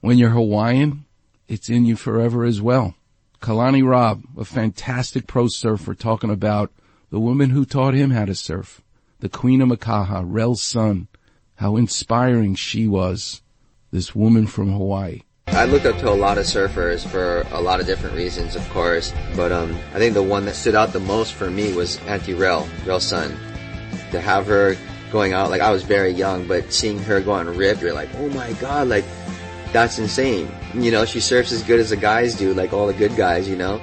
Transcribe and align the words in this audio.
when 0.00 0.18
you're 0.18 0.30
Hawaiian, 0.30 1.04
it's 1.48 1.68
in 1.68 1.84
you 1.84 1.96
forever 1.96 2.44
as 2.44 2.60
well. 2.60 2.94
Kalani 3.40 3.86
Robb, 3.86 4.22
a 4.38 4.44
fantastic 4.44 5.26
pro 5.26 5.48
surfer 5.48 5.94
talking 5.94 6.30
about 6.30 6.70
the 7.10 7.20
woman 7.20 7.50
who 7.50 7.64
taught 7.64 7.94
him 7.94 8.10
how 8.10 8.24
to 8.24 8.34
surf, 8.34 8.82
the 9.20 9.28
Queen 9.28 9.60
of 9.60 9.68
Makaha, 9.68 10.22
Rell 10.24 10.54
Sunn, 10.54 11.08
how 11.56 11.76
inspiring 11.76 12.54
she 12.54 12.86
was, 12.86 13.42
this 13.90 14.14
woman 14.14 14.46
from 14.46 14.72
Hawaii. 14.72 15.22
I 15.48 15.64
looked 15.64 15.86
up 15.86 15.98
to 15.98 16.08
a 16.08 16.14
lot 16.14 16.38
of 16.38 16.44
surfers 16.44 17.04
for 17.06 17.44
a 17.50 17.60
lot 17.60 17.80
of 17.80 17.86
different 17.86 18.14
reasons, 18.14 18.54
of 18.54 18.68
course, 18.70 19.12
but 19.34 19.50
um, 19.50 19.72
I 19.92 19.98
think 19.98 20.14
the 20.14 20.22
one 20.22 20.44
that 20.44 20.54
stood 20.54 20.74
out 20.74 20.92
the 20.92 21.00
most 21.00 21.32
for 21.32 21.50
me 21.50 21.72
was 21.72 21.98
Auntie 22.06 22.34
Rell, 22.34 22.68
Rell 22.86 23.00
Sunn. 23.00 23.36
To 24.12 24.20
have 24.20 24.46
her 24.46 24.76
going 25.10 25.32
out, 25.32 25.50
like 25.50 25.60
I 25.60 25.70
was 25.70 25.82
very 25.82 26.10
young, 26.10 26.46
but 26.46 26.72
seeing 26.72 26.98
her 27.00 27.20
go 27.20 27.32
on 27.32 27.56
rip, 27.56 27.80
you're 27.80 27.92
like, 27.92 28.08
oh 28.16 28.28
my 28.28 28.52
god, 28.54 28.88
like 28.88 29.04
that's 29.72 29.98
insane. 29.98 30.50
You 30.74 30.90
know, 30.90 31.04
she 31.04 31.20
surfs 31.20 31.52
as 31.52 31.62
good 31.62 31.80
as 31.80 31.90
the 31.90 31.96
guys 31.96 32.34
do, 32.34 32.54
like 32.54 32.72
all 32.72 32.86
the 32.86 32.94
good 32.94 33.16
guys, 33.16 33.48
you 33.48 33.56
know. 33.56 33.80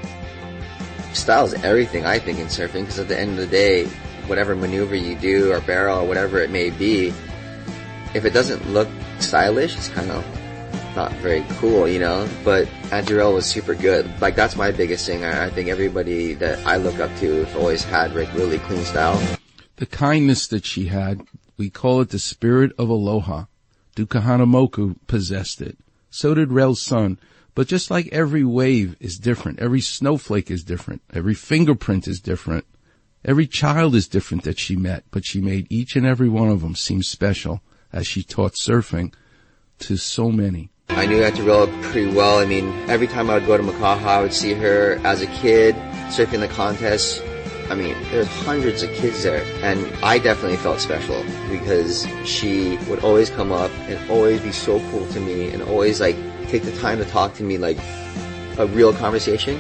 Style 1.14 1.46
is 1.46 1.54
everything, 1.64 2.06
I 2.06 2.20
think, 2.20 2.40
in 2.40 2.48
surfing, 2.48 2.82
because 2.82 3.00
at 3.00 3.08
the 3.08 3.20
end 3.20 3.32
of 3.32 3.38
the 3.38 3.48
day, 3.48 3.86
whatever 4.28 4.56
maneuver 4.56 4.96
you 4.96 5.16
do 5.16 5.52
or 5.52 5.62
barrel 5.62 6.00
or 6.00 6.08
whatever 6.08 6.40
it 6.40 6.52
may 6.52 6.70
be, 6.70 7.14
if 8.14 8.26
it 8.26 8.32
doesn't 8.32 8.70
look 8.72 8.88
stylish, 9.20 9.76
it's 9.76 9.90
kind 9.90 10.12
of 10.12 10.26
not 10.96 11.12
very 11.14 11.46
cool, 11.60 11.88
you 11.88 12.00
know. 12.00 12.28
But 12.44 12.68
Auntie 12.92 13.14
Rell 13.14 13.34
was 13.34 13.46
super 13.46 13.76
good. 13.76 14.10
Like 14.22 14.36
that's 14.36 14.56
my 14.56 14.72
biggest 14.72 15.06
thing. 15.06 15.24
I, 15.24 15.50
think 15.50 15.70
everybody 15.70 16.34
that 16.36 16.66
I 16.66 16.78
look 16.78 17.00
up 17.00 17.16
to 17.18 17.48
always 17.58 17.84
had 17.84 18.16
like 18.16 18.34
really 18.34 18.60
clean 18.60 18.84
style. 18.84 19.22
The 19.78 19.86
kindness 19.86 20.48
that 20.48 20.66
she 20.66 20.88
had, 20.88 21.26
we 21.58 21.70
call 21.70 22.02
it 22.02 22.10
the 22.10 22.20
spirit 22.20 22.72
of 22.78 22.90
aloha. 22.90 23.46
Duke 23.98 24.10
Kahanamoku 24.10 24.96
possessed 25.08 25.60
it. 25.60 25.76
So 26.12 26.36
did 26.36 26.52
Rell 26.52 26.76
Sunn. 26.76 27.18
But 27.56 27.68
just 27.68 27.90
like 27.90 28.08
every 28.12 28.44
wave 28.44 28.96
is 29.00 29.18
different, 29.18 29.58
every 29.58 29.82
snowflake 29.82 30.52
is 30.52 30.64
different, 30.64 31.02
every 31.12 31.34
fingerprint 31.34 32.08
is 32.08 32.20
different, 32.20 32.66
every 33.26 33.48
child 33.48 33.96
is 33.96 34.08
different 34.08 34.44
that 34.44 34.60
she 34.60 34.76
met, 34.76 35.06
but 35.10 35.26
she 35.26 35.42
made 35.42 35.66
each 35.72 35.96
and 35.96 36.06
every 36.06 36.30
one 36.30 36.50
of 36.50 36.62
them 36.62 36.76
seem 36.76 37.02
special 37.02 37.64
as 37.92 38.06
she 38.06 38.22
taught 38.22 38.54
surfing 38.54 39.16
to 39.80 39.98
so 39.98 40.32
many. 40.32 40.70
I 40.90 41.08
knew 41.08 41.20
Rell 41.44 41.66
pretty 41.82 42.12
well. 42.12 42.38
I 42.38 42.46
mean, 42.46 42.68
every 42.88 43.08
time 43.08 43.32
I 43.32 43.34
would 43.34 43.48
go 43.48 43.58
to 43.58 43.64
Makaha, 43.64 44.06
I 44.06 44.22
would 44.22 44.34
see 44.34 44.54
her 44.54 45.02
as 45.04 45.24
a 45.24 45.28
kid 45.28 45.74
surfing 46.10 46.42
the 46.42 46.48
contest. 46.48 47.24
I 47.70 47.76
mean, 47.76 47.96
there's 48.12 48.28
hundreds 48.28 48.84
of 48.84 48.94
kids 48.94 49.24
there, 49.24 49.44
and 49.62 49.86
I 50.04 50.20
definitely 50.20 50.58
felt 50.58 50.80
special 50.80 51.24
because 51.50 52.08
she 52.26 52.78
would 52.90 53.04
always 53.04 53.30
come 53.30 53.52
up 53.52 53.72
and 53.88 54.10
always 54.10 54.42
be 54.42 54.52
so 54.52 54.80
cool 54.92 55.06
to 55.08 55.20
me 55.20 55.50
and 55.50 55.62
always 55.64 56.00
like 56.00 56.16
take 56.48 56.64
the 56.64 56.76
time 56.78 56.98
to 57.00 57.06
talk 57.06 57.34
to 57.36 57.44
me 57.44 57.58
like 57.58 57.78
a 58.58 58.68
real 58.68 58.94
conversation. 58.94 59.60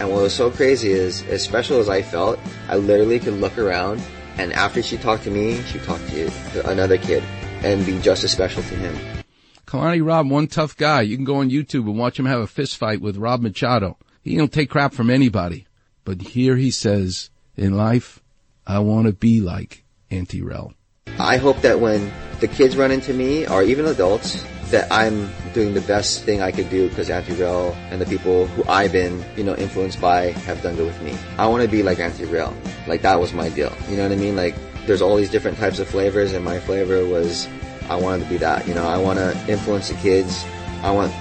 And 0.00 0.10
what 0.10 0.22
was 0.22 0.34
so 0.34 0.50
crazy 0.50 0.90
is, 0.90 1.22
as 1.28 1.42
special 1.42 1.78
as 1.78 1.88
I 1.88 2.02
felt, 2.02 2.38
I 2.68 2.76
literally 2.76 3.18
could 3.18 3.34
look 3.34 3.58
around 3.58 4.00
and 4.38 4.52
after 4.52 4.82
she 4.82 4.96
talked 4.96 5.24
to 5.24 5.30
me, 5.30 5.60
she 5.62 5.80
talked 5.80 6.08
to, 6.10 6.30
to 6.52 6.68
another 6.68 6.96
kid 6.96 7.24
and 7.62 7.84
be 7.84 7.98
just 7.98 8.22
as 8.22 8.30
special 8.30 8.62
to 8.62 8.74
him. 8.76 9.24
Kalani 9.66 10.04
Robb, 10.04 10.30
one 10.30 10.46
tough 10.46 10.76
guy. 10.76 11.02
You 11.02 11.16
can 11.16 11.24
go 11.24 11.36
on 11.36 11.50
YouTube 11.50 11.86
and 11.86 11.98
watch 11.98 12.18
him 12.18 12.26
have 12.26 12.40
a 12.40 12.46
fist 12.46 12.76
fight 12.76 13.00
with 13.00 13.16
Rob 13.16 13.42
Machado. 13.42 13.98
He 14.22 14.36
don't 14.36 14.52
take 14.52 14.70
crap 14.70 14.94
from 14.94 15.10
anybody. 15.10 15.66
But 16.08 16.22
here 16.22 16.56
he 16.56 16.70
says, 16.70 17.28
in 17.54 17.76
life, 17.76 18.20
I 18.66 18.78
want 18.78 19.08
to 19.08 19.12
be 19.12 19.42
like 19.42 19.84
Auntie 20.10 20.40
Rell. 20.40 20.72
I 21.18 21.36
hope 21.36 21.60
that 21.60 21.80
when 21.80 22.10
the 22.40 22.48
kids 22.48 22.78
run 22.78 22.90
into 22.90 23.12
me, 23.12 23.46
or 23.46 23.62
even 23.62 23.84
adults, 23.84 24.42
that 24.70 24.90
I'm 24.90 25.28
doing 25.52 25.74
the 25.74 25.82
best 25.82 26.24
thing 26.24 26.40
I 26.40 26.50
could 26.50 26.70
do 26.70 26.88
because 26.88 27.10
Auntie 27.10 27.34
Rell 27.34 27.76
and 27.90 28.00
the 28.00 28.06
people 28.06 28.46
who 28.46 28.64
I've 28.70 28.90
been, 28.90 29.22
you 29.36 29.44
know, 29.44 29.54
influenced 29.54 30.00
by 30.00 30.30
have 30.48 30.62
done 30.62 30.76
good 30.76 30.86
with 30.86 31.02
me. 31.02 31.14
I 31.36 31.46
want 31.46 31.62
to 31.62 31.68
be 31.68 31.82
like 31.82 31.98
Auntie 31.98 32.24
Rell. 32.24 32.56
Like 32.86 33.02
that 33.02 33.20
was 33.20 33.34
my 33.34 33.50
deal. 33.50 33.76
You 33.90 33.98
know 33.98 34.04
what 34.04 34.12
I 34.12 34.16
mean? 34.16 34.34
Like 34.34 34.54
there's 34.86 35.02
all 35.02 35.14
these 35.14 35.30
different 35.30 35.58
types 35.58 35.78
of 35.78 35.88
flavors 35.88 36.32
and 36.32 36.42
my 36.42 36.58
flavor 36.58 37.04
was 37.04 37.46
I 37.90 37.96
wanted 37.96 38.24
to 38.24 38.30
be 38.30 38.38
that. 38.38 38.66
You 38.66 38.72
know, 38.72 38.88
I 38.88 38.96
want 38.96 39.18
to 39.18 39.36
influence 39.46 39.90
the 39.90 39.96
kids. 39.96 40.42
I 40.80 40.90
want 40.90 41.12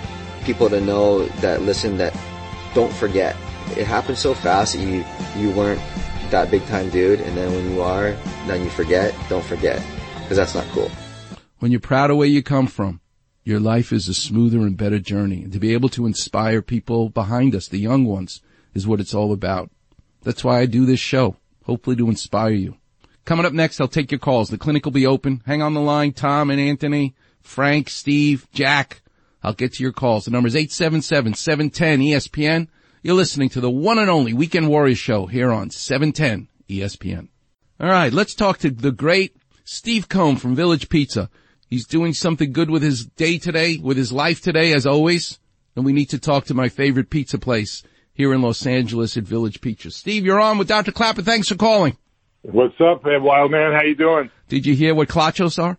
people 0.45 0.69
to 0.69 0.79
know 0.79 1.25
that 1.41 1.63
listen 1.63 1.97
that 1.97 2.15
don't 2.73 2.93
forget. 2.93 3.35
It 3.77 3.85
happens 3.85 4.19
so 4.19 4.33
fast 4.33 4.73
that 4.73 4.81
you 4.81 5.05
you 5.35 5.51
weren't 5.55 5.81
that 6.31 6.51
big 6.51 6.65
time 6.65 6.89
dude, 6.89 7.21
and 7.21 7.37
then 7.37 7.53
when 7.53 7.71
you 7.71 7.81
are, 7.81 8.11
then 8.47 8.63
you 8.63 8.69
forget. 8.69 9.15
Don't 9.29 9.45
forget, 9.45 9.81
because 10.21 10.37
that's 10.37 10.55
not 10.55 10.65
cool. 10.69 10.89
When 11.59 11.71
you're 11.71 11.79
proud 11.79 12.11
of 12.11 12.17
where 12.17 12.27
you 12.27 12.43
come 12.43 12.67
from, 12.67 12.99
your 13.43 13.59
life 13.59 13.93
is 13.93 14.07
a 14.07 14.13
smoother 14.13 14.59
and 14.59 14.77
better 14.77 14.99
journey. 14.99 15.41
And 15.43 15.51
to 15.53 15.59
be 15.59 15.73
able 15.73 15.89
to 15.89 16.05
inspire 16.05 16.61
people 16.61 17.09
behind 17.09 17.55
us, 17.55 17.67
the 17.67 17.79
young 17.79 18.05
ones, 18.05 18.41
is 18.73 18.85
what 18.85 18.99
it's 18.99 19.13
all 19.13 19.31
about. 19.31 19.71
That's 20.23 20.43
why 20.43 20.59
I 20.59 20.65
do 20.65 20.85
this 20.85 20.99
show, 20.99 21.37
hopefully 21.63 21.95
to 21.95 22.09
inspire 22.09 22.51
you. 22.51 22.75
Coming 23.25 23.45
up 23.45 23.53
next, 23.53 23.79
I'll 23.79 23.87
take 23.87 24.11
your 24.11 24.19
calls. 24.19 24.49
The 24.49 24.57
clinic 24.57 24.83
will 24.85 24.91
be 24.91 25.07
open. 25.07 25.41
Hang 25.45 25.61
on 25.61 25.73
the 25.73 25.81
line, 25.81 26.13
Tom 26.13 26.49
and 26.49 26.59
Anthony, 26.59 27.15
Frank, 27.41 27.89
Steve, 27.89 28.47
Jack. 28.53 29.01
I'll 29.43 29.53
get 29.53 29.73
to 29.73 29.83
your 29.83 29.93
calls. 29.93 30.25
The 30.25 30.31
number 30.31 30.47
is 30.47 30.55
877-710-ESPN. 30.55 32.67
You're 33.03 33.15
listening 33.15 33.49
to 33.49 33.61
the 33.61 33.69
one 33.69 33.99
and 33.99 34.09
only 34.09 34.33
Weekend 34.33 34.69
Warriors 34.69 34.97
show 34.97 35.27
here 35.27 35.51
on 35.51 35.69
710 35.69 36.47
ESPN. 36.67 37.27
All 37.79 37.87
right, 37.87 38.11
let's 38.11 38.33
talk 38.33 38.57
to 38.59 38.71
the 38.71 38.91
great 38.91 39.35
Steve 39.65 40.09
Cohen 40.09 40.37
from 40.37 40.55
Village 40.55 40.89
Pizza. 40.89 41.29
He's 41.69 41.85
doing 41.85 42.13
something 42.13 42.51
good 42.51 42.71
with 42.71 42.81
his 42.81 43.05
day 43.05 43.37
today, 43.37 43.77
with 43.77 43.97
his 43.97 44.11
life 44.11 44.41
today, 44.41 44.73
as 44.73 44.87
always. 44.87 45.39
And 45.75 45.85
we 45.85 45.93
need 45.93 46.09
to 46.09 46.17
talk 46.17 46.45
to 46.45 46.55
my 46.55 46.69
favorite 46.69 47.11
pizza 47.11 47.37
place 47.37 47.83
here 48.13 48.33
in 48.33 48.41
Los 48.41 48.65
Angeles 48.65 49.15
at 49.15 49.25
Village 49.25 49.61
Pizza. 49.61 49.91
Steve, 49.91 50.25
you're 50.25 50.41
on 50.41 50.57
with 50.57 50.67
Dr. 50.67 50.91
Klapper. 50.91 51.21
Thanks 51.21 51.49
for 51.49 51.55
calling. 51.55 51.97
What's 52.41 52.81
up, 52.81 53.05
man, 53.05 53.21
wild 53.21 53.51
man? 53.51 53.73
How 53.73 53.83
you 53.83 53.95
doing? 53.95 54.31
Did 54.47 54.65
you 54.65 54.73
hear 54.73 54.95
what 54.95 55.07
clachos 55.07 55.61
are? 55.61 55.77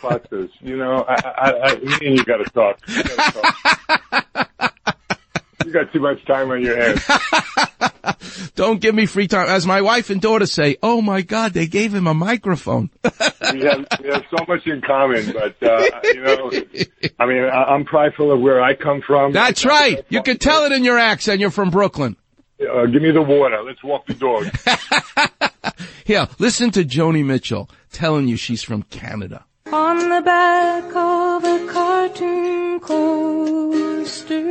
Clachos. 0.00 0.50
you 0.60 0.76
know, 0.76 1.04
I, 1.08 1.14
I, 1.14 1.60
I, 1.60 1.74
me 1.76 1.92
and 1.92 2.02
you. 2.02 2.10
You, 2.14 2.24
gotta 2.24 2.50
talk. 2.50 2.80
you 5.64 5.72
got 5.72 5.92
too 5.92 6.00
much 6.00 6.24
time 6.26 6.50
on 6.50 6.62
your 6.62 6.76
hands. 6.76 7.04
Don't 8.54 8.80
give 8.80 8.94
me 8.94 9.06
free 9.06 9.28
time. 9.28 9.48
As 9.48 9.66
my 9.66 9.80
wife 9.80 10.10
and 10.10 10.20
daughter 10.20 10.46
say, 10.46 10.76
oh 10.82 11.00
my 11.00 11.22
God, 11.22 11.52
they 11.52 11.66
gave 11.66 11.94
him 11.94 12.06
a 12.06 12.14
microphone. 12.14 12.90
we 13.52 13.62
have 13.62 13.86
we 14.02 14.08
have 14.08 14.24
so 14.36 14.44
much 14.46 14.66
in 14.66 14.80
common, 14.80 15.32
but 15.32 15.56
uh, 15.62 16.00
you 16.04 16.22
know, 16.22 16.50
I 17.18 17.26
mean, 17.26 17.44
I, 17.44 17.64
I'm 17.64 17.84
prideful 17.84 18.32
of 18.32 18.40
where 18.40 18.62
I 18.62 18.74
come 18.74 19.02
from. 19.06 19.32
That's 19.32 19.64
right. 19.64 20.04
You 20.08 20.22
can 20.22 20.38
tell 20.38 20.64
it 20.64 20.72
in 20.72 20.84
your 20.84 20.98
accent. 20.98 21.40
You're 21.40 21.50
from 21.50 21.70
Brooklyn. 21.70 22.16
Uh, 22.60 22.86
give 22.86 23.02
me 23.02 23.10
the 23.10 23.22
water. 23.22 23.62
Let's 23.62 23.82
walk 23.82 24.06
the 24.06 24.14
dog. 24.14 24.46
Here, 26.04 26.28
listen 26.38 26.70
to 26.72 26.84
Joni 26.84 27.24
Mitchell 27.24 27.68
telling 27.90 28.28
you 28.28 28.36
she's 28.36 28.62
from 28.62 28.82
Canada. 28.84 29.44
On 29.72 29.96
the 29.96 30.20
back 30.20 30.84
of 30.94 31.44
a 31.44 31.66
cartoon 31.72 32.80
coaster 32.80 34.42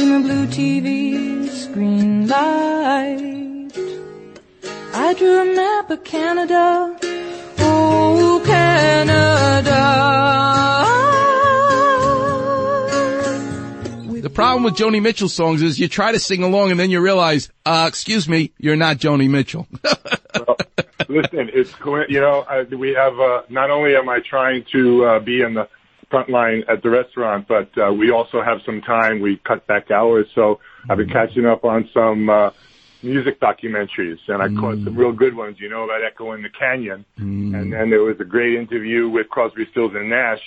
in 0.00 0.12
a 0.12 0.20
blue 0.20 0.46
TV 0.46 1.48
screen 1.50 2.26
light. 2.26 3.70
I 4.94 5.14
drew 5.14 5.40
a 5.40 5.54
map 5.54 5.90
of 5.90 6.04
Canada. 6.04 6.96
Oh, 7.58 8.42
Canada. 8.46 9.80
The 14.22 14.30
problem 14.30 14.62
with 14.62 14.74
Joni 14.74 15.02
Mitchell 15.02 15.28
songs 15.28 15.60
is 15.60 15.78
you 15.78 15.88
try 15.88 16.12
to 16.12 16.18
sing 16.18 16.42
along 16.42 16.70
and 16.70 16.80
then 16.80 16.90
you 16.90 17.00
realize, 17.00 17.50
uh, 17.66 17.84
excuse 17.86 18.26
me, 18.28 18.52
you're 18.58 18.76
not 18.76 18.96
Joni 18.96 19.28
Mitchell. 19.28 19.66
well, 20.34 20.56
listen, 21.08 21.50
it's 21.52 21.72
co- 21.74 22.06
you 22.08 22.20
know 22.20 22.46
I, 22.48 22.62
we 22.62 22.94
have 22.94 23.20
uh, 23.20 23.42
not 23.50 23.70
only 23.70 23.96
am 23.96 24.08
I 24.08 24.20
trying 24.20 24.64
to 24.72 25.04
uh, 25.04 25.18
be 25.20 25.42
in 25.42 25.54
the 25.54 25.68
front 26.10 26.28
line 26.28 26.64
at 26.68 26.82
the 26.82 26.90
restaurant, 26.90 27.46
but 27.48 27.70
uh, 27.78 27.92
we 27.92 28.10
also 28.10 28.42
have 28.42 28.58
some 28.66 28.80
time. 28.82 29.20
We 29.20 29.36
cut 29.44 29.66
back 29.66 29.90
hours, 29.90 30.26
so 30.34 30.60
I've 30.88 30.98
been 30.98 31.08
catching 31.08 31.46
up 31.46 31.64
on 31.64 31.88
some 31.94 32.28
uh, 32.28 32.50
music 33.02 33.40
documentaries, 33.40 34.18
and 34.28 34.42
I 34.42 34.48
caught 34.60 34.82
some 34.84 34.96
real 34.96 35.12
good 35.12 35.34
ones. 35.36 35.56
You 35.60 35.68
know 35.70 35.84
about 35.84 36.02
Echo 36.04 36.32
in 36.32 36.42
the 36.42 36.48
Canyon, 36.50 37.04
and 37.16 37.72
then 37.72 37.90
there 37.90 38.02
was 38.02 38.16
a 38.20 38.24
great 38.24 38.54
interview 38.54 39.08
with 39.08 39.28
Crosby, 39.28 39.66
Stills, 39.70 39.92
and 39.94 40.10
Nash, 40.10 40.42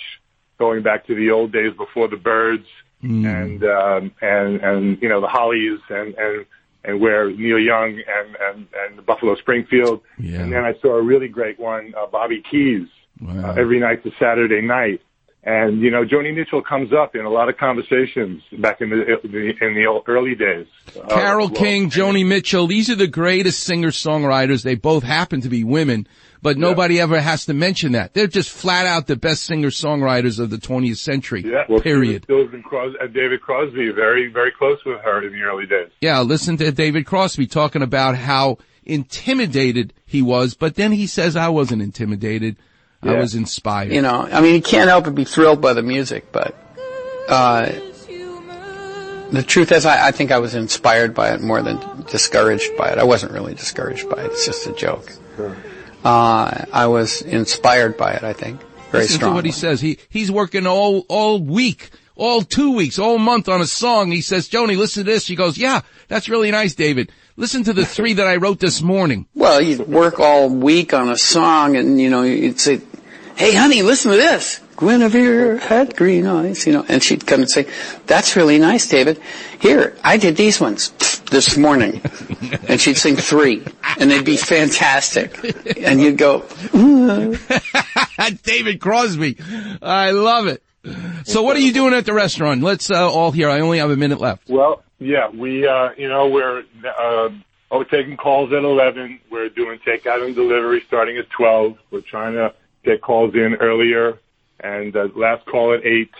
going 0.58 0.82
back 0.82 1.06
to 1.06 1.14
the 1.14 1.30
old 1.30 1.52
days 1.52 1.72
before 1.76 2.08
the 2.08 2.16
Byrds, 2.16 2.66
and 3.02 3.64
um, 3.64 4.12
and 4.20 4.60
and 4.60 5.02
you 5.02 5.08
know 5.08 5.20
the 5.20 5.28
Hollies, 5.28 5.80
and 5.88 6.14
and 6.14 6.46
and 6.84 7.00
where 7.00 7.30
Neil 7.30 7.58
Young 7.58 7.90
and 8.06 8.36
and 8.40 8.66
and 8.74 8.98
the 8.98 9.02
Buffalo 9.02 9.34
Springfield, 9.36 10.02
Yeah. 10.18 10.40
and 10.42 10.52
then 10.52 10.64
I 10.64 10.74
saw 10.82 10.96
a 10.96 11.02
really 11.02 11.28
great 11.28 11.58
one, 11.58 11.94
uh, 11.98 12.06
Bobby 12.06 12.42
Keys, 12.50 12.86
Wow. 13.22 13.50
uh, 13.50 13.54
every 13.54 13.80
night 13.80 14.02
to 14.04 14.10
Saturday 14.18 14.60
night. 14.60 15.00
And 15.46 15.82
you 15.82 15.90
know, 15.90 16.06
Joni 16.06 16.34
Mitchell 16.34 16.62
comes 16.62 16.94
up 16.94 17.14
in 17.14 17.26
a 17.26 17.28
lot 17.28 17.50
of 17.50 17.58
conversations 17.58 18.42
back 18.58 18.80
in 18.80 18.88
the 18.88 19.02
in 19.24 19.74
the 19.74 20.02
early 20.06 20.34
days. 20.34 20.66
Uh, 20.96 21.06
Carole 21.08 21.48
well, 21.48 21.62
King, 21.62 21.90
Joni 21.90 22.26
Mitchell, 22.26 22.66
these 22.66 22.88
are 22.88 22.94
the 22.94 23.06
greatest 23.06 23.62
singer-songwriters. 23.62 24.62
They 24.62 24.74
both 24.74 25.02
happen 25.02 25.42
to 25.42 25.50
be 25.50 25.62
women, 25.62 26.08
but 26.40 26.56
nobody 26.56 26.98
ever 26.98 27.20
has 27.20 27.44
to 27.44 27.52
mention 27.52 27.92
that. 27.92 28.14
They're 28.14 28.26
just 28.26 28.48
flat 28.48 28.86
out 28.86 29.06
the 29.06 29.16
best 29.16 29.44
singer-songwriters 29.44 30.38
of 30.38 30.48
the 30.48 30.56
20th 30.56 30.96
century. 30.96 31.42
Yeah, 31.44 31.64
well, 31.68 31.80
period. 31.80 32.24
Stills 32.24 32.48
and, 32.54 32.64
Cros- 32.64 32.96
and 32.98 33.12
David 33.12 33.42
Crosby, 33.42 33.90
very 33.90 34.28
very 34.28 34.50
close 34.50 34.82
with 34.86 35.00
her 35.02 35.26
in 35.26 35.32
the 35.34 35.42
early 35.42 35.66
days. 35.66 35.90
Yeah, 36.00 36.22
listen 36.22 36.56
to 36.56 36.72
David 36.72 37.04
Crosby 37.04 37.46
talking 37.46 37.82
about 37.82 38.16
how 38.16 38.56
intimidated 38.86 39.92
he 40.06 40.22
was, 40.22 40.54
but 40.54 40.76
then 40.76 40.92
he 40.92 41.06
says, 41.06 41.36
I 41.36 41.50
wasn't 41.50 41.82
intimidated. 41.82 42.56
I 43.04 43.18
was 43.18 43.34
inspired. 43.34 43.92
You 43.92 44.02
know, 44.02 44.28
I 44.30 44.40
mean, 44.40 44.54
you 44.54 44.62
can't 44.62 44.88
help 44.88 45.04
but 45.04 45.14
be 45.14 45.24
thrilled 45.24 45.60
by 45.60 45.72
the 45.72 45.82
music, 45.82 46.32
but, 46.32 46.54
uh, 47.28 47.70
the 49.30 49.42
truth 49.42 49.72
is 49.72 49.84
I, 49.84 50.08
I 50.08 50.10
think 50.12 50.30
I 50.30 50.38
was 50.38 50.54
inspired 50.54 51.14
by 51.14 51.32
it 51.34 51.40
more 51.40 51.60
than 51.62 51.78
discouraged 52.10 52.76
by 52.76 52.90
it. 52.90 52.98
I 52.98 53.04
wasn't 53.04 53.32
really 53.32 53.54
discouraged 53.54 54.08
by 54.08 54.22
it. 54.22 54.26
It's 54.26 54.46
just 54.46 54.66
a 54.66 54.72
joke. 54.72 55.10
Uh, 56.04 56.64
I 56.72 56.86
was 56.86 57.22
inspired 57.22 57.96
by 57.96 58.12
it, 58.12 58.22
I 58.22 58.32
think. 58.32 58.60
Very 58.90 59.04
Listen 59.04 59.16
strong. 59.16 59.32
to 59.32 59.34
what 59.34 59.44
he 59.44 59.50
says. 59.50 59.80
He 59.80 59.98
he's 60.08 60.30
working 60.30 60.66
all 60.66 61.04
all 61.08 61.40
week, 61.40 61.90
all 62.14 62.42
two 62.42 62.76
weeks, 62.76 62.98
all 62.98 63.18
month 63.18 63.48
on 63.48 63.60
a 63.60 63.66
song. 63.66 64.12
He 64.12 64.20
says, 64.20 64.48
Joni, 64.48 64.76
listen 64.76 65.04
to 65.04 65.10
this. 65.10 65.24
She 65.24 65.34
goes, 65.34 65.58
Yeah, 65.58 65.80
that's 66.06 66.28
really 66.28 66.50
nice, 66.52 66.74
David. 66.74 67.10
Listen 67.36 67.64
to 67.64 67.72
the 67.72 67.84
three 67.84 68.12
that 68.12 68.28
I 68.28 68.36
wrote 68.36 68.60
this 68.60 68.80
morning. 68.82 69.26
Well, 69.34 69.60
you'd 69.60 69.88
work 69.88 70.20
all 70.20 70.48
week 70.48 70.94
on 70.94 71.08
a 71.08 71.16
song 71.16 71.74
and, 71.76 72.00
you 72.00 72.08
know, 72.08 72.22
you'd 72.22 72.60
say, 72.60 72.80
hey 73.36 73.54
honey, 73.54 73.82
listen 73.82 74.10
to 74.12 74.16
this. 74.16 74.60
Guinevere 74.76 75.58
had 75.58 75.96
green 75.96 76.26
eyes, 76.26 76.66
you 76.66 76.72
know, 76.72 76.84
and 76.88 77.02
she'd 77.02 77.26
come 77.26 77.40
and 77.40 77.50
say, 77.50 77.68
that's 78.06 78.34
really 78.34 78.58
nice, 78.58 78.88
David. 78.88 79.20
Here, 79.60 79.96
I 80.02 80.16
did 80.16 80.36
these 80.36 80.60
ones 80.60 80.90
this 81.30 81.56
morning. 81.56 82.00
and 82.68 82.80
she'd 82.80 82.96
sing 82.96 83.16
three 83.16 83.64
and 83.98 84.10
they'd 84.10 84.24
be 84.24 84.36
fantastic. 84.36 85.38
And 85.78 86.00
you'd 86.00 86.18
go, 86.18 86.44
David 88.42 88.80
Crosby. 88.80 89.38
I 89.80 90.10
love 90.10 90.48
it. 90.48 90.62
So 91.24 91.42
what 91.42 91.56
are 91.56 91.60
you 91.60 91.72
doing 91.72 91.94
at 91.94 92.04
the 92.04 92.12
restaurant? 92.12 92.62
Let's 92.62 92.90
uh, 92.90 93.10
all 93.10 93.30
hear. 93.30 93.48
I 93.48 93.60
only 93.60 93.78
have 93.78 93.90
a 93.90 93.96
minute 93.96 94.20
left. 94.20 94.48
Well, 94.50 94.82
yeah, 94.98 95.30
we, 95.30 95.66
uh, 95.66 95.90
you 95.96 96.08
know, 96.08 96.28
we're, 96.28 96.64
uh, 96.84 97.30
oh, 97.70 97.84
taking 97.84 98.16
calls 98.16 98.52
at 98.52 98.64
11. 98.64 99.20
We're 99.30 99.48
doing 99.48 99.78
takeout 99.78 100.24
and 100.24 100.34
delivery 100.34 100.82
starting 100.86 101.16
at 101.16 101.30
12. 101.30 101.78
We're 101.90 102.00
trying 102.02 102.34
to 102.34 102.54
get 102.84 103.00
calls 103.00 103.34
in 103.34 103.56
earlier 103.60 104.18
and 104.60 104.94
uh, 104.96 105.08
last 105.16 105.44
call 105.46 105.74
at 105.74 105.84
8. 105.84 106.10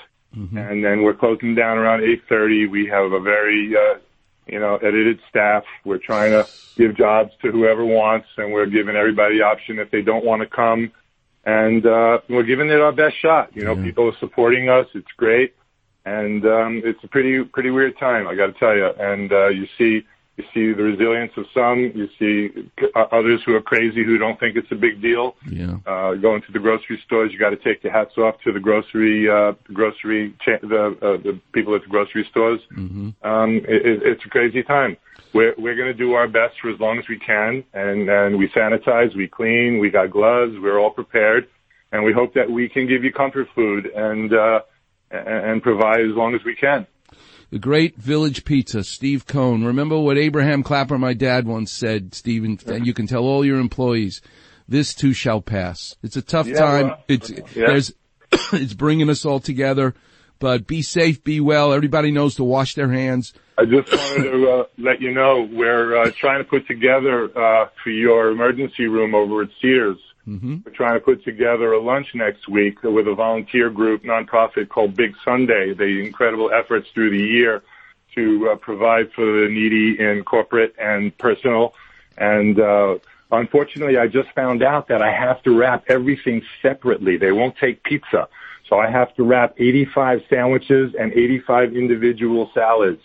And 0.58 0.84
then 0.84 1.02
we're 1.02 1.14
closing 1.14 1.54
down 1.54 1.78
around 1.78 2.00
8.30. 2.00 2.70
We 2.70 2.86
have 2.86 3.12
a 3.12 3.20
very, 3.20 3.74
uh, 3.76 3.98
you 4.46 4.58
know, 4.58 4.76
edited 4.76 5.20
staff. 5.30 5.64
We're 5.84 5.98
trying 5.98 6.32
to 6.32 6.48
give 6.76 6.96
jobs 6.96 7.32
to 7.42 7.52
whoever 7.52 7.84
wants 7.84 8.26
and 8.36 8.52
we're 8.52 8.66
giving 8.66 8.96
everybody 8.96 9.42
option 9.42 9.78
if 9.78 9.90
they 9.90 10.02
don't 10.02 10.24
want 10.24 10.42
to 10.42 10.48
come. 10.48 10.92
And, 11.44 11.86
uh, 11.86 12.20
we're 12.28 12.42
giving 12.42 12.70
it 12.70 12.80
our 12.80 12.92
best 12.92 13.16
shot. 13.20 13.54
You 13.54 13.64
know, 13.64 13.76
people 13.76 14.08
are 14.08 14.18
supporting 14.18 14.68
us. 14.68 14.86
It's 14.94 15.12
great 15.16 15.54
and 16.04 16.44
um, 16.44 16.82
it's 16.84 17.02
a 17.02 17.08
pretty 17.08 17.42
pretty 17.44 17.70
weird 17.70 17.98
time, 17.98 18.28
I 18.28 18.34
got 18.34 18.46
to 18.46 18.52
tell 18.52 18.76
you. 18.76 18.90
And 18.98 19.32
uh, 19.32 19.48
you 19.48 19.66
see 19.78 20.06
you 20.36 20.44
see 20.52 20.72
the 20.72 20.82
resilience 20.82 21.32
of 21.36 21.44
some, 21.54 21.92
you 21.94 22.08
see 22.18 22.68
others 23.12 23.40
who 23.46 23.54
are 23.54 23.62
crazy 23.62 24.04
who 24.04 24.18
don't 24.18 24.38
think 24.40 24.56
it's 24.56 24.70
a 24.72 24.76
big 24.76 25.00
deal. 25.00 25.36
Yeah. 25.48 25.76
Uh, 25.86 26.14
going 26.14 26.42
to 26.42 26.52
the 26.52 26.58
grocery 26.58 27.00
stores, 27.06 27.32
you 27.32 27.38
got 27.38 27.50
to 27.50 27.56
take 27.56 27.84
your 27.84 27.92
hats 27.92 28.18
off 28.18 28.40
to 28.42 28.52
the 28.52 28.58
grocery 28.58 29.30
uh, 29.30 29.52
grocery 29.72 30.34
cha- 30.44 30.58
the 30.62 30.96
uh, 31.00 31.22
the 31.22 31.40
people 31.52 31.74
at 31.76 31.82
the 31.82 31.88
grocery 31.88 32.26
stores. 32.30 32.60
Mm-hmm. 32.76 33.10
Um, 33.26 33.56
it, 33.68 34.02
it's 34.02 34.24
a 34.24 34.28
crazy 34.28 34.62
time. 34.64 34.96
We're 35.32 35.54
we're 35.56 35.76
going 35.76 35.92
to 35.92 35.94
do 35.94 36.14
our 36.14 36.26
best 36.26 36.54
for 36.60 36.70
as 36.70 36.80
long 36.80 36.98
as 36.98 37.04
we 37.08 37.18
can, 37.18 37.62
and 37.72 38.08
and 38.08 38.36
we 38.36 38.48
sanitize, 38.48 39.14
we 39.14 39.28
clean, 39.28 39.78
we 39.78 39.90
got 39.90 40.10
gloves, 40.10 40.54
we're 40.60 40.80
all 40.80 40.90
prepared, 40.90 41.48
and 41.92 42.04
we 42.04 42.12
hope 42.12 42.34
that 42.34 42.50
we 42.50 42.68
can 42.68 42.88
give 42.88 43.04
you 43.04 43.12
comfort 43.12 43.46
food 43.54 43.86
and. 43.86 44.32
Uh, 44.32 44.60
and 45.10 45.28
and 45.28 45.62
provide 45.62 46.00
as 46.00 46.14
long 46.16 46.34
as 46.34 46.42
we 46.44 46.56
can. 46.56 46.86
The 47.50 47.58
great 47.58 47.96
Village 47.96 48.44
Pizza, 48.44 48.82
Steve 48.84 49.26
Cohen. 49.26 49.64
Remember 49.64 49.98
what 49.98 50.18
Abraham 50.18 50.62
Klapper, 50.62 50.98
my 50.98 51.14
dad, 51.14 51.46
once 51.46 51.70
said, 51.72 52.14
Stephen, 52.14 52.58
and 52.66 52.86
you 52.86 52.92
can 52.94 53.06
tell 53.06 53.24
all 53.24 53.44
your 53.44 53.58
employees, 53.58 54.20
this 54.68 54.94
too 54.94 55.12
shall 55.12 55.40
pass. 55.40 55.96
It's 56.02 56.16
a 56.16 56.22
tough 56.22 56.46
Yeah, 56.46 56.58
time. 56.58 56.86
well, 56.88 57.04
it's, 57.08 57.30
yeah. 57.30 57.42
there's, 57.66 57.92
it's 58.52 58.74
bringing 58.74 59.08
us 59.10 59.24
all 59.24 59.40
together, 59.40 59.94
but 60.38 60.66
be 60.66 60.82
safe, 60.82 61.22
be 61.22 61.40
well. 61.40 61.72
Everybody 61.72 62.10
knows 62.10 62.34
to 62.36 62.44
wash 62.44 62.74
their 62.74 62.90
hands. 62.90 63.34
I 63.56 63.66
just 63.66 63.92
wanted 63.92 64.30
to 64.32 64.50
uh, 64.50 64.64
let 64.78 65.00
you 65.00 65.12
know 65.12 65.48
we're 65.48 65.96
uh, 65.96 66.10
trying 66.18 66.42
to 66.42 66.48
put 66.48 66.66
together 66.66 67.26
uh, 67.38 67.68
for 67.82 67.90
your 67.90 68.30
emergency 68.30 68.86
room 68.86 69.14
over 69.14 69.42
at 69.42 69.50
Cedars. 69.62 69.98
Mm-hmm. 70.28 70.58
We're 70.64 70.72
trying 70.72 70.94
to 70.94 71.04
put 71.04 71.24
together 71.24 71.72
a 71.72 71.80
lunch 71.80 72.08
next 72.14 72.48
week 72.48 72.82
with 72.82 73.06
a 73.06 73.14
volunteer 73.14 73.70
group, 73.70 74.04
nonprofit 74.04 74.68
called 74.68 74.96
Big 74.96 75.14
Sunday. 75.24 75.74
The 75.74 76.06
incredible 76.06 76.50
efforts 76.50 76.88
through 76.94 77.10
the 77.10 77.22
year 77.22 77.62
to 78.14 78.50
uh, 78.52 78.56
provide 78.56 79.12
for 79.12 79.24
the 79.24 79.48
needy 79.48 79.98
in 79.98 80.22
corporate 80.24 80.74
and 80.78 81.16
personal. 81.18 81.74
And 82.16 82.58
uh, 82.58 82.96
unfortunately, 83.30 83.98
I 83.98 84.06
just 84.06 84.30
found 84.32 84.62
out 84.62 84.88
that 84.88 85.02
I 85.02 85.12
have 85.12 85.42
to 85.42 85.56
wrap 85.56 85.84
everything 85.88 86.42
separately. 86.62 87.16
They 87.16 87.32
won't 87.32 87.56
take 87.58 87.82
pizza. 87.82 88.28
So 88.68 88.78
I 88.78 88.90
have 88.90 89.14
to 89.16 89.22
wrap 89.22 89.54
85 89.58 90.22
sandwiches 90.30 90.94
and 90.98 91.12
85 91.12 91.76
individual 91.76 92.50
salads, 92.54 93.02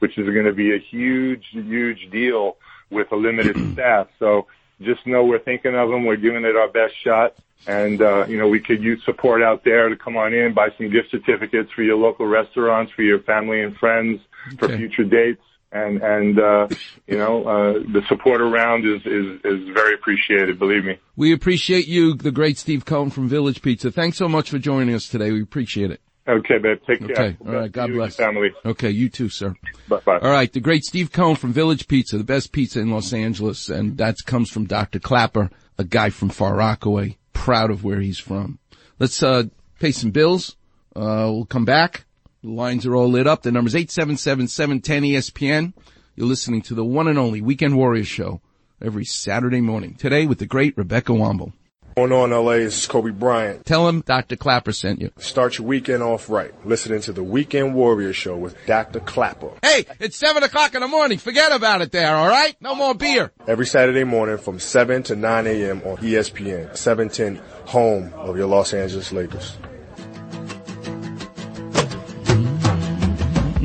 which 0.00 0.18
is 0.18 0.26
going 0.26 0.44
to 0.44 0.52
be 0.52 0.74
a 0.74 0.78
huge, 0.78 1.46
huge 1.50 2.10
deal 2.10 2.56
with 2.90 3.10
a 3.12 3.16
limited 3.16 3.56
staff. 3.72 4.08
So 4.18 4.46
just 4.80 5.06
know 5.06 5.24
we're 5.24 5.38
thinking 5.38 5.74
of 5.74 5.90
them. 5.90 6.04
We're 6.04 6.16
giving 6.16 6.44
it 6.44 6.56
our 6.56 6.68
best 6.68 6.94
shot. 7.02 7.34
And, 7.66 8.00
uh, 8.00 8.26
you 8.28 8.38
know, 8.38 8.48
we 8.48 8.60
could 8.60 8.82
use 8.82 9.02
support 9.04 9.42
out 9.42 9.64
there 9.64 9.88
to 9.88 9.96
come 9.96 10.16
on 10.16 10.32
in, 10.32 10.54
buy 10.54 10.68
some 10.76 10.90
gift 10.90 11.10
certificates 11.10 11.70
for 11.72 11.82
your 11.82 11.96
local 11.96 12.26
restaurants, 12.26 12.92
for 12.92 13.02
your 13.02 13.20
family 13.20 13.62
and 13.62 13.76
friends, 13.76 14.20
for 14.58 14.68
future 14.68 15.04
dates. 15.04 15.42
And, 15.70 16.00
and, 16.00 16.38
uh, 16.38 16.68
you 17.06 17.18
know, 17.18 17.44
uh, 17.46 17.72
the 17.92 18.02
support 18.08 18.40
around 18.40 18.86
is, 18.86 19.02
is, 19.04 19.40
is 19.44 19.68
very 19.74 19.94
appreciated, 19.94 20.58
believe 20.58 20.84
me. 20.84 20.98
We 21.16 21.32
appreciate 21.32 21.86
you, 21.86 22.14
the 22.14 22.30
great 22.30 22.56
Steve 22.56 22.86
Cohen 22.86 23.10
from 23.10 23.28
Village 23.28 23.60
Pizza. 23.60 23.90
Thanks 23.90 24.16
so 24.16 24.28
much 24.28 24.48
for 24.48 24.58
joining 24.58 24.94
us 24.94 25.08
today. 25.08 25.30
We 25.30 25.42
appreciate 25.42 25.90
it. 25.90 26.00
Okay, 26.28 26.58
babe. 26.58 26.78
Take 26.86 27.00
care. 27.00 27.10
Okay. 27.10 27.36
All 27.46 27.52
right. 27.54 27.72
God 27.72 27.90
bless. 27.92 28.16
Family. 28.16 28.50
Okay. 28.64 28.90
You 28.90 29.08
too, 29.08 29.28
sir. 29.28 29.54
Bye 29.88 30.00
bye. 30.04 30.18
All 30.18 30.30
right, 30.30 30.52
the 30.52 30.60
great 30.60 30.84
Steve 30.84 31.10
Cohen 31.10 31.36
from 31.36 31.52
Village 31.52 31.88
Pizza, 31.88 32.18
the 32.18 32.24
best 32.24 32.52
pizza 32.52 32.80
in 32.80 32.90
Los 32.90 33.12
Angeles, 33.12 33.68
and 33.70 33.96
that 33.96 34.16
comes 34.26 34.50
from 34.50 34.66
Dr. 34.66 34.98
Klapper, 34.98 35.50
a 35.78 35.84
guy 35.84 36.10
from 36.10 36.28
Far 36.28 36.56
Rockaway, 36.56 37.16
proud 37.32 37.70
of 37.70 37.82
where 37.82 38.00
he's 38.00 38.18
from. 38.18 38.58
Let's 38.98 39.22
uh 39.22 39.44
pay 39.80 39.92
some 39.92 40.10
bills. 40.10 40.56
Uh 40.94 41.30
we'll 41.32 41.46
come 41.46 41.64
back. 41.64 42.04
The 42.42 42.50
lines 42.50 42.84
are 42.86 42.94
all 42.94 43.08
lit 43.08 43.26
up. 43.26 43.42
The 43.42 43.50
number's 43.50 43.74
877-710-ESPN. 43.74 45.72
You're 46.14 46.26
listening 46.26 46.62
to 46.62 46.74
the 46.74 46.84
one 46.84 47.08
and 47.08 47.18
only 47.18 47.40
Weekend 47.40 47.76
Warriors 47.76 48.06
show 48.08 48.40
every 48.82 49.04
Saturday 49.04 49.60
morning. 49.60 49.94
Today 49.94 50.26
with 50.26 50.38
the 50.38 50.46
great 50.46 50.76
Rebecca 50.76 51.12
Womble. 51.12 51.52
Going 51.98 52.12
on, 52.12 52.30
LA, 52.30 52.58
this 52.58 52.78
is 52.78 52.86
Kobe 52.86 53.10
Bryant. 53.10 53.66
Tell 53.66 53.88
him 53.88 54.02
Dr. 54.02 54.36
Klapper 54.36 54.70
sent 54.70 55.00
you. 55.00 55.10
Start 55.18 55.58
your 55.58 55.66
weekend 55.66 56.00
off 56.00 56.30
right. 56.30 56.54
Listening 56.64 57.00
to 57.00 57.12
the 57.12 57.24
Weekend 57.24 57.74
Warrior 57.74 58.12
Show 58.12 58.36
with 58.36 58.54
Dr. 58.66 59.00
Klapper. 59.00 59.50
Hey, 59.62 59.84
it's 59.98 60.16
seven 60.16 60.44
o'clock 60.44 60.76
in 60.76 60.82
the 60.82 60.86
morning. 60.86 61.18
Forget 61.18 61.50
about 61.50 61.82
it 61.82 61.90
there, 61.90 62.14
all 62.14 62.28
right? 62.28 62.54
No 62.60 62.76
more 62.76 62.94
beer. 62.94 63.32
Every 63.48 63.66
Saturday 63.66 64.04
morning 64.04 64.38
from 64.38 64.60
7 64.60 65.02
to 65.02 65.16
9 65.16 65.46
a.m. 65.48 65.82
on 65.84 65.96
ESPN, 65.96 66.76
710, 66.76 67.42
home 67.66 68.12
of 68.14 68.36
your 68.36 68.46
Los 68.46 68.72
Angeles 68.72 69.10
Lakers. 69.10 69.56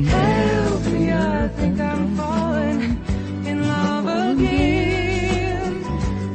Help 0.08 0.84
me, 0.86 1.12
I 1.12 1.48
think 1.54 1.80
I'm 1.80 2.16
falling 2.16 3.46
in 3.46 3.68
love 3.68 4.06
again. 4.38 5.82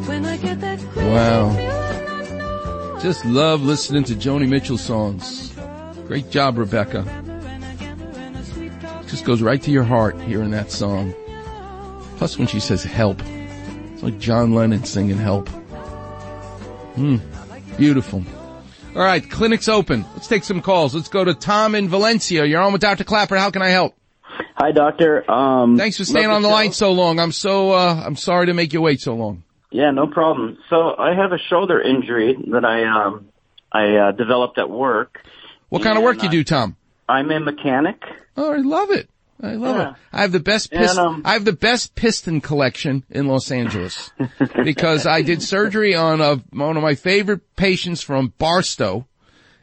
When 0.08 0.25
I 0.25 0.38
get 0.38 0.62
that 0.62 0.79
crazy 0.79 1.10
Wow. 1.10 1.79
Feeling 3.00 3.08
I 3.08 3.08
know 3.08 3.13
Just 3.13 3.25
love 3.25 3.62
listening 3.62 4.03
to 4.06 4.13
Joni 4.13 4.48
Mitchell 4.48 4.77
songs. 4.77 5.53
Great 6.08 6.29
job, 6.29 6.58
Rebecca. 6.58 7.03
Just 9.08 9.25
goes 9.25 9.41
right 9.41 9.62
to 9.63 9.72
your 9.72 9.84
heart 9.84 10.20
hearing 10.22 10.51
that 10.51 10.72
song. 10.72 11.13
Plus 12.18 12.38
when 12.38 12.48
she 12.48 12.60
says 12.60 12.84
help. 12.84 13.22
It's 13.94 14.03
like 14.03 14.20
John 14.20 14.53
Lennon 14.53 14.84
singing 14.84 15.18
help. 15.18 15.50
Hmm. 16.96 17.18
Beautiful. 17.77 18.24
All 18.96 19.01
right, 19.01 19.29
clinic's 19.29 19.70
open. 19.70 20.06
Let's 20.13 20.27
take 20.27 20.44
some 20.44 20.62
calls. 20.62 20.94
Let's 20.96 21.10
go 21.10 21.24
to 21.24 21.34
Tom 21.34 21.75
in 21.75 21.89
Valencia. 21.89 22.46
You're 22.46 22.62
on 22.62 22.74
with 22.74 22.82
Dr. 22.82 23.03
Klapper. 23.03 23.38
How 23.38 23.51
can 23.51 23.62
I 23.62 23.70
help? 23.70 23.96
Hi, 24.58 24.72
doctor. 24.72 25.29
Um, 25.32 25.77
Thanks 25.77 25.98
for 25.98 26.03
staying 26.06 26.29
on 26.29 26.41
the 26.41 26.50
show. 26.50 26.53
line 26.53 26.72
so 26.74 26.91
long. 26.91 27.20
I'm 27.20 27.32
so, 27.32 27.72
uh, 27.72 28.03
I'm 28.06 28.18
sorry 28.18 28.48
to 28.48 28.53
make 28.53 28.74
you 28.74 28.82
wait 28.82 29.00
so 29.00 29.15
long. 29.15 29.44
Yeah, 29.72 29.92
no 29.92 30.08
problem. 30.08 30.58
So 30.70 30.96
I 30.98 31.14
have 31.16 31.32
a 31.32 31.38
shoulder 31.38 31.80
injury 31.82 32.36
that 32.52 32.66
I 32.66 32.86
um, 32.86 33.28
I 33.72 33.96
uh, 33.96 34.12
developed 34.14 34.58
at 34.58 34.70
work, 34.70 35.22
What 35.70 35.84
kind 35.84 35.98
of 35.98 36.04
work 36.04 36.24
you 36.24 36.30
do, 36.30 36.44
Tom? 36.44 36.76
I'm 37.08 37.30
a 37.32 37.40
mechanic. 37.40 38.02
Oh, 38.36 38.52
I 38.54 38.58
love 38.58 38.90
it. 38.92 39.10
I 39.42 39.54
love 39.54 39.78
Yeah. 39.78 39.90
it. 39.92 39.96
I 40.12 40.22
have 40.22 40.32
the 40.32 40.40
best 40.40 40.72
And, 40.72 40.82
piston, 40.82 41.06
um, 41.06 41.22
I 41.24 41.34
have 41.34 41.46
the 41.46 41.54
best 41.54 41.96
piston 41.96 42.42
collection 42.42 43.04
in 43.10 43.28
Los 43.28 43.52
Angeles 43.52 44.12
because 44.64 45.06
I 45.06 45.22
did 45.22 45.42
surgery 45.42 45.96
on 45.96 46.20
a, 46.20 46.38
one 46.52 46.76
of 46.76 46.84
my 46.84 46.96
favorite 46.96 47.56
patients 47.56 48.02
from 48.02 48.34
Barstow. 48.38 49.08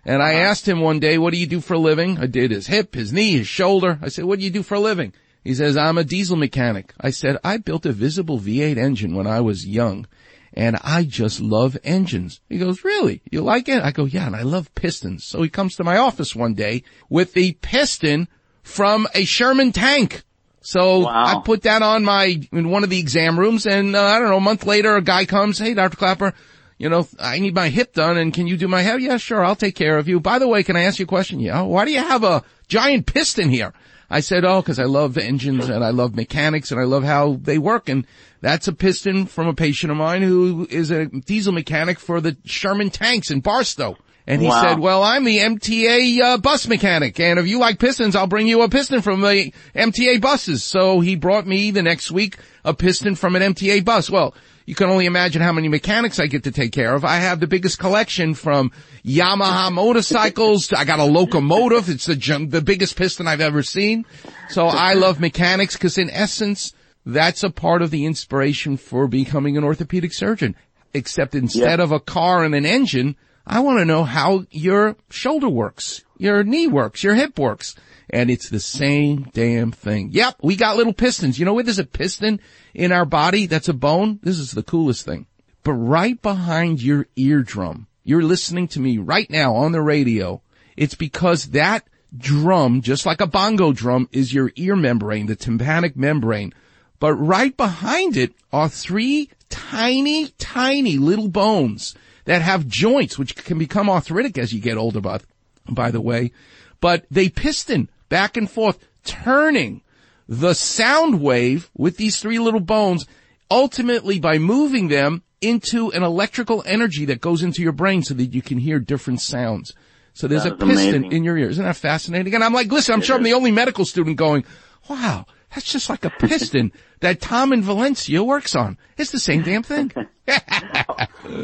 And 0.05 0.23
I 0.23 0.35
asked 0.35 0.67
him 0.69 0.81
one 0.81 1.01
day, 1.01 1.19
what 1.19 1.33
do 1.33 1.39
you 1.39 1.49
do 1.49 1.61
for 1.61 1.75
a 1.75 1.79
living? 1.79 2.17
I 2.19 2.27
did 2.27 2.53
his 2.53 2.69
hip, 2.69 2.95
his 2.95 3.13
knee, 3.13 3.39
his 3.39 3.49
shoulder. 3.49 3.99
I 4.01 4.09
said, 4.09 4.25
what 4.25 4.39
do 4.39 4.45
you 4.45 4.51
do 4.53 4.63
for 4.63 4.77
a 4.77 4.81
living? 4.81 5.13
He 5.47 5.55
says, 5.55 5.77
I'm 5.77 5.97
a 5.97 6.05
diesel 6.05 6.37
mechanic. 6.37 6.93
I 7.01 7.11
said, 7.11 7.39
I 7.45 7.59
built 7.59 7.87
a 7.87 7.93
visible 7.93 8.41
V8 8.41 8.77
engine 8.77 9.15
when 9.15 9.29
I 9.29 9.41
was 9.41 9.67
young 9.67 10.07
and 10.53 10.77
I 10.83 11.05
just 11.05 11.41
love 11.41 11.77
engines. 11.85 12.41
He 12.49 12.59
goes, 12.59 12.83
really? 12.83 13.23
You 13.31 13.43
like 13.43 13.69
it? 13.69 13.83
I 13.83 13.93
go, 13.93 14.07
yeah, 14.07 14.27
and 14.27 14.35
I 14.35 14.43
love 14.43 14.75
pistons. 14.75 15.25
So 15.25 15.43
he 15.43 15.49
comes 15.49 15.77
to 15.77 15.85
my 15.85 15.99
office 15.99 16.35
one 16.35 16.55
day 16.55 16.83
with 17.09 17.35
the 17.35 17.53
piston 17.61 18.27
from 18.63 19.07
a 19.15 19.25
Sherman 19.25 19.71
tank. 19.71 20.25
So 20.63 21.01
Wow. 21.01 21.25
I 21.27 21.43
put 21.45 21.63
that 21.63 21.83
on 21.83 22.05
my, 22.05 22.41
in 22.51 22.71
one 22.71 22.83
of 22.83 22.91
the 22.91 22.99
exam 22.99 23.39
rooms 23.39 23.67
and 23.67 23.95
uh, 23.95 24.03
I 24.03 24.19
don't 24.19 24.31
know, 24.31 24.39
a 24.39 24.41
month 24.41 24.67
later 24.67 24.97
a 24.97 25.03
guy 25.03 25.27
comes, 25.27 25.59
hey, 25.59 25.75
Dr. 25.75 25.97
Klapper, 25.97 26.35
you 26.79 26.89
know, 26.89 27.07
I 27.19 27.39
need 27.39 27.55
my 27.55 27.69
hip 27.69 27.95
done 27.95 28.17
and 28.19 28.33
can 28.35 28.47
you 28.47 28.57
do 28.57 28.69
my 28.69 28.83
hair? 28.83 28.99
Yeah, 28.99 29.17
sure, 29.17 29.45
I'll 29.45 29.57
take 29.57 29.75
care 29.75 29.99
of 29.99 30.09
you. 30.09 30.21
By 30.21 30.39
the 30.39 30.49
way, 30.49 30.63
can 30.63 30.77
I 30.77 30.83
ask 30.83 30.99
you 30.99 31.05
a 31.05 31.09
question? 31.09 31.41
Yeah, 31.41 31.63
why 31.63 31.85
do 31.85 31.91
you 31.91 31.99
have 32.01 32.23
a 32.25 32.43
giant 32.69 33.07
piston 33.07 33.49
here? 33.51 33.73
I 34.09 34.21
said, 34.21 34.45
oh, 34.45 34.63
cause 34.63 34.79
I 34.79 34.85
love 34.85 35.19
engines 35.19 35.69
and 35.69 35.83
I 35.83 35.91
love 35.91 36.15
mechanics 36.15 36.71
and 36.71 36.81
I 36.81 36.85
love 36.85 37.03
how 37.03 37.39
they 37.43 37.59
work. 37.59 37.89
And 37.89 38.07
that's 38.41 38.69
a 38.69 38.73
piston 38.73 39.27
from 39.27 39.49
a 39.49 39.55
patient 39.55 39.91
of 39.91 39.97
mine 39.97 40.23
who 40.23 40.67
is 40.71 40.91
a 40.93 41.07
diesel 41.07 41.53
mechanic 41.53 41.99
for 41.99 42.21
the 42.21 42.37
Sherman 42.45 42.91
tanks 42.91 43.31
in 43.33 43.41
Barstow. 43.41 43.97
And 44.29 44.43
he 44.43 44.49
Wow. 44.49 44.61
said, 44.61 44.79
well, 44.81 45.03
I'm 45.05 45.25
the 45.25 45.39
MTA 45.39 46.21
uh, 46.21 46.39
bus 46.39 46.67
mechanic, 46.67 47.21
and 47.21 47.39
if 47.39 47.47
you 47.47 47.61
like 47.61 47.79
pistons, 47.79 48.17
I'll 48.17 48.27
bring 48.27 48.49
you 48.49 48.63
a 48.63 48.69
piston 48.69 49.01
from 49.01 49.21
the 49.21 49.53
MTA 49.75 50.21
buses. 50.21 50.65
So 50.65 50.99
he 50.99 51.15
brought 51.15 51.47
me 51.47 51.71
the 51.71 51.83
next 51.83 52.11
week 52.11 52.37
a 52.65 52.75
piston 52.75 53.15
from 53.15 53.37
an 53.37 53.43
MTA 53.55 53.85
bus. 53.85 54.11
Well, 54.11 54.35
you 54.67 54.75
can 54.75 54.91
only 54.91 55.07
imagine 55.07 55.41
how 55.41 55.53
many 55.53 55.69
mechanics 55.69 56.19
I 56.19 56.27
get 56.27 56.45
to 56.45 56.51
take 56.51 56.73
care 56.73 56.95
of. 56.95 57.05
I 57.05 57.17
have 57.17 57.41
the 57.41 57.47
biggest 57.47 57.79
collection 57.79 58.35
from 58.35 58.73
Yamaha 59.05 59.73
motorcycles. 59.73 60.73
I 60.73 60.85
got 60.85 60.99
a 60.99 61.05
locomotive. 61.05 61.89
It's 61.89 62.07
the 62.07 62.17
the 62.51 62.61
biggest 62.61 62.97
piston 62.97 63.29
I've 63.29 63.41
ever 63.41 63.63
seen. 63.63 64.05
So 64.49 64.67
I 64.67 64.95
love 64.95 65.21
mechanics 65.21 65.75
because 65.75 65.97
in 65.99 66.11
essence, 66.11 66.75
that's 67.05 67.45
a 67.45 67.51
part 67.51 67.81
of 67.83 67.91
the 67.91 68.05
inspiration 68.05 68.77
for 68.77 69.07
becoming 69.07 69.57
an 69.57 69.65
orthopedic 69.65 70.13
surgeon. 70.13 70.57
Except 70.93 71.35
instead 71.35 71.79
Yeah. 71.79 71.85
of 71.85 71.93
a 71.93 72.01
car 72.01 72.43
and 72.43 72.55
an 72.55 72.67
engine, 72.67 73.17
I 73.47 73.61
want 73.61 73.79
to 73.79 73.85
know 73.85 74.03
how 74.03 74.45
your 74.51 74.97
shoulder 75.11 75.49
works, 75.49 76.03
your 76.19 76.43
knee 76.43 76.67
works, 76.67 77.05
your 77.05 77.15
hip 77.15 77.39
works. 77.39 77.77
And 78.09 78.31
it's 78.31 78.49
the 78.49 78.61
same 78.61 79.31
damn 79.33 79.73
thing. 79.73 80.11
Yep, 80.13 80.37
we 80.43 80.57
got 80.57 80.77
little 80.77 80.93
pistons. 80.93 81.39
You 81.39 81.45
know 81.45 81.55
where 81.55 81.65
there's 81.65 81.79
a 81.79 81.85
piston 81.85 82.41
in 82.73 82.93
our 82.93 83.05
body 83.05 83.47
that's 83.47 83.69
a 83.69 83.75
bone? 83.75 84.21
This 84.23 84.39
is 84.39 84.53
the 84.53 84.63
coolest 84.63 85.05
thing. 85.05 85.27
But 85.65 85.73
right 85.73 86.21
behind 86.23 86.81
your 86.81 87.07
eardrum, 87.17 87.89
you're 88.05 88.23
listening 88.23 88.69
to 88.69 88.81
me 88.81 88.99
right 88.99 89.29
now 89.29 89.57
on 89.57 89.73
the 89.73 89.83
radio. 89.83 90.41
It's 90.77 90.95
because 90.95 91.47
that 91.47 91.89
drum, 92.17 92.83
just 92.83 93.05
like 93.05 93.21
a 93.21 93.27
bongo 93.27 93.73
drum, 93.73 94.09
is 94.13 94.33
your 94.33 94.53
ear 94.55 94.77
membrane, 94.77 95.27
the 95.27 95.35
tympanic 95.35 95.97
membrane. 95.97 96.55
But 97.01 97.15
right 97.15 97.57
behind 97.57 98.17
it 98.17 98.33
are 98.53 98.69
three 98.69 99.31
tiny, 99.49 100.29
tiny 100.39 100.99
little 100.99 101.29
bones 101.29 101.95
that 102.25 102.43
have 102.43 102.69
joints, 102.69 103.19
which 103.19 103.35
can 103.35 103.59
become 103.59 103.91
arthritic 103.91 104.39
as 104.39 104.53
you 104.53 104.61
get 104.61 104.77
older, 104.77 105.01
by, 105.01 105.21
by 105.69 105.91
the 105.91 106.01
way. 106.01 106.33
But 106.81 107.07
they 107.11 107.29
piston 107.29 107.89
back 108.09 108.37
and 108.37 108.51
forth, 108.51 108.79
turning 109.05 109.83
the 110.29 110.55
sound 110.55 111.21
wave 111.21 111.71
with 111.77 111.97
these 111.97 112.21
three 112.21 112.39
little 112.39 112.61
bones, 112.61 113.07
ultimately 113.51 114.19
by 114.19 114.39
moving 114.39 114.89
them 114.89 115.23
into 115.41 115.91
an 115.93 116.03
electrical 116.03 116.63
energy 116.67 117.05
that 117.05 117.21
goes 117.21 117.43
into 117.43 117.63
your 117.63 117.73
brain 117.73 118.03
so 118.03 118.15
that 118.15 118.35
you 118.35 118.43
can 118.43 118.59
hear 118.59 118.79
different 118.79 119.21
sounds. 119.21 119.73
So 120.15 120.27
there's 120.27 120.45
That 120.45 120.55
a 120.55 120.57
piston 120.57 120.95
amazing. 120.95 121.13
in 121.13 121.25
your 121.25 121.37
ear. 121.37 121.51
Isn't 121.51 121.65
that 121.65 121.77
fascinating? 121.77 122.35
And 122.35 122.43
I'm 122.43 122.55
like, 122.55 122.69
listen, 122.73 122.95
I'm 122.95 123.03
sure 123.03 123.17
I'm 123.17 123.23
the 123.23 123.35
only 123.35 123.51
medical 123.53 123.85
student 123.85 124.17
going, 124.17 124.45
wow, 124.89 125.27
that's 125.55 125.71
just 125.71 125.91
like 125.91 126.05
a 126.07 126.11
piston 126.19 126.73
that 127.01 127.21
Tom 127.21 127.53
in 127.53 127.63
Valencia 127.63 128.25
works 128.25 128.57
on. 128.57 128.79
It's 128.97 129.11
the 129.11 129.21
same 129.21 129.43
damn 129.43 129.63
thing. 129.63 129.93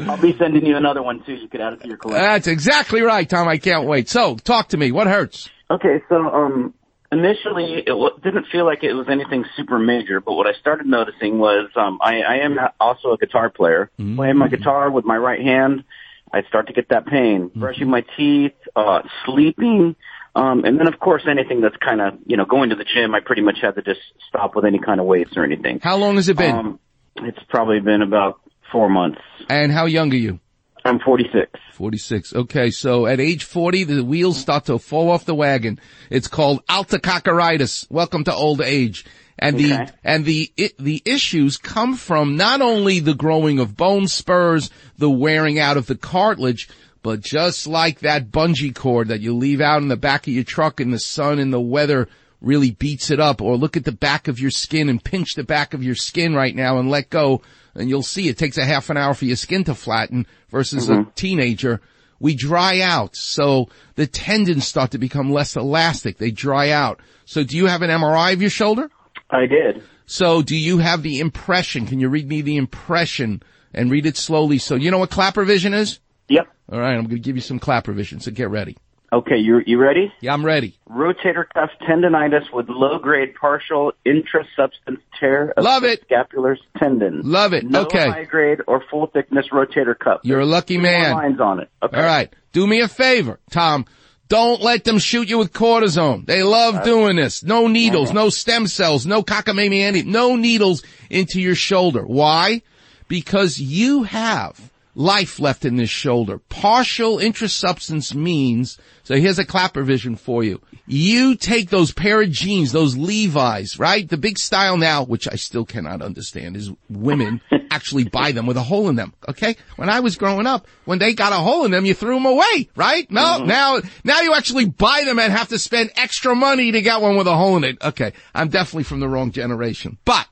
I'll 0.08 0.16
be 0.20 0.36
sending 0.38 0.64
you 0.64 0.76
another 0.76 1.02
one 1.02 1.22
too. 1.24 1.34
You 1.34 1.48
could 1.48 1.60
add 1.60 1.74
it 1.74 1.82
to 1.82 1.88
your 1.88 1.98
collection. 1.98 2.22
That's 2.24 2.46
exactly 2.46 3.02
right, 3.02 3.28
Tom. 3.28 3.46
I 3.46 3.58
can't 3.58 3.86
wait. 3.86 4.08
So 4.08 4.36
talk 4.36 4.68
to 4.68 4.76
me. 4.76 4.90
What 4.90 5.06
hurts? 5.06 5.50
Okay, 5.72 6.02
so 6.08 6.16
um, 6.16 6.74
initially 7.10 7.74
it 7.78 7.86
w- 7.86 8.18
didn't 8.22 8.46
feel 8.52 8.64
like 8.66 8.82
it 8.84 8.92
was 8.92 9.06
anything 9.08 9.44
super 9.56 9.78
major, 9.78 10.20
but 10.20 10.34
what 10.34 10.46
I 10.46 10.52
started 10.60 10.86
noticing 10.86 11.38
was 11.38 11.70
um, 11.76 11.98
I, 12.02 12.20
I 12.22 12.36
am 12.44 12.58
also 12.78 13.12
a 13.12 13.16
guitar 13.18 13.48
player. 13.50 13.90
Playing 13.96 14.36
my 14.36 14.48
guitar 14.48 14.90
with 14.90 15.04
my 15.04 15.16
right 15.16 15.40
hand, 15.40 15.84
I'd 16.32 16.46
start 16.46 16.66
to 16.68 16.72
get 16.72 16.88
that 16.90 17.06
pain. 17.06 17.50
Brushing 17.54 17.88
my 17.88 18.04
teeth, 18.16 18.52
uh, 18.76 19.00
sleeping, 19.24 19.96
um, 20.34 20.64
and 20.64 20.78
then 20.78 20.88
of 20.88 20.98
course 20.98 21.22
anything 21.30 21.60
that's 21.60 21.76
kind 21.76 22.00
of 22.00 22.14
you 22.26 22.36
know 22.36 22.44
going 22.44 22.70
to 22.70 22.76
the 22.76 22.84
gym, 22.84 23.14
I 23.14 23.20
pretty 23.20 23.42
much 23.42 23.58
had 23.62 23.74
to 23.76 23.82
just 23.82 24.00
stop 24.28 24.54
with 24.56 24.64
any 24.64 24.78
kind 24.78 25.00
of 25.00 25.06
weights 25.06 25.32
or 25.36 25.44
anything. 25.44 25.80
How 25.82 25.96
long 25.96 26.16
has 26.16 26.28
it 26.28 26.36
been? 26.36 26.54
Um, 26.54 26.78
it's 27.16 27.42
probably 27.48 27.80
been 27.80 28.02
about 28.02 28.40
four 28.70 28.88
months. 28.88 29.20
and 29.48 29.70
how 29.72 29.86
young 29.86 30.12
are 30.12 30.16
you? 30.16 30.40
I'm 30.84 30.98
46. 30.98 31.48
46. 31.74 32.34
Okay, 32.34 32.70
so 32.70 33.06
at 33.06 33.20
age 33.20 33.44
40, 33.44 33.84
the 33.84 34.04
wheels 34.04 34.38
start 34.38 34.64
to 34.66 34.78
fall 34.78 35.10
off 35.10 35.24
the 35.24 35.34
wagon. 35.34 35.78
It's 36.10 36.28
called 36.28 36.64
altococcaritis. 36.66 37.90
Welcome 37.90 38.24
to 38.24 38.34
old 38.34 38.60
age. 38.60 39.04
And 39.38 39.58
the, 39.58 39.74
Okay. 39.74 39.86
and 40.04 40.24
the, 40.24 40.52
i 40.58 40.70
the 40.78 41.02
issues 41.04 41.56
come 41.56 41.96
from 41.96 42.36
not 42.36 42.60
only 42.60 43.00
the 43.00 43.14
growing 43.14 43.58
of 43.58 43.76
bone 43.76 44.06
spurs, 44.08 44.70
the 44.98 45.10
wearing 45.10 45.58
out 45.58 45.76
of 45.76 45.86
the 45.86 45.96
cartilage, 45.96 46.68
but 47.02 47.20
just 47.20 47.66
like 47.66 48.00
that 48.00 48.30
bungee 48.30 48.74
cord 48.74 49.08
that 49.08 49.20
you 49.20 49.34
leave 49.34 49.60
out 49.60 49.82
in 49.82 49.88
the 49.88 49.96
back 49.96 50.26
of 50.26 50.32
your 50.32 50.44
truck 50.44 50.80
in 50.80 50.90
the 50.90 50.98
sun 51.00 51.38
and 51.38 51.52
the 51.52 51.60
weather 51.60 52.08
really 52.40 52.72
beats 52.72 53.10
it 53.10 53.20
up, 53.20 53.40
or 53.40 53.56
look 53.56 53.76
at 53.76 53.84
the 53.84 53.92
back 53.92 54.26
of 54.28 54.40
your 54.40 54.50
skin 54.50 54.88
and 54.88 55.02
pinch 55.02 55.34
the 55.34 55.44
back 55.44 55.74
of 55.74 55.82
your 55.82 55.94
skin 55.94 56.34
right 56.34 56.54
now 56.56 56.78
and 56.78 56.90
let 56.90 57.08
go, 57.08 57.40
and 57.74 57.88
you'll 57.88 58.02
see 58.02 58.28
it 58.28 58.38
takes 58.38 58.58
a 58.58 58.64
half 58.64 58.90
an 58.90 58.96
hour 58.96 59.14
for 59.14 59.24
your 59.24 59.36
skin 59.36 59.64
to 59.64 59.74
flatten 59.74 60.26
versus 60.50 60.88
a 60.88 60.94
mm-hmm. 60.94 61.10
teenager. 61.14 61.80
We 62.20 62.34
dry 62.34 62.80
out, 62.80 63.16
so 63.16 63.68
the 63.96 64.06
tendons 64.06 64.66
start 64.66 64.92
to 64.92 64.98
become 64.98 65.32
less 65.32 65.56
elastic. 65.56 66.18
They 66.18 66.30
dry 66.30 66.70
out. 66.70 67.00
So 67.24 67.42
do 67.42 67.56
you 67.56 67.66
have 67.66 67.82
an 67.82 67.90
MRI 67.90 68.32
of 68.32 68.40
your 68.40 68.50
shoulder? 68.50 68.90
I 69.30 69.46
did. 69.46 69.82
So 70.06 70.42
do 70.42 70.56
you 70.56 70.78
have 70.78 71.02
the 71.02 71.20
impression? 71.20 71.86
Can 71.86 71.98
you 71.98 72.08
read 72.08 72.28
me 72.28 72.42
the 72.42 72.56
impression 72.56 73.42
and 73.74 73.90
read 73.90 74.06
it 74.06 74.16
slowly? 74.16 74.58
So 74.58 74.76
you 74.76 74.90
know 74.90 74.98
what 74.98 75.10
Klapper 75.10 75.44
vision 75.44 75.74
is? 75.74 76.00
Yep. 76.28 76.46
All 76.70 76.78
right, 76.78 76.94
I'm 76.94 77.04
going 77.04 77.16
to 77.16 77.18
give 77.18 77.36
you 77.36 77.42
some 77.42 77.58
Klapper 77.58 77.92
vision, 77.92 78.20
so 78.20 78.30
get 78.30 78.50
ready. 78.50 78.76
Okay, 79.12 79.36
you 79.36 79.60
you 79.66 79.78
ready? 79.78 80.10
Yeah, 80.20 80.32
I'm 80.32 80.44
ready. 80.44 80.78
rotator 80.88 81.44
cuff 81.52 81.68
tendonitis 81.86 82.50
with 82.52 82.66
low-grade 82.70 83.34
partial 83.38 83.92
intrasubstance 84.06 85.00
tear 85.20 85.52
of 85.54 85.62
Love 85.64 85.82
the 85.82 85.92
it. 85.92 86.02
scapular 86.06 86.56
tendon. 86.78 87.20
Love 87.22 87.52
it. 87.52 87.64
No 87.64 87.82
Okay. 87.82 88.08
high-grade 88.08 88.60
or 88.66 88.82
full-thickness 88.90 89.46
rotator 89.52 89.98
cuff. 89.98 90.20
You're 90.22 90.40
a 90.40 90.46
lucky 90.46 90.78
man. 90.78 91.12
lines 91.12 91.40
on 91.40 91.60
it. 91.60 91.68
Okay. 91.82 91.96
All 91.96 92.02
right. 92.02 92.32
Do 92.52 92.66
me 92.66 92.80
a 92.80 92.88
favor, 92.88 93.38
Tom. 93.50 93.84
Don't 94.28 94.62
let 94.62 94.84
them 94.84 94.98
shoot 94.98 95.28
you 95.28 95.36
with 95.36 95.52
cortisone. 95.52 96.24
They 96.24 96.42
love 96.42 96.76
uh, 96.76 96.82
doing 96.84 97.16
this. 97.16 97.42
No 97.42 97.66
needles, 97.66 98.08
uh-huh. 98.08 98.18
no 98.18 98.28
stem 98.30 98.66
cells, 98.66 99.04
no 99.06 99.22
cockamamie, 99.22 100.06
no 100.06 100.36
needles 100.36 100.82
into 101.10 101.38
your 101.38 101.54
shoulder. 101.54 102.02
Why? 102.06 102.62
Because 103.08 103.58
you 103.58 104.04
have 104.04 104.58
life 104.94 105.40
left 105.40 105.64
in 105.64 105.76
this 105.76 105.90
shoulder. 105.90 106.38
Partial 106.38 107.16
intrasubstance 107.16 108.14
means, 108.14 108.78
so 109.04 109.16
here's 109.16 109.38
a 109.38 109.44
Klapper 109.44 109.82
vision 109.82 110.16
for 110.16 110.44
you. 110.44 110.60
You 110.86 111.36
take 111.36 111.70
those 111.70 111.92
pair 111.92 112.20
of 112.20 112.30
jeans, 112.30 112.72
those 112.72 112.96
Levi's, 112.96 113.78
right? 113.78 114.08
The 114.08 114.16
big 114.16 114.38
style 114.38 114.76
now, 114.76 115.04
which 115.04 115.28
I 115.28 115.36
still 115.36 115.64
cannot 115.64 116.02
understand, 116.02 116.56
is 116.56 116.70
women 116.90 117.40
actually 117.70 118.04
buy 118.04 118.32
them 118.32 118.46
with 118.46 118.56
a 118.56 118.62
hole 118.62 118.88
in 118.88 118.96
them. 118.96 119.14
Okay? 119.28 119.56
When 119.76 119.88
I 119.88 120.00
was 120.00 120.16
growing 120.16 120.46
up, 120.46 120.66
when 120.84 120.98
they 120.98 121.14
got 121.14 121.32
a 121.32 121.36
hole 121.36 121.64
in 121.64 121.70
them, 121.70 121.86
you 121.86 121.94
threw 121.94 122.14
them 122.14 122.26
away, 122.26 122.68
right? 122.76 123.10
No, 123.10 123.38
mm-hmm. 123.38 123.46
now, 123.46 123.80
now 124.04 124.20
you 124.20 124.34
actually 124.34 124.66
buy 124.66 125.02
them 125.06 125.18
and 125.18 125.32
have 125.32 125.48
to 125.48 125.58
spend 125.58 125.92
extra 125.96 126.34
money 126.34 126.72
to 126.72 126.82
get 126.82 127.00
one 127.00 127.16
with 127.16 127.26
a 127.26 127.36
hole 127.36 127.56
in 127.56 127.64
it. 127.64 127.82
Okay. 127.82 128.12
I'm 128.34 128.48
definitely 128.48 128.84
from 128.84 129.00
the 129.00 129.08
wrong 129.08 129.30
generation. 129.32 129.98
But, 130.04 130.26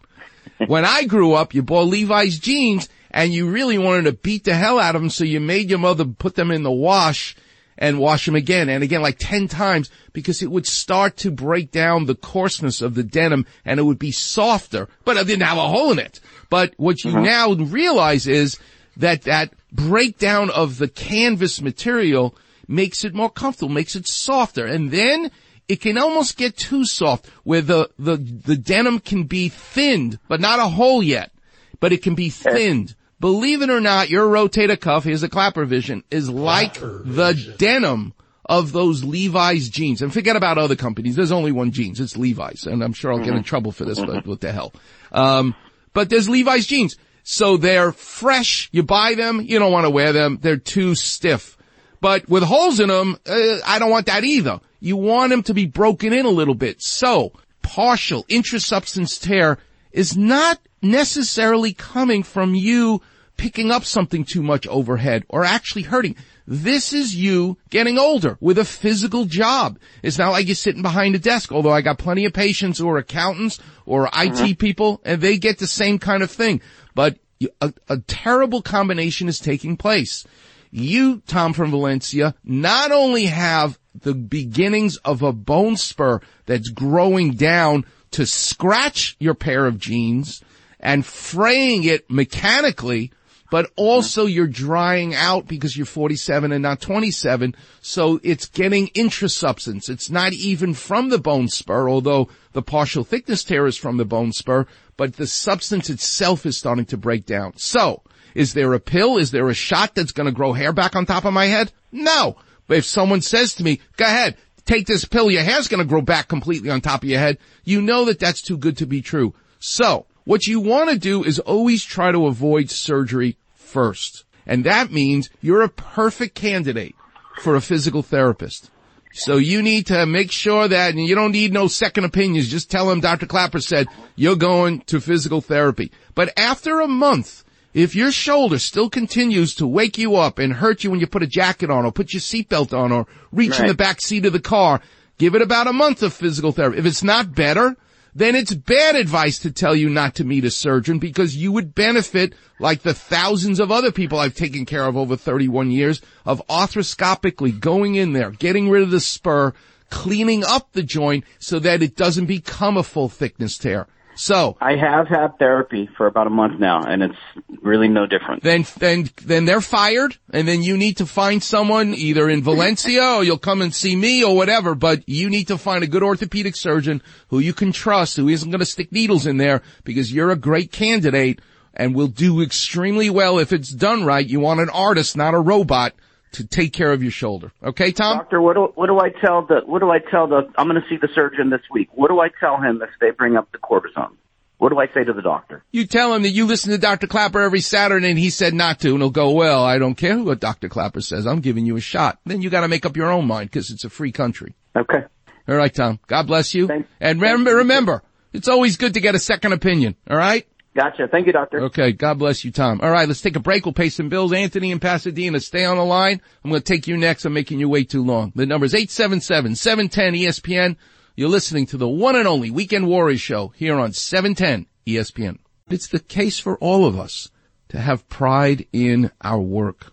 when 0.66 0.84
I 0.84 1.04
grew 1.04 1.32
up, 1.32 1.54
you 1.54 1.62
bought 1.62 1.88
Levi's 1.88 2.38
jeans 2.38 2.88
and 3.10 3.32
you 3.32 3.50
really 3.50 3.78
wanted 3.78 4.04
to 4.04 4.12
beat 4.12 4.44
the 4.44 4.54
hell 4.54 4.78
out 4.78 4.94
of 4.94 5.02
them, 5.02 5.10
so 5.10 5.24
you 5.24 5.40
made 5.40 5.70
your 5.70 5.78
mother 5.78 6.04
put 6.04 6.34
them 6.34 6.50
in 6.50 6.62
the 6.62 6.70
wash 6.70 7.36
and 7.80 7.98
wash 7.98 8.26
them 8.26 8.36
again 8.36 8.68
and 8.68 8.84
again 8.84 9.00
like 9.00 9.16
10 9.18 9.48
times 9.48 9.90
because 10.12 10.42
it 10.42 10.50
would 10.50 10.66
start 10.66 11.16
to 11.16 11.30
break 11.30 11.70
down 11.70 12.04
the 12.04 12.14
coarseness 12.14 12.82
of 12.82 12.94
the 12.94 13.02
denim 13.02 13.46
and 13.64 13.80
it 13.80 13.84
would 13.84 13.98
be 13.98 14.12
softer, 14.12 14.88
but 15.04 15.16
it 15.16 15.26
didn't 15.26 15.42
have 15.42 15.58
a 15.58 15.68
hole 15.68 15.90
in 15.90 15.98
it. 15.98 16.20
But 16.50 16.74
what 16.76 17.02
you 17.02 17.10
uh-huh. 17.10 17.20
now 17.20 17.52
realize 17.54 18.26
is 18.26 18.58
that 18.98 19.22
that 19.22 19.54
breakdown 19.72 20.50
of 20.50 20.78
the 20.78 20.88
canvas 20.88 21.62
material 21.62 22.36
makes 22.68 23.04
it 23.04 23.14
more 23.14 23.30
comfortable, 23.30 23.72
makes 23.72 23.96
it 23.96 24.06
softer. 24.06 24.66
And 24.66 24.90
then 24.90 25.30
it 25.66 25.80
can 25.80 25.96
almost 25.96 26.36
get 26.36 26.56
too 26.56 26.84
soft 26.84 27.28
where 27.44 27.62
the, 27.62 27.90
the, 27.98 28.16
the 28.16 28.56
denim 28.56 29.00
can 29.00 29.24
be 29.24 29.48
thinned, 29.48 30.18
but 30.28 30.40
not 30.40 30.58
a 30.58 30.68
hole 30.68 31.02
yet, 31.02 31.32
but 31.80 31.92
it 31.92 32.02
can 32.02 32.14
be 32.14 32.28
thinned. 32.28 32.94
Believe 33.20 33.60
it 33.60 33.70
or 33.70 33.80
not, 33.80 34.08
your 34.08 34.26
rotator 34.26 34.80
cuff, 34.80 35.04
here's 35.04 35.22
a 35.22 35.28
Klapper 35.28 35.66
vision, 35.66 36.02
is 36.10 36.30
like 36.30 36.74
the 36.74 37.54
denim 37.58 38.14
of 38.46 38.72
those 38.72 39.04
Levi's 39.04 39.68
jeans. 39.68 40.02
And 40.02 40.12
forget 40.12 40.36
about 40.36 40.58
other 40.58 40.74
companies. 40.74 41.16
There's 41.16 41.30
only 41.30 41.52
one 41.52 41.70
jeans. 41.70 42.00
It's 42.00 42.16
Levi's. 42.16 42.66
And 42.66 42.82
I'm 42.82 42.94
sure 42.94 43.12
I'll 43.12 43.18
get 43.18 43.34
in 43.34 43.44
trouble 43.44 43.72
for 43.72 43.84
this, 43.84 44.00
but 44.00 44.26
what 44.26 44.40
the 44.40 44.52
hell. 44.52 44.72
Um, 45.12 45.54
but 45.92 46.08
there's 46.08 46.28
Levi's 46.28 46.66
jeans. 46.66 46.96
So 47.22 47.58
they're 47.58 47.92
fresh. 47.92 48.70
You 48.72 48.82
buy 48.82 49.14
them. 49.14 49.40
You 49.40 49.58
don't 49.58 49.70
want 49.70 49.84
to 49.84 49.90
wear 49.90 50.12
them. 50.12 50.38
They're 50.40 50.56
too 50.56 50.94
stiff. 50.94 51.56
But 52.00 52.28
with 52.28 52.42
holes 52.42 52.80
in 52.80 52.88
them, 52.88 53.18
uh, 53.26 53.58
I 53.66 53.78
don't 53.78 53.90
want 53.90 54.06
that 54.06 54.24
either. 54.24 54.60
You 54.80 54.96
want 54.96 55.30
them 55.30 55.42
to 55.44 55.54
be 55.54 55.66
broken 55.66 56.12
in 56.14 56.24
a 56.24 56.30
little 56.30 56.54
bit. 56.54 56.80
So 56.80 57.32
partial 57.62 58.24
intrasubstance 58.24 59.20
tear 59.20 59.58
is 59.92 60.16
not 60.16 60.58
necessarily 60.82 61.74
coming 61.74 62.22
from 62.22 62.54
you 62.54 63.02
picking 63.40 63.70
up 63.70 63.86
something 63.86 64.22
too 64.22 64.42
much 64.42 64.66
overhead 64.66 65.24
or 65.30 65.46
actually 65.46 65.80
hurting. 65.80 66.14
This 66.46 66.92
is 66.92 67.16
you 67.16 67.56
getting 67.70 67.98
older 67.98 68.36
with 68.38 68.58
a 68.58 68.66
physical 68.66 69.24
job. 69.24 69.78
It's 70.02 70.18
not 70.18 70.32
like 70.32 70.46
you're 70.46 70.54
sitting 70.54 70.82
behind 70.82 71.14
a 71.14 71.18
desk, 71.18 71.50
although 71.50 71.72
I 71.72 71.80
got 71.80 71.98
plenty 71.98 72.26
of 72.26 72.34
patients 72.34 72.78
who 72.78 72.90
are 72.90 72.98
accountants 72.98 73.58
or 73.86 74.08
IT 74.08 74.10
mm-hmm. 74.12 74.52
people 74.52 75.00
and 75.06 75.22
they 75.22 75.38
get 75.38 75.58
the 75.58 75.66
same 75.66 75.98
kind 75.98 76.22
of 76.22 76.30
thing. 76.30 76.60
But 76.94 77.16
a, 77.62 77.72
a 77.88 77.96
terrible 78.00 78.60
combination 78.60 79.26
is 79.26 79.38
taking 79.38 79.78
place. 79.78 80.26
You, 80.70 81.22
Tom 81.26 81.54
from 81.54 81.70
Valencia, 81.70 82.34
not 82.44 82.92
only 82.92 83.24
have 83.24 83.78
the 83.94 84.14
beginnings 84.14 84.98
of 84.98 85.22
a 85.22 85.32
bone 85.32 85.78
spur 85.78 86.20
that's 86.44 86.68
growing 86.68 87.36
down 87.36 87.86
to 88.10 88.26
scratch 88.26 89.16
your 89.18 89.34
pair 89.34 89.64
of 89.64 89.78
jeans 89.78 90.42
and 90.78 91.06
fraying 91.06 91.84
it 91.84 92.10
mechanically, 92.10 93.12
but 93.50 93.70
also 93.76 94.26
you're 94.26 94.46
drying 94.46 95.14
out 95.14 95.46
because 95.46 95.76
you're 95.76 95.86
47 95.86 96.52
and 96.52 96.62
not 96.62 96.80
27. 96.80 97.54
So 97.80 98.20
it's 98.22 98.46
getting 98.46 98.88
intrasubstance. 98.88 99.88
It's 99.88 100.08
not 100.08 100.32
even 100.32 100.72
from 100.74 101.08
the 101.08 101.18
bone 101.18 101.48
spur, 101.48 101.88
although 101.88 102.28
the 102.52 102.62
partial 102.62 103.04
thickness 103.04 103.44
tear 103.44 103.66
is 103.66 103.76
from 103.76 103.96
the 103.96 104.04
bone 104.04 104.32
spur, 104.32 104.66
but 104.96 105.16
the 105.16 105.26
substance 105.26 105.90
itself 105.90 106.46
is 106.46 106.56
starting 106.56 106.86
to 106.86 106.96
break 106.96 107.26
down. 107.26 107.56
So 107.56 108.02
is 108.34 108.54
there 108.54 108.72
a 108.74 108.80
pill? 108.80 109.18
Is 109.18 109.32
there 109.32 109.48
a 109.48 109.54
shot 109.54 109.94
that's 109.94 110.12
going 110.12 110.26
to 110.26 110.32
grow 110.32 110.52
hair 110.52 110.72
back 110.72 110.94
on 110.94 111.06
top 111.06 111.24
of 111.24 111.32
my 111.32 111.46
head? 111.46 111.72
No. 111.90 112.36
But 112.66 112.78
if 112.78 112.84
someone 112.84 113.20
says 113.20 113.54
to 113.54 113.64
me, 113.64 113.80
go 113.96 114.04
ahead, 114.04 114.36
take 114.64 114.86
this 114.86 115.04
pill, 115.04 115.30
your 115.30 115.42
hair's 115.42 115.66
going 115.66 115.82
to 115.82 115.88
grow 115.88 116.02
back 116.02 116.28
completely 116.28 116.70
on 116.70 116.80
top 116.80 117.02
of 117.02 117.08
your 117.08 117.18
head, 117.18 117.38
you 117.64 117.82
know 117.82 118.04
that 118.04 118.20
that's 118.20 118.42
too 118.42 118.56
good 118.56 118.76
to 118.76 118.86
be 118.86 119.02
true. 119.02 119.34
So 119.58 120.06
what 120.24 120.46
you 120.46 120.60
want 120.60 120.90
to 120.90 120.98
do 120.98 121.24
is 121.24 121.40
always 121.40 121.84
try 121.84 122.12
to 122.12 122.26
avoid 122.26 122.70
surgery 122.70 123.36
first. 123.70 124.24
And 124.46 124.64
that 124.64 124.90
means 124.90 125.30
you're 125.40 125.62
a 125.62 125.68
perfect 125.68 126.34
candidate 126.34 126.94
for 127.40 127.54
a 127.54 127.60
physical 127.60 128.02
therapist. 128.02 128.70
So 129.12 129.36
you 129.36 129.62
need 129.62 129.86
to 129.86 130.06
make 130.06 130.30
sure 130.30 130.68
that, 130.68 130.94
and 130.94 131.04
you 131.04 131.14
don't 131.14 131.32
need 131.32 131.52
no 131.52 131.66
second 131.66 132.04
opinions, 132.04 132.48
just 132.48 132.70
tell 132.70 132.86
them 132.88 133.00
Dr. 133.00 133.26
Klapper 133.26 133.60
said 133.60 133.88
you're 134.14 134.36
going 134.36 134.80
to 134.82 135.00
physical 135.00 135.40
therapy. 135.40 135.90
But 136.14 136.32
after 136.36 136.80
a 136.80 136.88
month, 136.88 137.44
if 137.74 137.94
your 137.94 138.12
shoulder 138.12 138.58
still 138.58 138.90
continues 138.90 139.54
to 139.56 139.66
wake 139.66 139.98
you 139.98 140.16
up 140.16 140.38
and 140.38 140.52
hurt 140.52 140.84
you 140.84 140.90
when 140.90 141.00
you 141.00 141.06
put 141.06 141.22
a 141.22 141.28
jacket 141.28 141.70
on 141.70 141.84
or 141.84 141.92
put 141.92 142.12
your 142.12 142.20
seatbelt 142.20 142.76
on 142.76 142.92
or 142.92 143.06
reach 143.32 143.58
in 143.58 143.66
the 143.66 143.74
back 143.74 144.00
seat 144.00 144.26
of 144.26 144.32
the 144.32 144.40
car, 144.40 144.80
give 145.18 145.34
it 145.34 145.42
about 145.42 145.66
a 145.66 145.72
month 145.72 146.02
of 146.02 146.12
physical 146.12 146.52
therapy. 146.52 146.78
If 146.78 146.86
it's 146.86 147.04
not 147.04 147.34
better, 147.34 147.76
then 148.14 148.34
it's 148.34 148.54
bad 148.54 148.96
advice 148.96 149.38
to 149.40 149.50
tell 149.50 149.74
you 149.74 149.88
not 149.88 150.14
to 150.16 150.24
meet 150.24 150.44
a 150.44 150.50
surgeon 150.50 150.98
because 150.98 151.36
you 151.36 151.52
would 151.52 151.74
benefit 151.74 152.34
like 152.58 152.82
the 152.82 152.94
thousands 152.94 153.60
of 153.60 153.70
other 153.70 153.92
people 153.92 154.18
I've 154.18 154.34
taken 154.34 154.66
care 154.66 154.84
of 154.84 154.96
over 154.96 155.16
31 155.16 155.70
years 155.70 156.00
of 156.24 156.42
arthroscopically 156.48 157.58
going 157.58 157.94
in 157.94 158.12
there, 158.12 158.30
getting 158.30 158.68
rid 158.68 158.82
of 158.82 158.90
the 158.90 159.00
spur, 159.00 159.52
cleaning 159.90 160.44
up 160.44 160.72
the 160.72 160.82
joint 160.82 161.24
so 161.38 161.58
that 161.58 161.82
it 161.82 161.96
doesn't 161.96 162.26
become 162.26 162.76
a 162.76 162.82
full 162.82 163.08
thickness 163.08 163.58
tear. 163.58 163.86
So 164.20 164.58
I 164.60 164.76
have 164.76 165.08
had 165.08 165.38
therapy 165.38 165.88
for 165.96 166.06
about 166.06 166.26
a 166.26 166.30
month 166.30 166.60
now, 166.60 166.82
and 166.82 167.02
it's 167.02 167.16
really 167.62 167.88
no 167.88 168.04
different. 168.04 168.42
then 168.42 168.66
then 168.76 169.08
then 169.24 169.46
they're 169.46 169.62
fired 169.62 170.18
and 170.30 170.46
then 170.46 170.62
you 170.62 170.76
need 170.76 170.98
to 170.98 171.06
find 171.06 171.42
someone 171.42 171.94
either 171.94 172.28
in 172.28 172.42
Valencia 172.42 173.02
or 173.16 173.24
you'll 173.24 173.38
come 173.38 173.62
and 173.62 173.74
see 173.74 173.96
me 173.96 174.22
or 174.22 174.36
whatever 174.36 174.74
but 174.74 175.08
you 175.08 175.30
need 175.30 175.48
to 175.48 175.56
find 175.56 175.82
a 175.82 175.86
good 175.86 176.02
orthopedic 176.02 176.54
surgeon 176.54 177.00
who 177.28 177.38
you 177.38 177.54
can 177.54 177.72
trust 177.72 178.16
who 178.16 178.28
isn't 178.28 178.50
going 178.50 178.60
to 178.60 178.66
stick 178.66 178.92
needles 178.92 179.26
in 179.26 179.38
there 179.38 179.62
because 179.84 180.12
you're 180.12 180.30
a 180.30 180.36
great 180.36 180.70
candidate 180.70 181.40
and 181.72 181.94
will 181.94 182.06
do 182.06 182.42
extremely 182.42 183.08
well 183.08 183.38
if 183.38 183.54
it's 183.54 183.70
done 183.70 184.04
right 184.04 184.28
you 184.28 184.38
want 184.38 184.60
an 184.60 184.68
artist 184.70 185.16
not 185.16 185.32
a 185.32 185.40
robot 185.40 185.94
to 186.32 186.46
take 186.46 186.72
care 186.72 186.92
of 186.92 187.02
your 187.02 187.12
shoulder 187.12 187.52
okay 187.62 187.92
Tom 187.92 188.18
Doctor, 188.18 188.40
what 188.40 188.54
do 188.54 188.72
what 188.74 188.86
do 188.86 188.98
I 188.98 189.10
tell 189.10 189.46
the 189.46 189.60
what 189.66 189.80
do 189.80 189.90
I 189.90 189.98
tell 189.98 190.26
the 190.26 190.50
I'm 190.56 190.68
going 190.68 190.80
to 190.80 190.88
see 190.88 190.96
the 190.96 191.08
surgeon 191.14 191.50
this 191.50 191.62
week. 191.70 191.88
What 191.92 192.08
do 192.08 192.20
I 192.20 192.28
tell 192.40 192.60
him 192.60 192.82
if 192.82 192.90
they 193.00 193.10
bring 193.10 193.36
up 193.36 193.50
the 193.52 193.58
cortisone? 193.58 194.16
What 194.58 194.68
do 194.68 194.78
I 194.78 194.88
say 194.92 195.04
to 195.04 195.14
the 195.14 195.22
doctor? 195.22 195.64
You 195.72 195.86
tell 195.86 196.14
him 196.14 196.22
that 196.22 196.30
you 196.30 196.44
listen 196.44 196.70
to 196.72 196.78
Dr. 196.78 197.06
Klapper 197.06 197.40
every 197.40 197.60
Saturday 197.60 198.10
and 198.10 198.18
he 198.18 198.28
said 198.28 198.52
not 198.52 198.78
to 198.80 198.90
and 198.90 198.98
he'll 198.98 199.08
go, 199.08 199.30
well, 199.30 199.64
I 199.64 199.78
don't 199.78 199.94
care 199.94 200.22
what 200.22 200.38
Dr. 200.38 200.68
Klapper 200.68 201.00
says. 201.00 201.26
I'm 201.26 201.40
giving 201.40 201.64
you 201.64 201.76
a 201.76 201.80
shot. 201.80 202.18
Then 202.26 202.42
you 202.42 202.50
got 202.50 202.60
to 202.60 202.68
make 202.68 202.84
up 202.84 202.94
your 202.94 203.10
own 203.10 203.26
mind 203.26 203.50
because 203.50 203.70
it's 203.70 203.84
a 203.84 203.90
free 203.90 204.12
country. 204.12 204.54
Okay. 204.76 205.02
All 205.48 205.56
right, 205.56 205.72
Tom. 205.74 205.98
God 206.06 206.26
bless 206.26 206.52
you. 206.52 206.66
Thank- 206.66 206.86
and 207.00 207.22
remember, 207.22 207.56
remember, 207.56 208.02
it's 208.34 208.48
always 208.48 208.76
good 208.76 208.94
to 208.94 209.00
get 209.00 209.14
a 209.14 209.18
second 209.18 209.54
opinion. 209.54 209.96
All 210.08 210.16
right? 210.18 210.46
Gotcha. 210.74 211.08
Thank 211.08 211.26
you, 211.26 211.32
doctor. 211.32 211.62
Okay. 211.64 211.92
God 211.92 212.18
bless 212.18 212.44
you, 212.44 212.50
Tom. 212.52 212.80
All 212.80 212.90
right. 212.90 213.08
Let's 213.08 213.20
take 213.20 213.36
a 213.36 213.40
break. 213.40 213.66
We'll 213.66 213.72
pay 213.72 213.88
some 213.88 214.08
bills. 214.08 214.32
Anthony 214.32 214.70
in 214.70 214.78
Pasadena, 214.78 215.40
stay 215.40 215.64
on 215.64 215.78
the 215.78 215.84
line. 215.84 216.20
I'm 216.44 216.50
going 216.50 216.62
to 216.62 216.72
take 216.72 216.86
you 216.86 216.96
next. 216.96 217.24
I'm 217.24 217.32
making 217.32 217.58
you 217.58 217.68
wait 217.68 217.90
too 217.90 218.04
long. 218.04 218.32
The 218.36 218.46
number 218.46 218.66
is 218.66 218.74
877-710-ESPN. 218.74 220.76
You're 221.16 221.28
listening 221.28 221.66
to 221.66 221.76
the 221.76 221.88
one 221.88 222.14
and 222.14 222.28
only 222.28 222.52
Weekend 222.52 222.86
Warriors 222.86 223.20
show 223.20 223.48
here 223.56 223.76
on 223.78 223.92
710 223.92 224.66
ESPN. 224.86 225.38
It's 225.68 225.88
the 225.88 225.98
case 225.98 226.38
for 226.38 226.56
all 226.58 226.86
of 226.86 226.96
us 226.98 227.30
to 227.68 227.78
have 227.78 228.08
pride 228.08 228.66
in 228.72 229.10
our 229.20 229.40
work. 229.40 229.92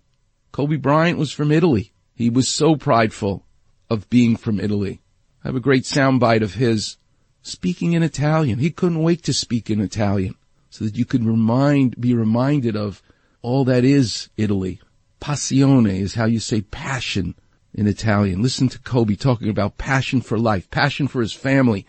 Kobe 0.51 0.77
Bryant 0.77 1.17
was 1.17 1.31
from 1.31 1.51
Italy. 1.51 1.91
He 2.13 2.29
was 2.29 2.47
so 2.47 2.75
prideful 2.75 3.47
of 3.89 4.07
being 4.09 4.37
from 4.37 4.59
Italy. 4.59 5.01
I 5.43 5.47
have 5.49 5.55
a 5.55 5.59
great 5.59 5.83
soundbite 5.83 6.43
of 6.43 6.55
his 6.55 6.97
speaking 7.41 7.93
in 7.93 8.03
Italian. 8.03 8.59
He 8.59 8.71
couldn't 8.71 9.01
wait 9.01 9.23
to 9.23 9.33
speak 9.33 9.69
in 9.69 9.81
Italian 9.81 10.35
so 10.77 10.85
that 10.85 10.95
you 10.95 11.05
could 11.05 11.25
remind, 11.25 11.99
be 11.99 12.13
reminded 12.13 12.75
of 12.75 13.01
all 13.41 13.65
that 13.65 13.83
is 13.83 14.29
Italy. 14.37 14.79
Passione 15.19 15.99
is 15.99 16.13
how 16.13 16.25
you 16.25 16.39
say 16.39 16.61
passion 16.61 17.33
in 17.73 17.87
Italian. 17.87 18.43
Listen 18.43 18.69
to 18.69 18.79
Kobe 18.79 19.15
talking 19.15 19.49
about 19.49 19.79
passion 19.79 20.21
for 20.21 20.37
life, 20.37 20.69
passion 20.69 21.07
for 21.07 21.21
his 21.21 21.33
family, 21.33 21.87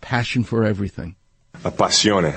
passion 0.00 0.42
for 0.42 0.64
everything. 0.64 1.14
la 1.62 1.70
passione, 1.70 2.34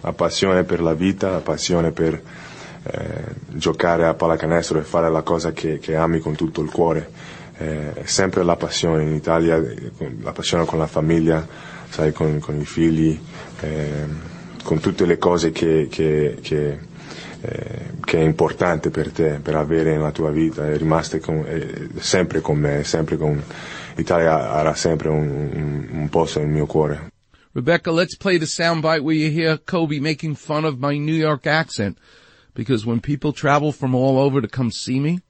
la 0.00 0.12
passione 0.12 0.64
per 0.64 0.80
la 0.80 0.94
vita, 0.94 1.30
la 1.30 1.40
passione 1.40 1.90
per 1.90 2.22
eh, 2.82 3.24
giocare 3.48 4.06
a 4.06 4.14
pallacanestro 4.14 4.78
e 4.78 4.82
fare 4.82 5.10
la 5.10 5.22
cosa 5.22 5.52
che, 5.52 5.78
che 5.78 5.94
ami 5.94 6.20
con 6.20 6.34
tutto 6.34 6.62
il 6.62 6.70
cuore. 6.70 7.10
Eh, 7.58 8.02
sempre 8.04 8.42
la 8.44 8.56
passione 8.56 9.02
in 9.02 9.12
Italia, 9.12 9.56
eh, 9.56 10.16
la 10.22 10.32
passione 10.32 10.64
con 10.64 10.78
la 10.78 10.86
famiglia, 10.86 11.46
sai, 11.90 12.12
con, 12.12 12.38
con 12.38 12.58
i 12.58 12.64
figli, 12.64 13.20
eh, 13.60 14.29
con 14.62 14.80
tutte 14.80 15.06
le 15.06 15.18
cose 15.18 15.50
che, 15.50 15.88
che- 15.90 16.38
che, 16.40 16.78
eh, 17.42 17.90
che 18.04 18.18
è 18.18 18.22
importante 18.22 18.90
per 18.90 19.10
te, 19.10 19.38
per 19.42 19.54
avere 19.56 19.92
nella 19.92 20.12
tua 20.12 20.30
vita, 20.30 20.66
è 20.70 20.76
rimasta 20.76 21.18
sempre 21.98 22.40
con 22.40 22.58
me, 22.58 22.84
sempre 22.84 23.16
con 23.16 23.42
avrà 24.08 24.74
sempre 24.74 25.08
un, 25.08 25.28
un- 25.52 25.88
un 25.90 26.08
posto 26.08 26.38
nel 26.40 26.48
mio 26.48 26.66
cuore. 26.66 27.08
Rebecca, 27.52 27.90
let's 27.90 28.16
play 28.16 28.38
the 28.38 28.46
soundbite 28.46 29.02
where 29.02 29.16
you 29.16 29.30
hear 29.30 29.58
Kobe 29.58 29.98
making 30.00 30.36
fun 30.36 30.64
of 30.64 30.78
my 30.78 30.96
New 30.98 31.14
York 31.14 31.46
accent. 31.46 31.98
Because 32.54 32.86
when 32.86 33.00
people 33.00 33.32
travel 33.32 33.72
from 33.72 33.94
all 33.94 34.18
over 34.18 34.40
to 34.40 34.48
come 34.48 34.70
see 34.70 35.00
me, 35.00 35.20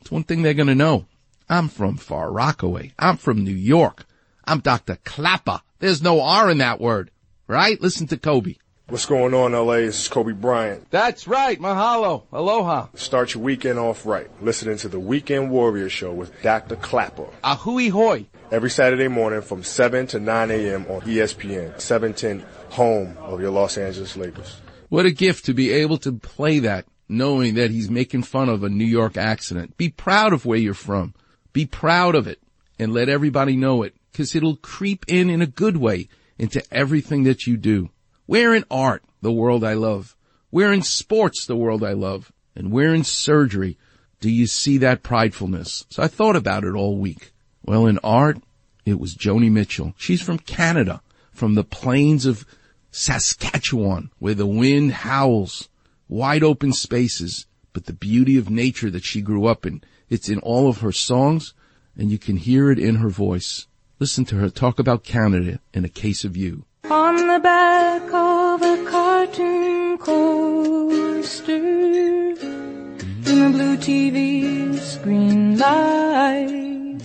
it's 0.00 0.10
one 0.10 0.22
thing 0.24 0.42
they're 0.42 0.54
gonna 0.54 0.74
know. 0.74 1.06
I'm 1.48 1.68
from 1.68 1.96
Far 1.96 2.30
Rockaway. 2.32 2.92
I'm 2.98 3.16
from 3.16 3.42
New 3.44 3.54
York. 3.54 4.04
I'm 4.46 4.60
Dr. 4.60 4.98
Klapper. 5.04 5.60
There's 5.80 6.00
no 6.02 6.20
R 6.20 6.50
in 6.50 6.58
that 6.58 6.80
word. 6.80 7.10
Right? 7.46 7.80
Listen 7.80 8.06
to 8.08 8.16
Kobe. 8.16 8.54
What's 8.86 9.06
going 9.06 9.32
on, 9.32 9.52
LA? 9.52 9.76
This 9.76 10.02
is 10.02 10.08
Kobe 10.08 10.32
Bryant. 10.32 10.90
That's 10.90 11.26
right. 11.26 11.58
Mahalo. 11.58 12.24
Aloha. 12.30 12.88
Start 12.94 13.32
your 13.32 13.42
weekend 13.42 13.78
off 13.78 14.04
right. 14.04 14.28
Listening 14.42 14.76
to 14.76 14.90
the 14.90 15.00
Weekend 15.00 15.50
Warrior 15.50 15.88
Show 15.88 16.12
with 16.12 16.42
Dr. 16.42 16.76
Klapper. 16.76 17.26
Ahui 17.42 17.90
hoi. 17.90 18.26
Every 18.50 18.68
Saturday 18.68 19.08
morning 19.08 19.40
from 19.40 19.62
7 19.62 20.06
to 20.08 20.20
9 20.20 20.50
a.m. 20.50 20.84
on 20.90 21.00
ESPN, 21.00 21.80
710, 21.80 22.46
home 22.72 23.16
of 23.20 23.40
your 23.40 23.52
Los 23.52 23.78
Angeles 23.78 24.18
Lakers. 24.18 24.60
What 24.90 25.06
a 25.06 25.10
gift 25.10 25.46
to 25.46 25.54
be 25.54 25.72
able 25.72 25.96
to 25.98 26.12
play 26.12 26.58
that 26.58 26.84
knowing 27.08 27.54
that 27.54 27.70
he's 27.70 27.88
making 27.88 28.24
fun 28.24 28.50
of 28.50 28.64
a 28.64 28.68
New 28.68 28.84
York 28.84 29.16
accident. 29.16 29.78
Be 29.78 29.88
proud 29.88 30.34
of 30.34 30.44
where 30.44 30.58
you're 30.58 30.74
from. 30.74 31.14
Be 31.54 31.64
proud 31.64 32.14
of 32.14 32.26
it 32.26 32.38
and 32.78 32.92
let 32.92 33.08
everybody 33.08 33.56
know 33.56 33.82
it 33.82 33.94
because 34.12 34.36
it'll 34.36 34.56
creep 34.56 35.06
in 35.08 35.30
in 35.30 35.40
a 35.40 35.46
good 35.46 35.78
way 35.78 36.06
into 36.38 36.62
everything 36.70 37.22
that 37.22 37.46
you 37.46 37.56
do. 37.56 37.88
Where 38.26 38.54
in 38.54 38.64
art, 38.70 39.02
the 39.20 39.32
world 39.32 39.64
I 39.64 39.74
love? 39.74 40.16
Where 40.50 40.72
in 40.72 40.82
sports, 40.82 41.46
the 41.46 41.56
world 41.56 41.82
I 41.84 41.92
love? 41.92 42.32
And 42.56 42.70
where 42.70 42.94
in 42.94 43.04
surgery 43.04 43.76
do 44.20 44.30
you 44.30 44.46
see 44.46 44.78
that 44.78 45.02
pridefulness? 45.02 45.84
So 45.90 46.02
I 46.02 46.08
thought 46.08 46.36
about 46.36 46.64
it 46.64 46.74
all 46.74 46.96
week. 46.96 47.32
Well, 47.64 47.86
in 47.86 47.98
art, 48.04 48.38
it 48.86 48.98
was 48.98 49.16
Joni 49.16 49.50
Mitchell. 49.50 49.94
She's 49.96 50.22
from 50.22 50.38
Canada, 50.38 51.02
from 51.32 51.54
the 51.54 51.64
plains 51.64 52.24
of 52.26 52.46
Saskatchewan, 52.90 54.10
where 54.18 54.34
the 54.34 54.46
wind 54.46 54.92
howls, 54.92 55.68
wide 56.08 56.44
open 56.44 56.72
spaces, 56.72 57.46
but 57.72 57.86
the 57.86 57.92
beauty 57.92 58.38
of 58.38 58.48
nature 58.48 58.90
that 58.90 59.04
she 59.04 59.20
grew 59.20 59.46
up 59.46 59.66
in, 59.66 59.82
it's 60.08 60.28
in 60.28 60.38
all 60.38 60.68
of 60.68 60.78
her 60.78 60.92
songs, 60.92 61.54
and 61.96 62.10
you 62.10 62.18
can 62.18 62.36
hear 62.36 62.70
it 62.70 62.78
in 62.78 62.96
her 62.96 63.08
voice. 63.08 63.66
Listen 63.98 64.24
to 64.26 64.36
her 64.36 64.48
talk 64.48 64.78
about 64.78 65.02
Canada 65.02 65.60
in 65.72 65.84
A 65.84 65.88
Case 65.88 66.24
of 66.24 66.36
You. 66.36 66.64
On 66.90 67.16
the 67.16 67.40
back 67.40 68.12
of 68.12 68.60
a 68.60 68.84
cartoon 68.84 69.96
coaster 69.96 71.54
in 71.54 73.42
a 73.42 73.48
blue 73.48 73.78
TV 73.78 74.78
screen 74.78 75.56
light, 75.56 77.00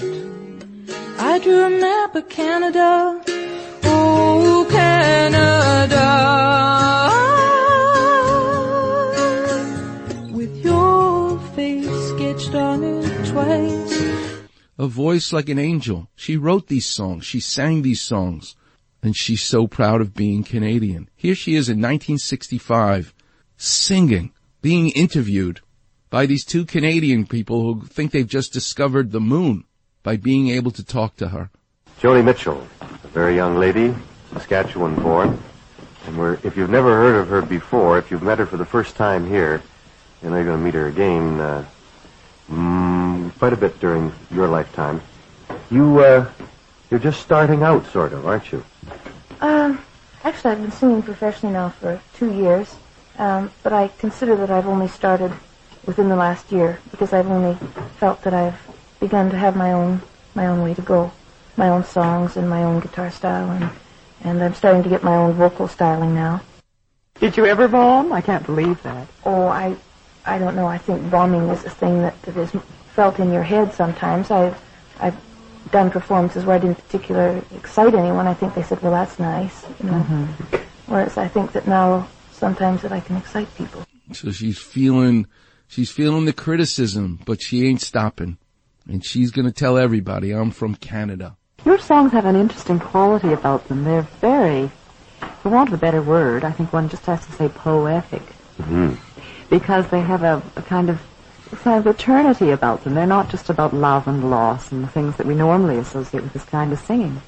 I 1.18 1.40
drew 1.40 1.64
a 1.64 1.70
map 1.70 2.14
of 2.14 2.28
Canada. 2.28 3.24
Oh, 3.86 4.68
Canada. 4.70 6.08
With 10.34 10.58
your 10.58 11.40
face 11.56 12.10
sketched 12.10 12.54
on 12.54 12.84
it 12.84 13.28
twice. 13.28 14.40
A 14.78 14.88
voice 14.88 15.32
like 15.32 15.48
an 15.48 15.58
angel. 15.58 16.10
She 16.18 16.36
wrote 16.36 16.68
these 16.68 16.86
songs. 16.86 17.26
She 17.26 17.40
sang 17.40 17.82
these 17.82 18.02
songs. 18.02 18.58
And 19.02 19.16
she's 19.16 19.42
so 19.42 19.68
proud 19.68 20.02
of 20.02 20.14
being 20.14 20.44
Canadian. 20.44 21.10
Here 21.16 21.36
she 21.36 21.56
is 21.56 21.70
in 21.70 21.78
1965, 21.78 23.14
singing, 23.58 24.34
being 24.62 24.90
interviewed 24.90 25.62
by 26.10 26.26
these 26.26 26.44
two 26.44 26.66
Canadian 26.66 27.26
people 27.26 27.62
who 27.62 27.86
think 27.86 28.12
they've 28.12 28.28
just 28.28 28.52
discovered 28.52 29.12
the 29.12 29.22
moon 29.22 29.64
by 30.04 30.18
being 30.18 30.50
able 30.50 30.72
to 30.72 30.84
talk 30.84 31.16
to 31.18 31.30
her. 31.30 31.50
Joni 32.02 32.24
Mitchell, 32.24 32.66
a 32.82 33.08
very 33.10 33.36
young 33.36 33.58
lady, 33.58 33.94
Saskatchewan 34.34 34.96
born. 34.96 35.42
And 36.08 36.18
we're, 36.18 36.40
if 36.44 36.56
you've 36.58 36.70
never 36.70 36.96
heard 36.96 37.20
of 37.22 37.28
her 37.28 37.42
before, 37.42 37.98
if 37.98 38.10
you've 38.10 38.24
met 38.24 38.40
her 38.40 38.46
for 38.46 38.58
the 38.58 38.66
first 38.66 38.96
time 38.96 39.28
here, 39.28 39.62
and 40.22 40.34
you're 40.34 40.44
going 40.44 40.58
to 40.58 40.64
meet 40.64 40.74
her 40.74 40.88
again 40.88 41.40
uh, 41.40 41.66
mm, 42.50 43.38
quite 43.38 43.54
a 43.54 43.58
bit 43.58 43.80
during 43.80 44.12
your 44.32 44.48
lifetime. 44.48 45.02
You, 45.72 46.00
uh, 46.00 46.32
you're 46.90 47.00
just 47.00 47.22
starting 47.22 47.64
out, 47.64 47.86
sort 47.88 48.14
of, 48.14 48.26
aren't 48.26 48.52
you? 48.52 48.64
Um, 49.42 49.80
actually, 50.24 50.52
I've 50.52 50.62
been 50.62 50.72
singing 50.72 51.02
professionally 51.04 51.54
now 51.54 51.70
for 51.70 52.02
two 52.16 52.34
years, 52.34 52.76
um, 53.18 53.52
but 53.64 53.74
I 53.74 53.90
consider 54.00 54.36
that 54.38 54.50
I've 54.50 54.68
only 54.68 54.88
started 54.88 55.32
within 55.86 56.10
the 56.10 56.16
last 56.16 56.52
year 56.52 56.80
because 56.92 57.14
I've 57.14 57.28
only 57.28 57.58
felt 57.98 58.22
that 58.24 58.34
I've 58.34 58.60
begun 59.00 59.30
to 59.32 59.38
have 59.38 59.56
my 59.56 59.74
own 59.74 60.02
my 60.36 60.48
own 60.48 60.62
way 60.62 60.74
to 60.74 60.82
go, 60.82 61.12
my 61.58 61.70
own 61.70 61.84
songs 61.84 62.38
and 62.38 62.50
my 62.50 62.64
own 62.64 62.80
guitar 62.80 63.12
style, 63.12 63.50
and 63.52 63.70
and 64.24 64.44
I'm 64.44 64.54
starting 64.54 64.84
to 64.84 64.90
get 64.90 65.04
my 65.04 65.16
own 65.16 65.34
vocal 65.34 65.68
styling 65.68 66.14
now. 66.14 66.42
Did 67.20 67.38
you 67.38 67.46
ever 67.46 67.68
bomb? 67.68 68.14
I 68.14 68.22
can't 68.22 68.46
believe 68.46 68.82
that. 68.84 69.08
Oh, 69.26 69.48
I 69.48 69.76
I 70.26 70.38
don't 70.38 70.56
know. 70.56 70.68
I 70.68 70.78
think 70.78 71.10
bombing 71.10 71.50
is 71.50 71.64
a 71.66 71.70
thing 71.70 72.02
that, 72.02 72.22
that 72.24 72.38
is 72.38 72.52
felt 72.94 73.20
in 73.20 73.32
your 73.32 73.44
head 73.44 73.74
sometimes. 73.74 74.32
I've 74.32 74.58
I've 75.00 75.16
done 75.72 75.92
performances 75.92 76.46
where 76.46 76.56
I 76.56 76.60
didn't 76.60 76.78
particularly 76.78 77.42
excite 77.56 77.94
anyone. 77.94 78.28
I 78.28 78.34
think 78.34 78.56
they 78.56 78.64
said, 78.64 78.82
"Well, 78.82 78.92
that's 78.92 79.20
nice," 79.20 79.66
you 79.82 79.90
know. 79.90 80.00
Mm-hmm. 80.00 80.56
Whereas 80.88 81.18
I 81.18 81.28
think 81.28 81.52
that 81.52 81.68
now 81.68 82.08
sometimes 82.32 82.82
that 82.82 82.92
I 82.92 83.00
can 83.00 83.18
excite 83.18 83.54
people. 83.56 83.86
So 84.12 84.32
she's 84.32 84.58
feeling, 84.58 85.28
she's 85.68 85.92
feeling 85.92 86.26
the 86.26 86.34
criticism, 86.34 87.20
but 87.26 87.42
she 87.42 87.68
ain't 87.68 87.82
stopping. 87.82 88.38
And 88.88 89.06
she's 89.06 89.30
gonna 89.30 89.52
tell 89.52 89.78
everybody, 89.78 90.32
I'm 90.32 90.52
from 90.52 90.76
Canada. 90.76 91.38
Your 91.66 91.78
songs 91.78 92.12
have 92.14 92.26
an 92.26 92.36
interesting 92.36 92.80
quality 92.80 93.34
about 93.34 93.68
them. 93.68 93.84
They're 93.84 94.08
very, 94.22 94.72
for 95.44 95.50
want 95.50 95.70
of 95.70 95.74
a 95.74 95.78
better 95.78 96.02
word, 96.02 96.44
I 96.44 96.52
think 96.52 96.74
one 96.74 96.90
just 96.90 97.06
has 97.06 97.24
to 97.26 97.32
say 97.34 97.50
poetic. 97.50 98.24
Mm-hmm. 98.58 98.96
Because 99.50 99.88
they 99.90 100.02
have 100.02 100.24
a, 100.24 100.42
a 100.56 100.62
kind 100.62 100.90
of 100.90 101.02
a 101.60 101.64
kind 101.64 101.80
of 101.80 101.88
eternity 101.88 102.52
about 102.52 102.84
them. 102.84 102.94
They're 102.96 103.06
not 103.06 103.30
just 103.30 103.50
about 103.50 103.74
love 103.74 104.08
and 104.08 104.30
loss 104.30 104.72
and 104.72 104.84
the 104.84 104.88
things 104.88 105.16
that 105.18 105.26
we 105.28 105.36
normally 105.36 105.78
associate 105.78 106.24
with 106.24 106.34
this 106.34 106.46
kind 106.46 106.72
of 106.72 106.80
singing. 106.80 107.22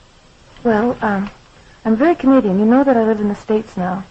Well, 0.64 0.98
um, 1.02 1.30
I'm 1.86 1.96
very 1.96 2.16
Canadian. 2.16 2.60
You 2.60 2.66
know 2.66 2.84
that 2.84 2.96
I 2.98 3.04
live 3.04 3.20
in 3.20 3.28
the 3.30 3.36
States 3.36 3.76
now. 3.78 4.04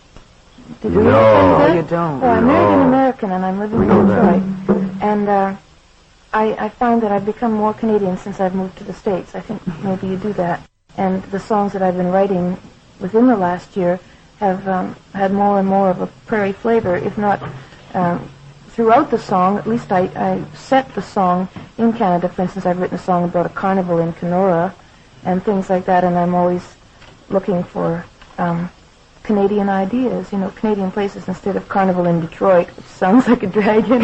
Did 0.82 0.92
you 0.92 1.02
No. 1.02 1.10
know 1.10 1.58
that? 1.58 1.74
You 1.76 1.82
don't. 1.82 2.22
Oh, 2.22 2.28
I'm 2.28 2.46
married 2.46 2.72
an 2.72 2.78
No. 2.80 2.86
American 2.88 3.32
and 3.32 3.44
I'm 3.44 3.58
living 3.58 3.78
We 3.78 3.84
in 3.86 3.88
know 3.88 4.06
that. 4.06 4.66
Detroit. 4.66 4.92
And 5.00 5.28
uh, 5.28 5.56
I, 6.32 6.52
I 6.66 6.68
found 6.68 7.02
that 7.02 7.12
I've 7.12 7.26
become 7.26 7.52
more 7.52 7.74
Canadian 7.74 8.16
since 8.18 8.40
I've 8.40 8.54
moved 8.54 8.78
to 8.78 8.84
the 8.84 8.92
States. 8.92 9.34
I 9.34 9.40
think 9.40 9.62
maybe 9.82 10.08
you 10.08 10.16
do 10.16 10.32
that. 10.34 10.60
And 10.96 11.22
the 11.24 11.40
songs 11.40 11.72
that 11.72 11.82
I've 11.82 11.96
been 11.96 12.10
writing 12.10 12.58
within 13.00 13.26
the 13.26 13.36
last 13.36 13.76
year 13.76 13.98
have 14.38 14.66
um, 14.68 14.96
had 15.14 15.32
more 15.32 15.58
and 15.58 15.68
more 15.68 15.90
of 15.90 16.00
a 16.00 16.06
prairie 16.26 16.52
flavor, 16.52 16.96
if 16.96 17.16
not 17.18 17.42
um, 17.94 18.28
throughout 18.80 19.10
the 19.10 19.18
song. 19.18 19.58
At 19.58 19.66
least 19.66 19.92
I, 19.92 20.04
I 20.16 20.42
set 20.54 20.94
the 20.94 21.02
song 21.02 21.50
in 21.76 21.92
Canada. 21.92 22.30
For 22.30 22.40
instance, 22.40 22.64
I've 22.64 22.78
written 22.78 22.96
a 22.96 23.02
song 23.02 23.24
about 23.24 23.44
a 23.44 23.50
carnival 23.50 23.98
in 23.98 24.14
Kenora 24.14 24.74
and 25.22 25.44
things 25.44 25.68
like 25.68 25.84
that, 25.84 26.02
and 26.02 26.16
I'm 26.16 26.34
always 26.34 26.76
looking 27.28 27.62
for 27.62 28.06
um, 28.38 28.70
Canadian 29.22 29.68
ideas, 29.68 30.32
you 30.32 30.38
know, 30.38 30.48
Canadian 30.52 30.90
places 30.90 31.28
instead 31.28 31.56
of 31.56 31.68
carnival 31.68 32.06
in 32.06 32.22
Detroit, 32.22 32.68
which 32.68 32.86
sounds 32.86 33.28
like 33.32 33.42
a 33.42 33.48
drag 33.48 33.86
you 33.86 33.98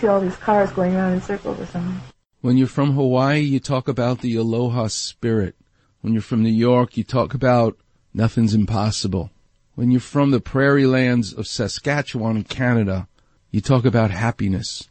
see 0.00 0.06
all 0.06 0.20
these 0.20 0.36
cars 0.36 0.70
going 0.70 0.94
around 0.94 1.14
in 1.14 1.20
circles 1.20 1.58
or 1.58 1.66
something. 1.66 2.00
When 2.40 2.56
you're 2.56 2.68
from 2.68 2.92
Hawaii, 2.92 3.40
you 3.40 3.58
talk 3.58 3.88
about 3.88 4.20
the 4.20 4.36
aloha 4.36 4.86
spirit. 4.86 5.56
When 6.02 6.12
you're 6.12 6.22
from 6.22 6.44
New 6.44 6.50
York, 6.50 6.96
you 6.96 7.02
talk 7.02 7.34
about 7.34 7.76
nothing's 8.14 8.54
impossible. 8.54 9.32
When 9.78 9.92
you're 9.92 10.00
from 10.00 10.32
the 10.32 10.40
prairie 10.40 10.88
lands 10.88 11.32
of 11.32 11.46
Saskatchewan 11.46 12.36
in 12.36 12.42
Canada, 12.42 13.06
you 13.52 13.60
talk 13.60 13.84
about 13.84 14.10
happiness 14.10 14.88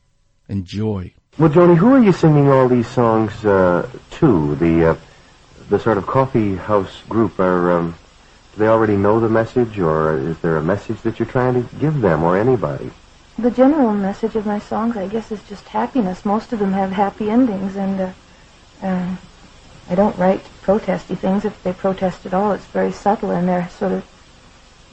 and 0.48 0.64
joy. 0.64 1.14
Well, 1.38 1.50
Joni, 1.50 1.76
who 1.76 1.94
are 1.94 2.02
you 2.02 2.14
singing 2.14 2.48
all 2.48 2.70
these 2.70 2.88
songs 2.88 3.44
uh, 3.44 3.90
to? 4.12 4.56
The 4.56 4.92
uh, 4.92 4.96
the 5.68 5.78
sort 5.78 5.98
of 5.98 6.08
coffee 6.08 6.56
house 6.56 7.02
group 7.10 7.38
are. 7.38 7.70
Um, 7.74 7.96
do 8.54 8.60
they 8.60 8.70
already 8.70 8.96
know 8.96 9.20
the 9.20 9.28
message, 9.28 9.78
or 9.78 10.18
is 10.18 10.40
there 10.40 10.56
a 10.56 10.64
message 10.64 11.02
that 11.02 11.20
you're 11.20 11.28
trying 11.28 11.56
to 11.56 11.76
give 11.80 12.00
them, 12.00 12.24
or 12.24 12.38
anybody? 12.38 12.90
The 13.38 13.52
general 13.52 13.92
message 13.92 14.38
of 14.38 14.46
my 14.46 14.60
songs, 14.60 14.96
I 14.96 15.10
guess, 15.10 15.34
is 15.34 15.44
just 15.50 15.66
happiness. 15.66 16.24
Most 16.24 16.54
of 16.54 16.60
them 16.60 16.72
have 16.72 16.94
happy 16.94 17.30
endings, 17.30 17.76
and 17.76 18.00
uh, 18.00 18.12
um, 18.84 19.18
I 19.90 19.96
don't 19.96 20.18
write 20.18 20.46
protesty 20.62 21.16
things. 21.16 21.44
If 21.44 21.62
they 21.62 21.74
protest 21.74 22.26
at 22.26 22.34
all, 22.34 22.54
it's 22.54 22.68
very 22.68 22.94
subtle, 22.94 23.32
and 23.32 23.50
they're 23.50 23.68
sort 23.68 23.92
of 23.92 24.06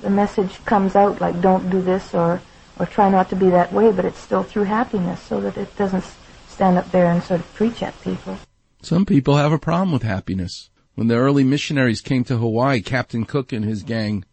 the 0.04 0.10
message 0.10 0.64
comes 0.64 0.94
out 0.94 1.20
like 1.20 1.40
"don't 1.40 1.70
do 1.70 1.80
this" 1.82 2.14
or 2.14 2.40
or 2.78 2.86
try 2.86 3.08
not 3.10 3.30
to 3.30 3.36
be 3.36 3.50
that 3.50 3.72
way, 3.72 3.90
but 3.90 4.04
it's 4.04 4.18
still 4.18 4.42
through 4.42 4.64
happiness, 4.64 5.20
so 5.20 5.40
that 5.40 5.56
it 5.56 5.76
doesn't 5.76 6.04
stand 6.48 6.76
up 6.78 6.90
there 6.90 7.06
and 7.06 7.22
sort 7.22 7.40
of 7.40 7.54
preach 7.54 7.82
at 7.82 8.00
people. 8.02 8.36
Some 8.82 9.06
people 9.06 9.36
have 9.36 9.52
a 9.52 9.58
problem 9.58 9.92
with 9.92 10.02
happiness. 10.02 10.70
When 10.94 11.08
the 11.08 11.16
early 11.16 11.42
missionaries 11.42 12.00
came 12.00 12.22
to 12.24 12.36
Hawaii, 12.36 12.80
Captain 12.80 13.24
Cook 13.24 13.52
and 13.52 13.64
his 13.64 13.82
gang, 13.82 14.24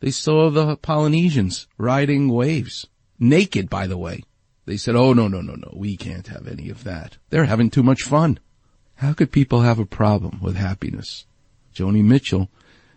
they 0.00 0.10
saw 0.10 0.50
the 0.50 0.76
Polynesians 0.76 1.68
riding 1.78 2.28
waves. 2.28 2.86
Naked, 3.18 3.70
by 3.70 3.86
the 3.86 3.98
way. 3.98 4.22
They 4.66 4.76
said, 4.76 4.96
oh, 4.96 5.12
no, 5.12 5.28
no, 5.28 5.40
no, 5.40 5.54
no, 5.54 5.70
we 5.76 5.96
can't 5.96 6.26
have 6.28 6.48
any 6.48 6.68
of 6.70 6.84
that. 6.84 7.18
They're 7.30 7.44
having 7.44 7.70
too 7.70 7.82
much 7.82 8.02
fun. 8.02 8.40
How 8.96 9.12
could 9.12 9.30
people 9.30 9.60
have 9.60 9.78
a 9.78 9.86
problem 9.86 10.40
with 10.40 10.56
happiness? 10.56 11.26
Joni 11.74 12.02
Mitchell, 12.02 12.48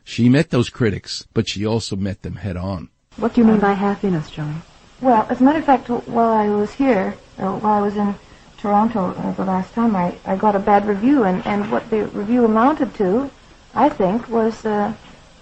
she 0.08 0.30
met 0.30 0.52
those 0.52 0.70
critics, 0.70 1.28
but 1.34 1.50
she 1.50 1.66
also 1.66 1.98
met 1.98 2.22
them 2.22 2.38
head 2.38 2.56
on. 2.56 2.88
What 3.18 3.34
do 3.34 3.42
you 3.42 3.48
mean 3.48 3.60
by 3.60 3.74
happiness, 3.74 4.32
Joan? 4.32 4.62
Well, 5.02 5.28
as 5.30 5.42
a 5.42 5.44
matter 5.44 5.60
of 5.60 5.66
fact, 5.66 5.90
while 5.90 6.32
I 6.32 6.48
was 6.48 6.72
here, 6.72 7.16
or 7.38 7.58
while 7.58 7.80
I 7.80 7.82
was 7.82 7.98
in 7.98 8.16
Toronto 8.58 9.14
uh, 9.14 9.34
the 9.34 9.44
last 9.44 9.74
time, 9.74 9.98
I, 9.98 10.16
I 10.26 10.38
got 10.38 10.56
a 10.56 10.60
bad 10.60 10.88
review, 10.88 11.24
and, 11.24 11.46
and 11.46 11.70
what 11.70 11.90
the 11.90 12.08
review 12.08 12.46
amounted 12.46 12.96
to, 12.96 13.30
I 13.76 13.90
think, 13.90 14.30
was 14.30 14.66
uh, 14.66 14.94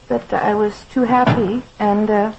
that 0.08 0.34
I 0.34 0.56
was 0.56 0.84
too 0.92 1.04
happy, 1.04 1.62
and 1.78 2.10
uh, 2.10 2.34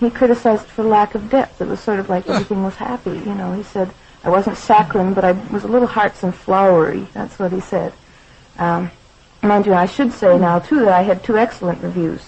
he 0.00 0.08
criticized 0.08 0.66
for 0.68 0.82
lack 0.82 1.14
of 1.14 1.28
depth. 1.28 1.60
It 1.60 1.68
was 1.68 1.80
sort 1.80 2.00
of 2.00 2.08
like 2.08 2.26
everything 2.26 2.62
was 2.62 2.76
happy, 2.76 3.10
you 3.10 3.34
know. 3.34 3.52
He 3.52 3.62
said 3.62 3.90
I 4.24 4.30
wasn't 4.30 4.56
saccharine, 4.56 5.12
but 5.12 5.26
I 5.26 5.32
was 5.52 5.64
a 5.64 5.68
little 5.68 5.88
hearts 5.88 6.22
and 6.22 6.34
flowery. 6.34 7.06
That's 7.12 7.38
what 7.38 7.52
he 7.52 7.60
said. 7.60 7.92
Um, 8.58 8.90
mind 9.46 9.66
you, 9.66 9.74
I 9.74 9.86
should 9.86 10.12
say 10.12 10.38
now 10.38 10.58
too 10.58 10.80
that 10.80 10.92
I 10.92 11.02
had 11.02 11.22
two 11.24 11.38
excellent 11.38 11.82
reviews. 11.82 12.22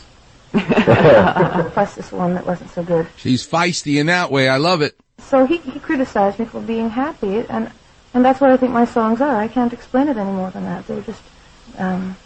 plus 0.53 1.95
this 1.95 2.11
one 2.11 2.35
that 2.35 2.47
wasn't 2.47 2.71
so 2.71 2.83
good. 2.83 3.07
She's 3.17 3.47
feisty 3.47 4.01
in 4.01 4.07
that 4.07 4.31
way. 4.31 4.49
I 4.49 4.57
love 4.57 4.81
it. 4.81 4.99
So 5.19 5.45
he, 5.45 5.59
he 5.59 5.79
criticized 5.79 6.39
me 6.39 6.47
for 6.47 6.61
being 6.61 6.89
happy, 6.91 7.45
and 7.49 7.71
and 8.15 8.25
that's 8.25 8.41
what 8.41 8.51
I 8.51 8.57
think 8.57 8.73
my 8.73 8.87
songs 8.87 9.21
are. 9.21 9.37
I 9.37 9.49
can't 9.49 9.73
explain 9.73 10.09
it 10.09 10.17
any 10.17 10.31
more 10.31 10.51
than 10.51 10.65
that. 10.65 10.87
They're 10.87 11.03
just, 11.03 11.23
um, 11.77 12.17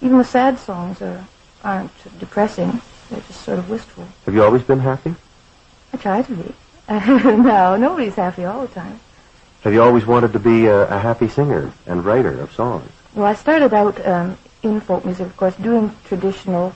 even 0.00 0.18
the 0.18 0.24
sad 0.24 0.58
songs 0.58 1.02
are 1.02 1.26
aren't 1.64 2.20
depressing. 2.20 2.80
They're 3.10 3.20
just 3.20 3.42
sort 3.42 3.58
of 3.58 3.68
wistful. 3.68 4.06
Have 4.26 4.34
you 4.34 4.44
always 4.44 4.62
been 4.62 4.80
happy? 4.80 5.14
I 5.92 5.96
try 5.96 6.22
to 6.22 6.34
be. 6.34 6.54
no, 6.88 7.76
nobody's 7.76 8.14
happy 8.14 8.44
all 8.44 8.62
the 8.62 8.72
time. 8.72 9.00
Have 9.62 9.72
you 9.72 9.82
always 9.82 10.06
wanted 10.06 10.32
to 10.34 10.38
be 10.38 10.66
a, 10.66 10.86
a 10.86 10.98
happy 10.98 11.28
singer 11.28 11.72
and 11.86 12.04
writer 12.04 12.38
of 12.40 12.52
songs? 12.52 12.90
Well, 13.16 13.24
I 13.24 13.32
started 13.32 13.72
out 13.72 14.06
um, 14.06 14.36
in 14.62 14.78
folk 14.78 15.06
music, 15.06 15.26
of 15.26 15.36
course, 15.38 15.56
doing 15.56 15.90
traditional 16.04 16.74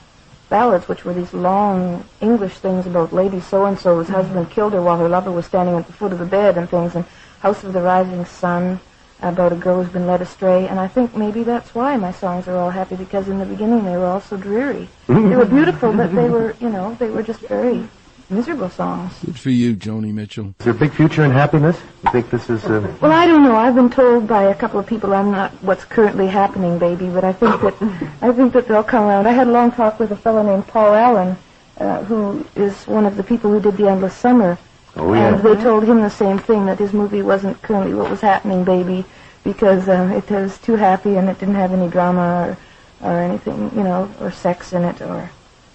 ballads, 0.49 0.87
which 0.87 1.05
were 1.05 1.13
these 1.13 1.35
long 1.35 2.03
English 2.19 2.55
things 2.55 2.87
about 2.87 3.13
Lady 3.13 3.39
So-and-so's 3.39 4.07
husband 4.07 4.49
killed 4.49 4.73
her 4.73 4.81
while 4.81 4.97
her 4.97 5.07
lover 5.07 5.31
was 5.31 5.45
standing 5.45 5.75
at 5.75 5.85
the 5.85 5.93
foot 5.93 6.11
of 6.11 6.17
the 6.17 6.25
bed 6.25 6.57
and 6.57 6.67
things, 6.67 6.95
and 6.95 7.05
House 7.41 7.63
of 7.63 7.73
the 7.73 7.81
Rising 7.81 8.25
Sun 8.25 8.79
about 9.21 9.53
a 9.53 9.55
girl 9.55 9.83
who's 9.83 9.93
been 9.93 10.07
led 10.07 10.19
astray. 10.19 10.67
And 10.67 10.79
I 10.79 10.87
think 10.87 11.15
maybe 11.15 11.43
that's 11.43 11.75
why 11.75 11.95
my 11.97 12.11
songs 12.11 12.47
are 12.47 12.57
all 12.57 12.71
happy, 12.71 12.95
because 12.95 13.29
in 13.29 13.37
the 13.37 13.45
beginning 13.45 13.85
they 13.85 13.95
were 13.95 14.07
all 14.07 14.21
so 14.21 14.35
dreary. 14.35 14.89
they 15.05 15.13
were 15.13 15.45
beautiful, 15.59 15.93
but 15.93 16.11
they 16.15 16.27
were, 16.27 16.55
you 16.59 16.69
know, 16.69 16.95
they 16.95 17.11
were 17.11 17.21
just 17.21 17.41
very 17.41 17.87
miserable 18.31 18.69
songs. 18.69 19.13
Good 19.25 19.39
for 19.39 19.49
you, 19.49 19.75
Joni 19.75 20.13
Mitchell. 20.13 20.55
Is 20.59 20.65
there 20.65 20.73
a 20.73 20.77
big 20.77 20.93
future 20.93 21.23
in 21.23 21.31
happiness? 21.31 21.77
You 22.03 22.11
think 22.11 22.29
this 22.29 22.49
is... 22.49 22.63
Uh... 22.65 22.95
Well, 23.01 23.11
I 23.11 23.27
don't 23.27 23.43
know. 23.43 23.55
I've 23.55 23.75
been 23.75 23.89
told 23.89 24.27
by 24.27 24.43
a 24.43 24.55
couple 24.55 24.79
of 24.79 24.87
people 24.87 25.13
I'm 25.13 25.31
not 25.31 25.51
what's 25.63 25.83
currently 25.83 26.27
happening, 26.27 26.79
baby, 26.79 27.09
but 27.09 27.23
I 27.23 27.33
think 27.33 27.61
that 27.61 28.09
I 28.21 28.31
think 28.31 28.53
that 28.53 28.67
they'll 28.67 28.83
come 28.83 29.05
around. 29.05 29.27
I 29.27 29.31
had 29.33 29.47
a 29.47 29.51
long 29.51 29.71
talk 29.71 29.99
with 29.99 30.11
a 30.11 30.15
fellow 30.15 30.43
named 30.43 30.67
Paul 30.67 30.93
Allen, 30.93 31.37
uh, 31.77 32.03
who 32.05 32.45
is 32.55 32.87
one 32.87 33.05
of 33.05 33.17
the 33.17 33.23
people 33.23 33.51
who 33.51 33.59
did 33.59 33.77
The 33.77 33.89
Endless 33.89 34.15
Summer. 34.15 34.57
Oh, 34.95 35.13
yeah. 35.13 35.35
And 35.35 35.43
they 35.43 35.55
told 35.61 35.83
him 35.83 36.01
the 36.01 36.09
same 36.09 36.39
thing, 36.39 36.65
that 36.65 36.79
his 36.79 36.93
movie 36.93 37.21
wasn't 37.21 37.61
currently 37.61 37.93
what 37.93 38.09
was 38.09 38.21
happening, 38.21 38.63
baby, 38.63 39.05
because 39.43 39.87
um, 39.87 40.11
it 40.11 40.29
was 40.29 40.57
too 40.59 40.75
happy 40.75 41.15
and 41.15 41.29
it 41.29 41.39
didn't 41.39 41.55
have 41.55 41.73
any 41.73 41.89
drama 41.89 42.57
or, 43.01 43.09
or 43.09 43.19
anything, 43.19 43.71
you 43.75 43.83
know, 43.83 44.09
or 44.19 44.31
sex 44.31 44.73
in 44.73 44.83
it 44.83 45.01
or 45.01 45.29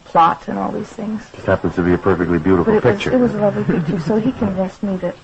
plot 0.07 0.49
and 0.49 0.59
all 0.59 0.73
these 0.73 0.89
things. 0.89 1.21
Just 1.33 1.47
happens 1.47 1.75
to 1.75 1.83
be 1.83 1.93
a 1.93 1.99
perfectly 1.99 2.39
beautiful 2.39 2.73
But 2.73 2.85
it 2.85 2.85
was, 2.85 2.95
picture. 2.97 3.13
it 3.13 3.19
was 3.21 3.35
a 3.35 3.39
lovely 3.39 3.65
picture, 3.65 4.01
so 4.01 4.17
he 4.19 4.33
convinced 4.33 4.83
me 4.83 4.97
that, 4.99 5.17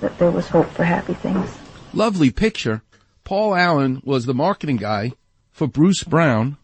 that 0.00 0.18
there 0.18 0.30
was 0.30 0.48
hope 0.48 0.68
for 0.70 0.84
happy 0.84 1.14
things. 1.14 1.56
Lovely 1.92 2.30
picture. 2.30 2.82
Paul 3.24 3.54
Allen 3.54 4.00
was 4.04 4.26
the 4.26 4.34
marketing 4.34 4.76
guy 4.76 5.12
for 5.50 5.66
Bruce 5.66 6.02
Brown, 6.04 6.56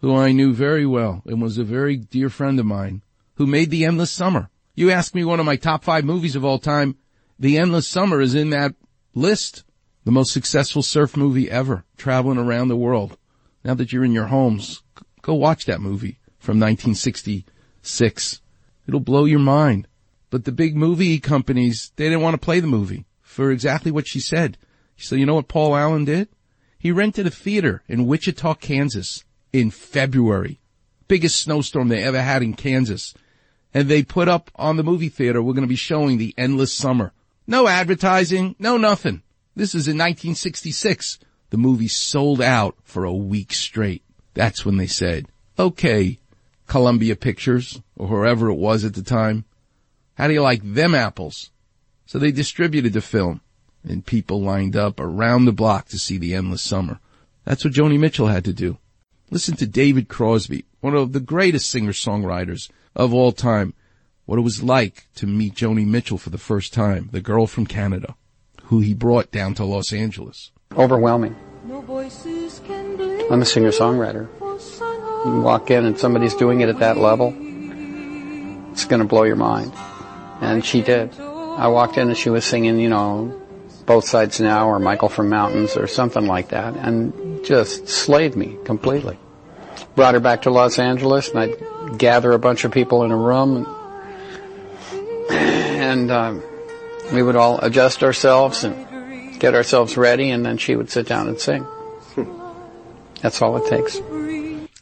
who 0.00 0.14
I 0.16 0.32
knew 0.32 0.52
very 0.52 0.86
well 0.86 1.22
and 1.26 1.40
was 1.40 1.58
a 1.58 1.64
very 1.64 1.96
dear 1.96 2.28
friend 2.30 2.58
of 2.58 2.66
mine, 2.66 3.02
who 3.34 3.46
made 3.46 3.70
The 3.70 3.84
Endless 3.84 4.10
Summer. 4.10 4.50
You 4.74 4.90
ask 4.90 5.14
me 5.14 5.24
one 5.24 5.40
of 5.40 5.46
my 5.46 5.56
top 5.56 5.84
five 5.84 6.04
movies 6.04 6.36
of 6.36 6.44
all 6.44 6.58
time, 6.58 6.96
The 7.38 7.58
Endless 7.58 7.86
Summer 7.86 8.20
is 8.20 8.34
in 8.34 8.50
that 8.50 8.74
list. 9.14 9.64
The 10.04 10.10
most 10.12 10.32
successful 10.32 10.82
surf 10.82 11.14
movie 11.16 11.50
ever, 11.50 11.84
traveling 11.98 12.38
around 12.38 12.68
the 12.68 12.76
world. 12.76 13.18
Now 13.62 13.74
that 13.74 13.92
you're 13.92 14.04
in 14.04 14.12
your 14.12 14.28
homes, 14.28 14.82
go 15.20 15.34
watch 15.34 15.66
that 15.66 15.82
movie 15.82 16.18
from 16.40 16.58
1966. 16.58 18.40
It'll 18.88 18.98
blow 18.98 19.26
your 19.26 19.38
mind. 19.38 19.86
But 20.30 20.44
the 20.44 20.52
big 20.52 20.74
movie 20.74 21.20
companies, 21.20 21.92
they 21.96 22.04
didn't 22.04 22.22
want 22.22 22.34
to 22.34 22.44
play 22.44 22.58
the 22.58 22.66
movie 22.66 23.04
for 23.20 23.52
exactly 23.52 23.92
what 23.92 24.08
she 24.08 24.18
said. 24.18 24.58
So 24.96 25.14
you 25.14 25.26
know 25.26 25.34
what 25.36 25.48
Paul 25.48 25.76
Allen 25.76 26.04
did? 26.04 26.28
He 26.78 26.90
rented 26.90 27.26
a 27.26 27.30
theater 27.30 27.82
in 27.86 28.06
Wichita, 28.06 28.54
Kansas 28.54 29.24
in 29.52 29.70
February. 29.70 30.60
Biggest 31.08 31.38
snowstorm 31.38 31.88
they 31.88 32.02
ever 32.02 32.22
had 32.22 32.42
in 32.42 32.54
Kansas. 32.54 33.14
And 33.74 33.88
they 33.88 34.02
put 34.02 34.28
up 34.28 34.50
on 34.56 34.76
the 34.76 34.82
movie 34.82 35.08
theater, 35.08 35.42
we're 35.42 35.52
going 35.52 35.62
to 35.62 35.68
be 35.68 35.76
showing 35.76 36.18
the 36.18 36.34
endless 36.36 36.72
summer. 36.72 37.12
No 37.46 37.68
advertising, 37.68 38.56
no 38.58 38.76
nothing. 38.76 39.22
This 39.54 39.74
is 39.74 39.88
in 39.88 39.98
1966. 39.98 41.18
The 41.50 41.56
movie 41.56 41.88
sold 41.88 42.40
out 42.40 42.76
for 42.82 43.04
a 43.04 43.12
week 43.12 43.52
straight. 43.52 44.02
That's 44.34 44.64
when 44.64 44.76
they 44.76 44.86
said, 44.86 45.26
okay, 45.58 46.18
Columbia 46.70 47.16
Pictures, 47.16 47.82
or 47.96 48.06
whoever 48.06 48.48
it 48.48 48.54
was 48.54 48.84
at 48.84 48.94
the 48.94 49.02
time, 49.02 49.44
how 50.14 50.28
do 50.28 50.34
you 50.34 50.40
like 50.40 50.62
them 50.62 50.94
apples? 50.94 51.50
So 52.06 52.16
they 52.16 52.30
distributed 52.30 52.92
the 52.92 53.00
film, 53.00 53.40
and 53.82 54.06
people 54.06 54.40
lined 54.40 54.76
up 54.76 55.00
around 55.00 55.46
the 55.46 55.52
block 55.52 55.88
to 55.88 55.98
see 55.98 56.16
the 56.16 56.32
endless 56.32 56.62
summer. 56.62 57.00
That's 57.44 57.64
what 57.64 57.74
Joni 57.74 57.98
Mitchell 57.98 58.28
had 58.28 58.44
to 58.44 58.52
do. 58.52 58.78
Listen 59.32 59.56
to 59.56 59.66
David 59.66 60.06
Crosby, 60.06 60.64
one 60.80 60.94
of 60.94 61.12
the 61.12 61.18
greatest 61.18 61.68
singer-songwriters 61.70 62.70
of 62.94 63.12
all 63.12 63.32
time, 63.32 63.74
what 64.26 64.38
it 64.38 64.42
was 64.42 64.62
like 64.62 65.08
to 65.16 65.26
meet 65.26 65.56
Joni 65.56 65.84
Mitchell 65.84 66.18
for 66.18 66.30
the 66.30 66.38
first 66.38 66.72
time, 66.72 67.08
the 67.10 67.20
girl 67.20 67.48
from 67.48 67.66
Canada, 67.66 68.14
who 68.66 68.78
he 68.78 68.94
brought 68.94 69.32
down 69.32 69.54
to 69.54 69.64
Los 69.64 69.92
Angeles. 69.92 70.52
Overwhelming. 70.76 71.34
No 71.64 71.80
voices 71.80 72.60
can 72.64 72.90
I'm 73.28 73.42
a 73.42 73.44
singer-songwriter. 73.44 74.28
You 75.24 75.40
walk 75.42 75.70
in 75.70 75.84
and 75.84 75.98
somebody's 75.98 76.34
doing 76.34 76.60
it 76.62 76.68
at 76.68 76.78
that 76.78 76.96
level, 76.96 77.34
it's 78.72 78.84
going 78.86 79.00
to 79.00 79.06
blow 79.06 79.24
your 79.24 79.36
mind. 79.36 79.72
And 80.40 80.64
she 80.64 80.80
did. 80.80 81.18
I 81.20 81.68
walked 81.68 81.98
in 81.98 82.08
and 82.08 82.16
she 82.16 82.30
was 82.30 82.44
singing, 82.44 82.78
you 82.78 82.88
know, 82.88 83.38
Both 83.84 84.08
Sides 84.08 84.40
Now 84.40 84.68
or 84.68 84.78
Michael 84.78 85.10
from 85.10 85.28
Mountains 85.28 85.76
or 85.76 85.86
something 85.86 86.26
like 86.26 86.48
that 86.48 86.74
and 86.76 87.44
just 87.44 87.88
slayed 87.88 88.34
me 88.34 88.56
completely. 88.64 89.18
Brought 89.94 90.14
her 90.14 90.20
back 90.20 90.42
to 90.42 90.50
Los 90.50 90.78
Angeles 90.78 91.28
and 91.28 91.38
I'd 91.40 91.98
gather 91.98 92.32
a 92.32 92.38
bunch 92.38 92.64
of 92.64 92.72
people 92.72 93.02
in 93.02 93.10
a 93.10 93.16
room 93.16 93.66
and, 95.30 95.30
and 95.30 96.10
um, 96.10 96.42
we 97.12 97.22
would 97.22 97.36
all 97.36 97.58
adjust 97.58 98.02
ourselves 98.02 98.64
and 98.64 99.38
get 99.38 99.54
ourselves 99.54 99.98
ready 99.98 100.30
and 100.30 100.46
then 100.46 100.56
she 100.56 100.76
would 100.76 100.90
sit 100.90 101.06
down 101.06 101.28
and 101.28 101.38
sing. 101.38 101.66
That's 103.20 103.42
all 103.42 103.56
it 103.58 103.68
takes. 103.68 104.00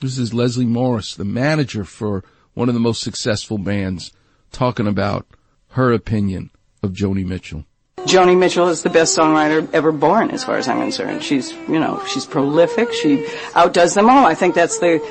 This 0.00 0.16
is 0.16 0.32
Leslie 0.32 0.64
Morris, 0.64 1.16
the 1.16 1.24
manager 1.24 1.84
for 1.84 2.22
one 2.54 2.68
of 2.68 2.74
the 2.74 2.80
most 2.80 3.02
successful 3.02 3.58
bands, 3.58 4.12
talking 4.52 4.86
about 4.86 5.26
her 5.70 5.92
opinion 5.92 6.50
of 6.84 6.92
Joni 6.92 7.26
Mitchell. 7.26 7.64
Joni 8.06 8.38
Mitchell 8.38 8.68
is 8.68 8.84
the 8.84 8.90
best 8.90 9.18
songwriter 9.18 9.68
ever 9.72 9.90
born, 9.90 10.30
as 10.30 10.44
far 10.44 10.56
as 10.56 10.68
I'm 10.68 10.80
concerned. 10.80 11.24
She's, 11.24 11.50
you 11.50 11.80
know, 11.80 12.00
she's 12.06 12.26
prolific. 12.26 12.92
She 12.92 13.26
outdoes 13.56 13.94
them 13.94 14.08
all. 14.08 14.24
I 14.24 14.36
think 14.36 14.54
that's 14.54 14.78
the 14.78 15.04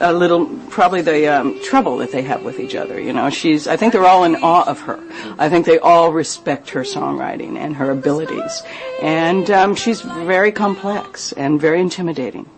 a 0.00 0.14
little 0.14 0.46
probably 0.70 1.02
the 1.02 1.28
um, 1.28 1.60
trouble 1.62 1.98
that 1.98 2.10
they 2.10 2.22
have 2.22 2.42
with 2.42 2.58
each 2.58 2.74
other. 2.74 2.98
You 2.98 3.12
know, 3.12 3.28
she's. 3.28 3.68
I 3.68 3.76
think 3.76 3.92
they're 3.92 4.06
all 4.06 4.24
in 4.24 4.36
awe 4.36 4.64
of 4.66 4.80
her. 4.80 4.98
I 5.38 5.50
think 5.50 5.66
they 5.66 5.78
all 5.78 6.10
respect 6.10 6.70
her 6.70 6.84
songwriting 6.84 7.58
and 7.58 7.76
her 7.76 7.90
abilities, 7.90 8.62
and 9.02 9.50
um, 9.50 9.74
she's 9.74 10.00
very 10.00 10.52
complex 10.52 11.32
and 11.32 11.60
very 11.60 11.82
intimidating. 11.82 12.48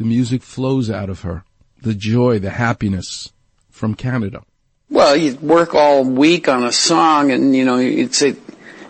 The 0.00 0.06
music 0.06 0.42
flows 0.42 0.90
out 0.90 1.10
of 1.10 1.20
her. 1.20 1.44
The 1.82 1.92
joy, 1.92 2.38
the 2.38 2.48
happiness 2.48 3.34
from 3.68 3.94
Canada. 3.94 4.40
Well, 4.88 5.14
you'd 5.14 5.42
work 5.42 5.74
all 5.74 6.04
week 6.04 6.48
on 6.48 6.64
a 6.64 6.72
song 6.72 7.30
and, 7.30 7.54
you 7.54 7.66
know, 7.66 7.76
you'd 7.76 8.14
say, 8.14 8.34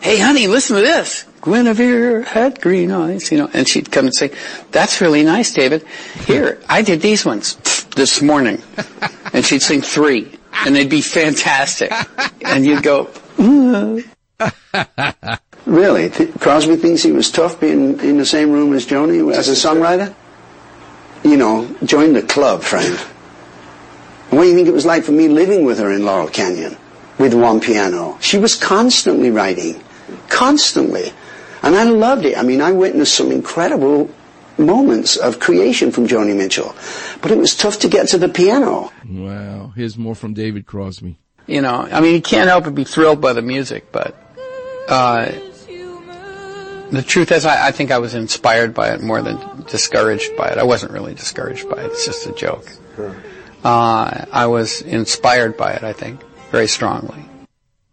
hey 0.00 0.20
honey, 0.20 0.46
listen 0.46 0.76
to 0.76 0.82
this. 0.82 1.24
Guinevere 1.42 2.22
had 2.22 2.60
green 2.60 2.92
eyes, 2.92 3.32
you 3.32 3.38
know, 3.38 3.50
and 3.52 3.66
she'd 3.66 3.90
come 3.90 4.04
and 4.04 4.14
say, 4.14 4.30
that's 4.70 5.00
really 5.00 5.24
nice, 5.24 5.52
David. 5.52 5.84
Here, 6.26 6.60
I 6.68 6.82
did 6.82 7.00
these 7.00 7.24
ones 7.24 7.56
this 7.96 8.22
morning. 8.22 8.62
And 9.32 9.44
she'd 9.44 9.62
sing 9.62 9.80
three 9.80 10.30
and 10.64 10.74
they'd 10.74 10.90
be 10.90 11.00
fantastic. 11.00 11.92
And 12.44 12.64
you'd 12.66 12.82
go, 12.82 13.04
"Mm." 13.36 14.04
Really? 15.66 16.10
Th- 16.10 16.34
Crosby 16.40 16.74
thinks 16.76 17.02
he 17.02 17.12
was 17.12 17.30
tough 17.30 17.60
being 17.60 17.98
in 18.00 18.18
the 18.18 18.26
same 18.26 18.50
room 18.50 18.72
as 18.74 18.86
Joni 18.86 19.32
as 19.32 19.48
a 19.48 19.52
songwriter? 19.52 20.14
You 21.22 21.36
know, 21.36 21.74
join 21.84 22.14
the 22.14 22.22
club, 22.22 22.62
friend. 22.62 22.96
What 24.30 24.42
do 24.42 24.48
you 24.48 24.54
think 24.54 24.68
it 24.68 24.72
was 24.72 24.86
like 24.86 25.04
for 25.04 25.12
me 25.12 25.28
living 25.28 25.64
with 25.64 25.78
her 25.78 25.92
in 25.92 26.04
Laurel 26.04 26.28
Canyon 26.28 26.76
with 27.18 27.34
one 27.34 27.60
piano? 27.60 28.16
She 28.20 28.38
was 28.38 28.54
constantly 28.54 29.30
writing. 29.30 29.82
Constantly. 30.28 31.12
And 31.62 31.74
I 31.74 31.84
loved 31.84 32.24
it. 32.24 32.38
I 32.38 32.42
mean, 32.42 32.60
I 32.60 32.72
witnessed 32.72 33.14
some 33.14 33.30
incredible 33.30 34.10
moments 34.56 35.16
of 35.16 35.40
creation 35.40 35.90
from 35.90 36.06
Joni 36.06 36.34
Mitchell. 36.36 36.74
But 37.20 37.32
it 37.32 37.38
was 37.38 37.54
tough 37.54 37.80
to 37.80 37.88
get 37.88 38.08
to 38.08 38.18
the 38.18 38.28
piano. 38.28 38.92
Wow. 39.08 39.72
Here's 39.76 39.98
more 39.98 40.14
from 40.14 40.32
David 40.32 40.66
Crosby. 40.66 41.18
You 41.46 41.60
know, 41.60 41.88
I 41.90 42.00
mean, 42.00 42.14
you 42.14 42.22
can't 42.22 42.48
help 42.48 42.64
but 42.64 42.74
be 42.74 42.84
thrilled 42.84 43.20
by 43.20 43.32
the 43.32 43.42
music, 43.42 43.90
but, 43.90 44.14
uh, 44.88 45.32
the 46.90 47.02
truth 47.02 47.32
is, 47.32 47.46
I, 47.46 47.68
I 47.68 47.70
think 47.72 47.90
I 47.90 47.98
was 47.98 48.14
inspired 48.14 48.74
by 48.74 48.92
it 48.92 49.02
more 49.02 49.22
than 49.22 49.62
discouraged 49.62 50.36
by 50.36 50.48
it. 50.48 50.58
I 50.58 50.64
wasn't 50.64 50.92
really 50.92 51.14
discouraged 51.14 51.68
by 51.68 51.82
it. 51.82 51.86
It's 51.86 52.04
just 52.04 52.26
a 52.26 52.32
joke. 52.32 52.70
Uh, 53.64 54.24
I 54.32 54.46
was 54.46 54.82
inspired 54.82 55.56
by 55.56 55.72
it, 55.72 55.84
I 55.84 55.92
think, 55.92 56.20
very 56.50 56.66
strongly. 56.66 57.24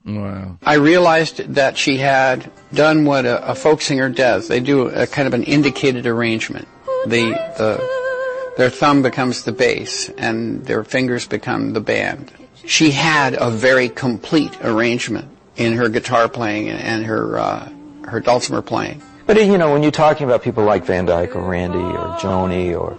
Wow. 0.06 0.58
I 0.64 0.76
realized 0.76 1.56
that 1.56 1.78
she 1.78 1.98
had 1.98 2.50
done 2.74 3.04
what 3.04 3.26
a, 3.26 3.52
a 3.52 3.56
folk 3.56 3.82
singer 3.82 4.10
does. 4.10 4.48
They 4.48 4.62
do 4.62 4.88
a 4.88 5.06
kind 5.06 5.28
of 5.28 5.34
an 5.34 5.44
indicated 5.44 6.08
arrangement. 6.08 6.68
The, 7.06 7.32
the, 7.58 8.54
their 8.58 8.70
thumb 8.70 9.02
becomes 9.02 9.44
the 9.44 9.52
bass 9.52 10.10
and 10.18 10.66
their 10.66 10.84
fingers 10.84 11.28
become 11.28 11.74
the 11.74 11.82
band. 11.82 12.32
She 12.66 12.92
had 12.92 13.36
a 13.40 13.52
very 13.52 13.90
complete 13.90 14.58
arrangement 14.64 15.28
in 15.58 15.74
her 15.74 15.90
guitar 15.90 16.30
playing 16.30 16.70
and 16.70 17.06
her 17.06 17.38
uh, 17.38 17.70
her 18.08 18.20
dulcimer 18.20 18.62
playing. 18.62 19.02
But 19.26 19.38
you 19.38 19.58
know, 19.58 19.74
when 19.74 19.84
you're 19.84 19.92
talking 19.92 20.26
about 20.26 20.42
people 20.42 20.64
like 20.64 20.86
Van 20.86 21.06
Dyke 21.06 21.36
or 21.36 21.42
Randy 21.42 21.80
or 21.80 22.16
Joni 22.18 22.80
or 22.80 22.98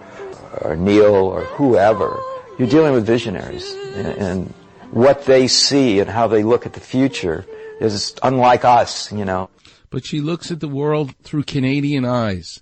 or 0.61 0.77
Neil 0.77 1.15
or 1.15 1.45
whoever, 1.45 2.21
you're 2.59 2.69
dealing 2.69 2.93
with 2.93 3.07
visionaries, 3.07 3.71
and, 3.95 4.07
and 4.07 4.55
what 4.91 5.25
they 5.25 5.49
see 5.49 6.01
and 6.01 6.11
how 6.11 6.27
they 6.27 6.43
look 6.43 6.67
at 6.67 6.75
the 6.75 6.81
future 6.81 7.47
is 7.81 8.15
unlike 8.23 8.65
us. 8.65 9.11
You 9.11 9.25
know. 9.25 9.51
But 9.91 10.05
she 10.05 10.21
looks 10.21 10.51
at 10.51 10.61
the 10.61 10.69
world 10.69 11.15
through 11.23 11.45
Canadian 11.45 12.05
eyes. 12.05 12.61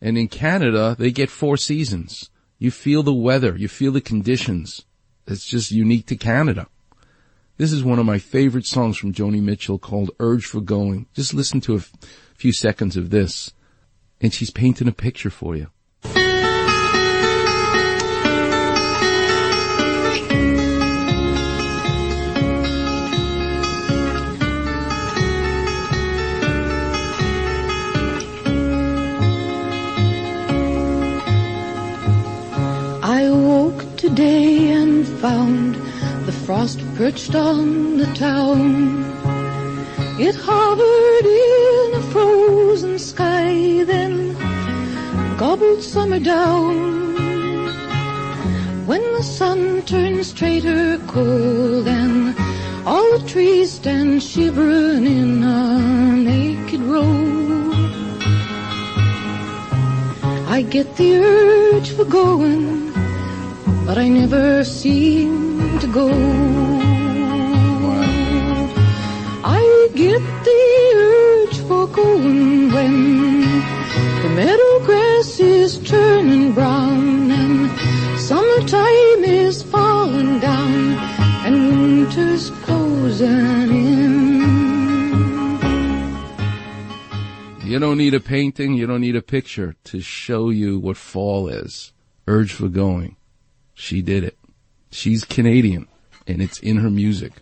And 0.00 0.16
in 0.16 0.28
Canada, 0.28 0.96
they 0.98 1.10
get 1.10 1.30
four 1.30 1.56
seasons. 1.56 2.30
You 2.58 2.70
feel 2.70 3.02
the 3.02 3.14
weather, 3.14 3.56
you 3.56 3.68
feel 3.68 3.92
the 3.92 4.00
conditions. 4.00 4.84
It's 5.26 5.46
just 5.46 5.70
unique 5.70 6.06
to 6.06 6.16
Canada. 6.16 6.66
This 7.58 7.72
is 7.72 7.82
one 7.82 7.98
of 7.98 8.06
my 8.06 8.18
favorite 8.18 8.66
songs 8.66 8.96
from 8.96 9.12
Joni 9.12 9.42
Mitchell 9.42 9.80
called 9.80 10.12
Urge 10.20 10.46
for 10.46 10.60
Going. 10.60 11.06
Just 11.12 11.34
listen 11.34 11.60
to 11.62 11.74
a 11.74 11.78
f- 11.78 11.92
few 12.36 12.52
seconds 12.52 12.96
of 12.96 13.10
this. 13.10 13.52
And 14.20 14.32
she's 14.32 14.52
painting 14.52 14.86
a 14.86 14.92
picture 14.92 15.28
for 15.28 15.56
you. 15.56 15.66
Perched 37.18 37.34
on 37.34 37.96
the 37.96 38.06
town. 38.14 39.04
It 40.20 40.34
hovered 40.36 41.26
in 41.26 41.94
a 41.94 42.02
frozen 42.12 42.98
sky, 42.98 43.84
then 43.84 44.34
gobbled 45.36 45.82
summer 45.82 46.20
down. 46.20 46.76
When 48.86 49.02
the 49.14 49.22
sun 49.22 49.82
turns 49.82 50.32
traitor 50.32 50.98
cold 51.06 51.88
and 51.88 52.36
all 52.86 53.18
the 53.18 53.26
trees 53.26 53.72
stand 53.72 54.22
shivering 54.22 55.06
in 55.06 55.42
a 55.42 56.16
naked 56.16 56.80
row. 56.80 57.72
I 60.48 60.62
get 60.62 60.96
the 60.96 61.18
urge 61.18 61.90
for 61.90 62.04
going, 62.04 62.92
but 63.86 63.98
I 63.98 64.08
never 64.08 64.64
seem 64.64 65.78
to 65.80 65.86
go. 65.86 66.77
For 72.18 72.74
when 72.74 73.40
the 74.22 74.30
meadow 74.34 74.84
grass 74.84 75.38
is 75.38 75.78
turning 75.88 76.52
brown 76.52 77.30
and 77.30 77.70
summertime 78.18 79.24
is 79.24 79.62
falling 79.62 80.40
down 80.40 80.94
and 81.46 81.54
winter's 81.80 82.50
closing 82.64 83.28
in. 83.28 84.08
You 87.64 87.78
don't 87.78 87.98
need 87.98 88.14
a 88.14 88.20
painting, 88.20 88.74
you 88.74 88.86
don't 88.86 89.02
need 89.02 89.16
a 89.16 89.22
picture 89.22 89.76
to 89.84 90.00
show 90.00 90.50
you 90.50 90.78
what 90.78 90.96
fall 90.96 91.48
is. 91.48 91.92
Urge 92.26 92.52
for 92.52 92.68
going. 92.68 93.16
She 93.74 94.02
did 94.02 94.24
it. 94.24 94.36
She's 94.90 95.24
Canadian, 95.24 95.86
and 96.26 96.42
it's 96.42 96.58
in 96.58 96.78
her 96.78 96.90
music. 96.90 97.32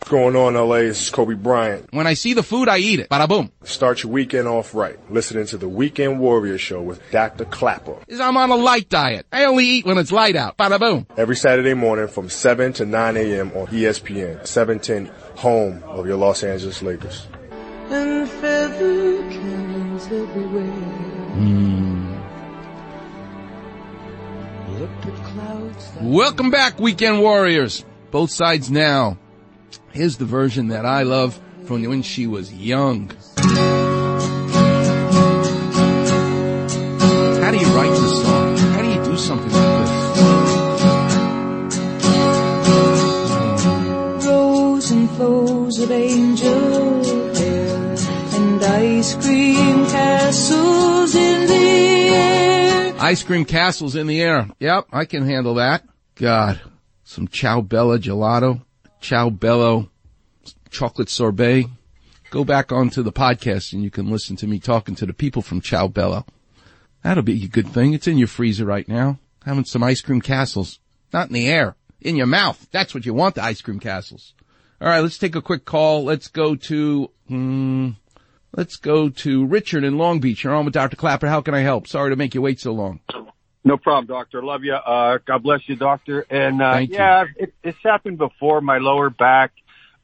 What's 0.00 0.10
going 0.12 0.34
on, 0.34 0.54
LA? 0.54 0.76
This 0.78 1.02
is 1.02 1.10
Kobe 1.10 1.34
Bryant. 1.34 1.92
When 1.92 2.06
I 2.06 2.14
see 2.14 2.32
the 2.32 2.42
food, 2.42 2.68
I 2.70 2.78
eat 2.78 3.00
it. 3.00 3.10
Bada 3.10 3.28
boom. 3.28 3.52
Start 3.64 4.02
your 4.02 4.10
weekend 4.10 4.48
off 4.48 4.74
right. 4.74 4.98
Listening 5.12 5.44
to 5.46 5.58
the 5.58 5.68
Weekend 5.68 6.18
Warrior 6.18 6.56
Show 6.56 6.80
with 6.80 7.02
Dr. 7.10 7.44
Klapper. 7.44 7.96
Is 8.08 8.18
I'm 8.18 8.38
on 8.38 8.50
a 8.50 8.56
light 8.56 8.88
diet. 8.88 9.26
I 9.30 9.44
only 9.44 9.66
eat 9.66 9.84
when 9.84 9.98
it's 9.98 10.10
light 10.10 10.36
out. 10.36 10.56
Bada 10.56 10.80
boom. 10.80 11.06
Every 11.18 11.36
Saturday 11.36 11.74
morning 11.74 12.08
from 12.08 12.30
7 12.30 12.72
to 12.74 12.86
9 12.86 13.16
a.m. 13.18 13.52
on 13.54 13.66
ESPN, 13.66 14.46
710, 14.46 15.12
home 15.36 15.82
of 15.84 16.06
your 16.06 16.16
Los 16.16 16.42
Angeles 16.42 16.80
Lakers. 16.80 17.26
and 17.90 18.26
feather 18.28 19.18
canyons 19.30 20.06
everywhere. 20.06 20.70
Hmm. 21.34 22.14
Looked 24.80 25.06
at 25.06 25.14
clouds 25.26 25.90
Welcome 26.00 26.50
back, 26.50 26.80
Weekend 26.80 27.20
Warriors. 27.20 27.84
Both 28.10 28.30
sides 28.30 28.70
now. 28.70 29.18
Here's 29.92 30.18
the 30.18 30.24
version 30.24 30.68
that 30.68 30.86
I 30.86 31.02
love 31.02 31.40
from 31.64 31.82
when 31.82 32.02
she 32.02 32.28
was 32.28 32.52
young. 32.52 33.10
How 37.40 37.50
do 37.50 37.58
you 37.58 37.66
write 37.74 37.90
this 37.90 38.22
song? 38.22 38.56
How 38.56 38.82
do 38.82 38.88
you 38.88 39.04
do 39.04 39.16
something 39.16 39.50
like 39.52 39.84
this? 39.84 39.90
rows 44.26 44.90
and 44.92 45.10
floes 45.10 45.78
of 45.80 45.90
angel 45.90 47.34
hair 47.34 47.96
and 48.34 48.64
ice 48.64 49.14
cream 49.16 49.86
castles 49.86 51.14
in 51.14 51.46
the 51.48 51.54
air. 52.14 52.94
Ice 53.00 53.22
cream 53.24 53.44
castles 53.44 53.96
in 53.96 54.06
the 54.06 54.22
air. 54.22 54.48
Yep, 54.60 54.86
I 54.92 55.04
can 55.04 55.26
handle 55.26 55.54
that. 55.54 55.84
God, 56.14 56.60
some 57.02 57.26
Ciao 57.28 57.60
Bella 57.60 57.98
gelato, 57.98 58.62
Ciao 59.00 59.30
Bella 59.30 59.88
chocolate 60.70 61.08
sorbet. 61.08 61.66
Go 62.30 62.44
back 62.44 62.70
onto 62.70 63.02
the 63.02 63.12
podcast 63.12 63.72
and 63.72 63.82
you 63.82 63.90
can 63.90 64.10
listen 64.10 64.36
to 64.36 64.46
me 64.46 64.60
talking 64.60 64.94
to 64.96 65.06
the 65.06 65.12
people 65.12 65.42
from 65.42 65.60
Ciao 65.60 65.88
Bella. 65.88 66.24
That'll 67.02 67.22
be 67.22 67.44
a 67.44 67.48
good 67.48 67.68
thing. 67.68 67.92
It's 67.92 68.06
in 68.06 68.18
your 68.18 68.28
freezer 68.28 68.64
right 68.64 68.86
now. 68.88 69.18
Having 69.44 69.64
some 69.64 69.82
ice 69.82 70.00
cream 70.00 70.20
castles. 70.20 70.78
Not 71.12 71.28
in 71.28 71.34
the 71.34 71.48
air. 71.48 71.76
In 72.00 72.16
your 72.16 72.26
mouth. 72.26 72.68
That's 72.70 72.94
what 72.94 73.04
you 73.04 73.14
want, 73.14 73.34
the 73.34 73.42
ice 73.42 73.60
cream 73.60 73.80
castles. 73.80 74.34
Alright, 74.80 75.02
let's 75.02 75.18
take 75.18 75.34
a 75.34 75.42
quick 75.42 75.64
call. 75.64 76.04
Let's 76.04 76.28
go 76.28 76.54
to, 76.54 77.10
hmm, 77.26 77.90
let's 78.56 78.76
go 78.76 79.08
to 79.08 79.46
Richard 79.46 79.84
in 79.84 79.98
Long 79.98 80.20
Beach. 80.20 80.44
You're 80.44 80.54
on 80.54 80.64
with 80.64 80.74
Dr. 80.74 80.96
Klapper. 80.96 81.28
How 81.28 81.40
can 81.40 81.54
I 81.54 81.60
help? 81.60 81.86
Sorry 81.86 82.10
to 82.10 82.16
make 82.16 82.34
you 82.34 82.42
wait 82.42 82.60
so 82.60 82.72
long. 82.72 83.00
No 83.64 83.76
problem, 83.76 84.06
doctor. 84.06 84.42
Love 84.42 84.64
you. 84.64 84.74
Uh, 84.74 85.18
God 85.26 85.42
bless 85.42 85.60
you, 85.68 85.76
doctor. 85.76 86.24
And 86.30 86.62
uh, 86.62 86.72
Thank 86.72 86.90
you. 86.90 86.96
yeah, 86.96 87.24
it, 87.36 87.54
it's 87.62 87.78
happened 87.82 88.18
before. 88.18 88.60
My 88.60 88.78
lower 88.78 89.10
back 89.10 89.52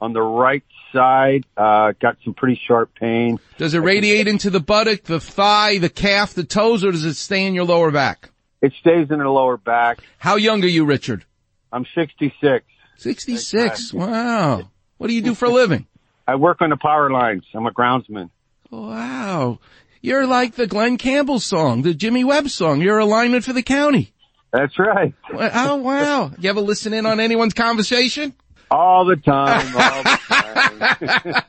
on 0.00 0.12
the 0.12 0.20
right 0.20 0.62
side 0.92 1.44
uh, 1.56 1.92
got 2.00 2.18
some 2.24 2.34
pretty 2.34 2.60
sharp 2.66 2.94
pain. 2.94 3.38
Does 3.56 3.74
it 3.74 3.78
radiate 3.78 4.28
into 4.28 4.50
the 4.50 4.60
buttock, 4.60 5.04
the 5.04 5.20
thigh, 5.20 5.78
the 5.78 5.88
calf, 5.88 6.34
the 6.34 6.44
toes, 6.44 6.84
or 6.84 6.92
does 6.92 7.04
it 7.04 7.14
stay 7.14 7.46
in 7.46 7.54
your 7.54 7.64
lower 7.64 7.90
back? 7.90 8.30
It 8.60 8.72
stays 8.80 9.10
in 9.10 9.18
the 9.18 9.28
lower 9.28 9.56
back. 9.56 10.00
How 10.18 10.36
young 10.36 10.62
are 10.62 10.68
you, 10.68 10.84
Richard? 10.84 11.24
I'm 11.72 11.86
66. 11.94 12.64
66. 12.96 13.92
Wow. 13.92 14.70
What 14.98 15.08
do 15.08 15.14
you 15.14 15.22
do 15.22 15.34
for 15.34 15.46
a 15.46 15.50
living? 15.50 15.86
I 16.26 16.36
work 16.36 16.60
on 16.60 16.70
the 16.70 16.76
power 16.76 17.10
lines. 17.10 17.44
I'm 17.54 17.66
a 17.66 17.70
groundsman. 17.70 18.30
Wow. 18.70 19.60
You're 20.06 20.24
like 20.24 20.54
the 20.54 20.68
Glen 20.68 20.98
Campbell 20.98 21.40
song, 21.40 21.82
the 21.82 21.92
Jimmy 21.92 22.22
Webb 22.22 22.48
song. 22.48 22.80
You're 22.80 23.00
a 23.00 23.04
lineman 23.04 23.42
for 23.42 23.52
the 23.52 23.64
county. 23.64 24.12
That's 24.52 24.78
right. 24.78 25.12
Oh, 25.32 25.74
wow. 25.78 26.30
You 26.38 26.48
ever 26.48 26.60
listen 26.60 26.92
in 26.92 27.06
on 27.06 27.18
anyone's 27.18 27.54
conversation? 27.54 28.32
All 28.70 29.04
the 29.04 29.16
time. 29.16 29.66
All 29.76 30.02
the 30.04 31.42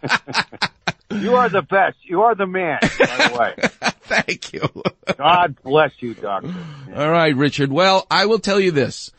time. 1.12 1.22
you 1.22 1.36
are 1.36 1.50
the 1.50 1.62
best. 1.62 1.98
You 2.02 2.24
are 2.24 2.34
the 2.34 2.48
man, 2.48 2.80
by 2.82 3.28
the 3.28 3.38
way. 3.39 3.54
Thank 4.02 4.54
you. 4.54 4.67
God 5.20 5.56
bless 5.62 5.91
you, 6.00 6.15
doctor. 6.15 6.52
All 6.96 7.12
right, 7.12 7.36
Richard. 7.36 7.72
Well, 7.72 8.08
I 8.10 8.26
will 8.26 8.39
tell 8.39 8.60
you 8.60 8.72
this. 8.72 9.12